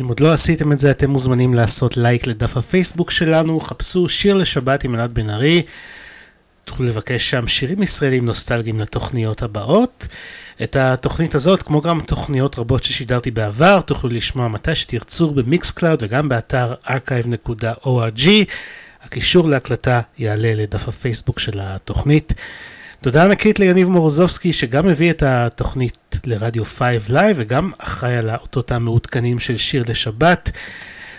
אם 0.00 0.06
עוד 0.06 0.20
לא 0.20 0.32
עשיתם 0.32 0.72
את 0.72 0.78
זה, 0.78 0.90
אתם 0.90 1.10
מוזמנים 1.10 1.54
לעשות 1.54 1.96
לייק 1.96 2.26
לדף 2.26 2.56
הפייסבוק 2.56 3.10
שלנו, 3.10 3.60
חפשו 3.60 4.08
שיר 4.08 4.34
לשבת 4.34 4.84
עם 4.84 4.94
אלעד 4.94 5.10
בן 5.10 5.30
ארי. 5.30 5.62
תוכלו 6.64 6.86
לבקש 6.86 7.30
שם 7.30 7.46
שירים 7.46 7.82
ישראלים 7.82 8.24
נוסטלגיים 8.24 8.80
לתוכניות 8.80 9.42
הבאות. 9.42 10.06
את 10.62 10.76
התוכנית 10.76 11.34
הזאת, 11.34 11.62
כמו 11.62 11.80
גם 11.80 12.00
תוכניות 12.00 12.58
רבות 12.58 12.84
ששידרתי 12.84 13.30
בעבר, 13.30 13.80
תוכלו 13.80 14.10
לשמוע 14.10 14.48
מתי 14.48 14.74
שתרצו 14.74 15.30
ב 15.30 15.70
Mixcloud 15.70 16.02
וגם 16.02 16.28
באתר 16.28 16.74
archive.org. 16.84 18.28
הקישור 19.02 19.48
להקלטה 19.48 20.00
יעלה 20.18 20.54
לדף 20.54 20.88
הפייסבוק 20.88 21.38
של 21.38 21.60
התוכנית. 21.62 22.34
תודה 23.00 23.24
ענקית 23.24 23.58
ליניב 23.58 23.88
מורוזובסקי 23.88 24.52
שגם 24.52 24.88
הביא 24.88 25.10
את 25.10 25.22
התוכנית 25.22 26.18
לרדיו 26.24 26.64
5 26.64 27.08
Live 27.08 27.36
וגם 27.40 27.70
אחראי 27.78 28.16
על 28.16 28.30
האותות 28.30 28.72
המעודכנים 28.72 29.38
של 29.38 29.56
שיר 29.56 29.84
לשבת. 29.88 30.50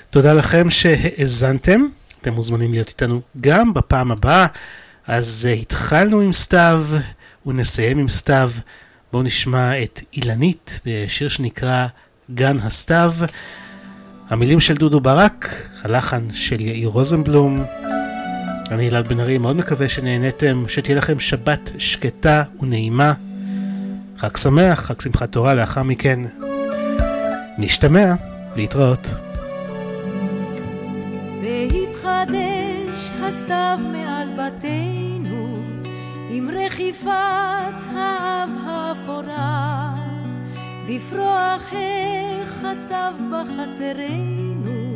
תודה 0.10 0.34
לכם 0.34 0.70
שהאזנתם, 0.70 1.82
אתם 2.22 2.34
מוזמנים 2.34 2.74
להיות 2.74 2.90
איתנו 2.90 3.22
גם 3.42 3.74
בפעם 3.74 4.12
הבאה. 4.12 4.48
אז 5.08 5.48
uh, 5.50 5.62
התחלנו 5.62 6.20
עם 6.20 6.34
סתיו 6.34 6.86
ונסיים 7.46 7.98
עם 7.98 8.08
סתיו. 8.08 8.52
בואו 9.12 9.24
נשמע 9.24 9.84
את 9.84 10.00
אילנית 10.14 10.80
בשיר 10.86 11.30
שנקרא 11.30 11.88
גן 12.34 12.58
הסתיו. 12.60 13.14
המילים 14.30 14.60
של 14.60 14.76
דודו 14.76 15.00
ברק, 15.00 15.48
הלחן 15.84 16.22
של 16.34 16.62
יאיר 16.62 16.90
רוזנבלום. 16.90 17.64
אני 18.72 18.90
אלעד 18.90 19.08
בן 19.08 19.20
ארי, 19.20 19.38
מאוד 19.38 19.56
מקווה 19.56 19.90
שנהניתם, 19.90 20.64
שתהיה 20.68 20.98
לכם 20.98 21.20
שבת 21.20 21.72
שקטה 21.78 22.44
ונעימה. 22.62 23.14
חג 24.18 24.38
שמח, 24.38 24.80
חג 24.80 25.02
שמחת 25.02 25.32
תורה 25.32 25.54
לאחר 25.54 25.84
מכן. 25.84 26.20
נשתמע, 27.58 28.14
להתראות. 28.56 29.08
והתחדש 31.42 32.73
הסתיו 33.28 33.80
מעל 33.92 34.28
בתינו 34.38 35.58
עם 36.30 36.50
רכיפת 36.50 37.84
האב 37.92 38.50
האפורה. 38.66 39.94
לפרוח 40.90 41.74
החצב 41.74 43.14
בחצרנו 43.32 44.96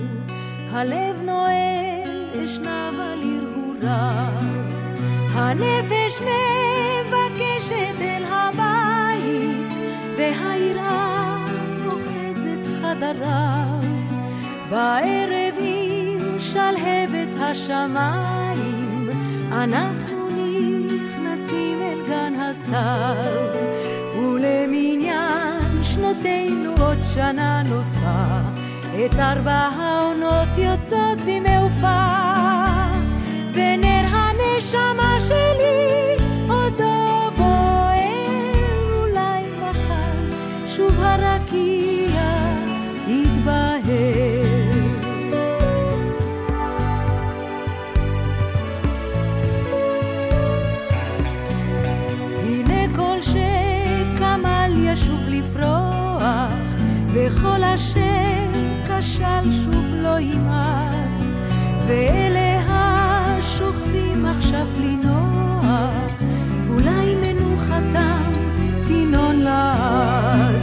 הלב 0.71 1.21
נועל 1.21 2.45
אשנב 2.45 2.99
על 2.99 3.19
הרהוריו 3.23 4.43
הנפש 5.33 6.21
מבקשת 6.21 8.01
אל 8.01 8.23
הבית 8.29 9.73
והיראה 10.17 11.45
אוחזת 11.85 12.81
חדריו 12.81 13.79
בערב 14.69 15.55
עם 15.59 15.86
שלהבת 16.51 17.41
השמיים. 17.41 19.09
אנחנו 19.51 20.27
נכנסים 20.29 21.81
אל 21.81 21.99
גן 22.07 22.33
הסתיו 22.39 23.15
ולמניין 24.21 25.83
שנותינו 25.83 26.71
עוד 26.79 26.97
שנה 27.13 27.63
נוספה 27.69 28.39
את 29.05 29.19
ארבע 29.19 29.51
העונות 29.51 30.57
יוצאות 30.57 31.17
במעופה. 31.25 32.03
ונר 33.53 34.05
הנשמה 34.11 35.17
שלי 35.19 36.25
עודו 36.47 37.31
בוער 37.37 38.53
אולי 38.99 39.43
מחר 39.61 40.37
שוב 40.67 40.99
הרקיע 40.99 41.36
כשל 59.49 59.63
שוב 59.63 59.85
לא 59.95 60.19
ימעט 60.19 61.19
ואלה 61.87 62.61
השוכבים 62.67 64.25
עכשיו 64.25 64.67
בלי 64.77 64.97
אולי 66.69 67.15
מנוחתם 67.15 68.33
תינון 68.87 69.39
לעד 69.39 70.61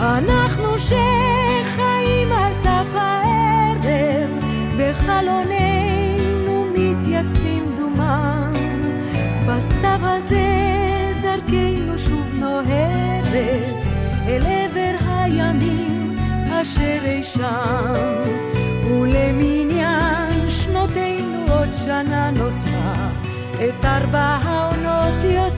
אנחנו 0.00 0.78
שחיים 0.78 2.32
על 2.32 2.52
סף 2.62 2.94
הערב 2.94 4.30
בחלוני 4.78 6.18
מתייצבים 6.74 7.64
דומם. 7.76 8.52
בסתיו 9.48 10.00
הזה 10.02 10.46
דרכנו 11.22 11.98
שוב 11.98 12.34
נוהרת 12.38 13.86
אל 14.26 14.42
עבר 14.46 14.96
הימים 15.08 15.75
אשר 16.62 17.04
אי 17.04 17.22
שם. 17.22 18.24
ולמניין 18.90 20.50
שנותינו 20.50 21.52
עוד 21.52 21.68
שנה 21.84 22.30
נוספה, 22.30 22.94
את 23.54 23.84
ארבע 23.84 24.38
העונות 24.42 25.24
יוצאות 25.24 25.55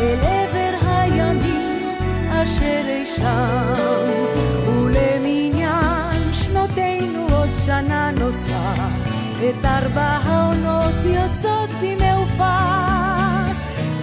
אל 0.00 0.18
עבר 0.22 0.88
הימים 0.88 1.88
אשר 2.28 2.82
אי 2.88 3.06
שם. 3.06 3.72
ולמניין 4.66 6.32
שנותינו 6.32 7.26
עוד 7.32 7.48
שנה 7.64 8.10
נוספה, 8.10 8.72
את 9.48 9.64
ארבע 9.64 10.18
העונות 10.24 10.94
יוצאות 11.04 11.70
במעופה. 11.82 12.56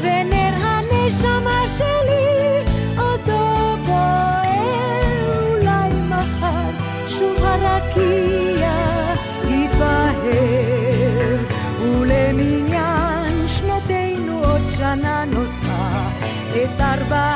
ונר 0.01 0.53
הנשמה 0.61 1.67
שלי 1.77 2.14
ולמניין 16.67 17.34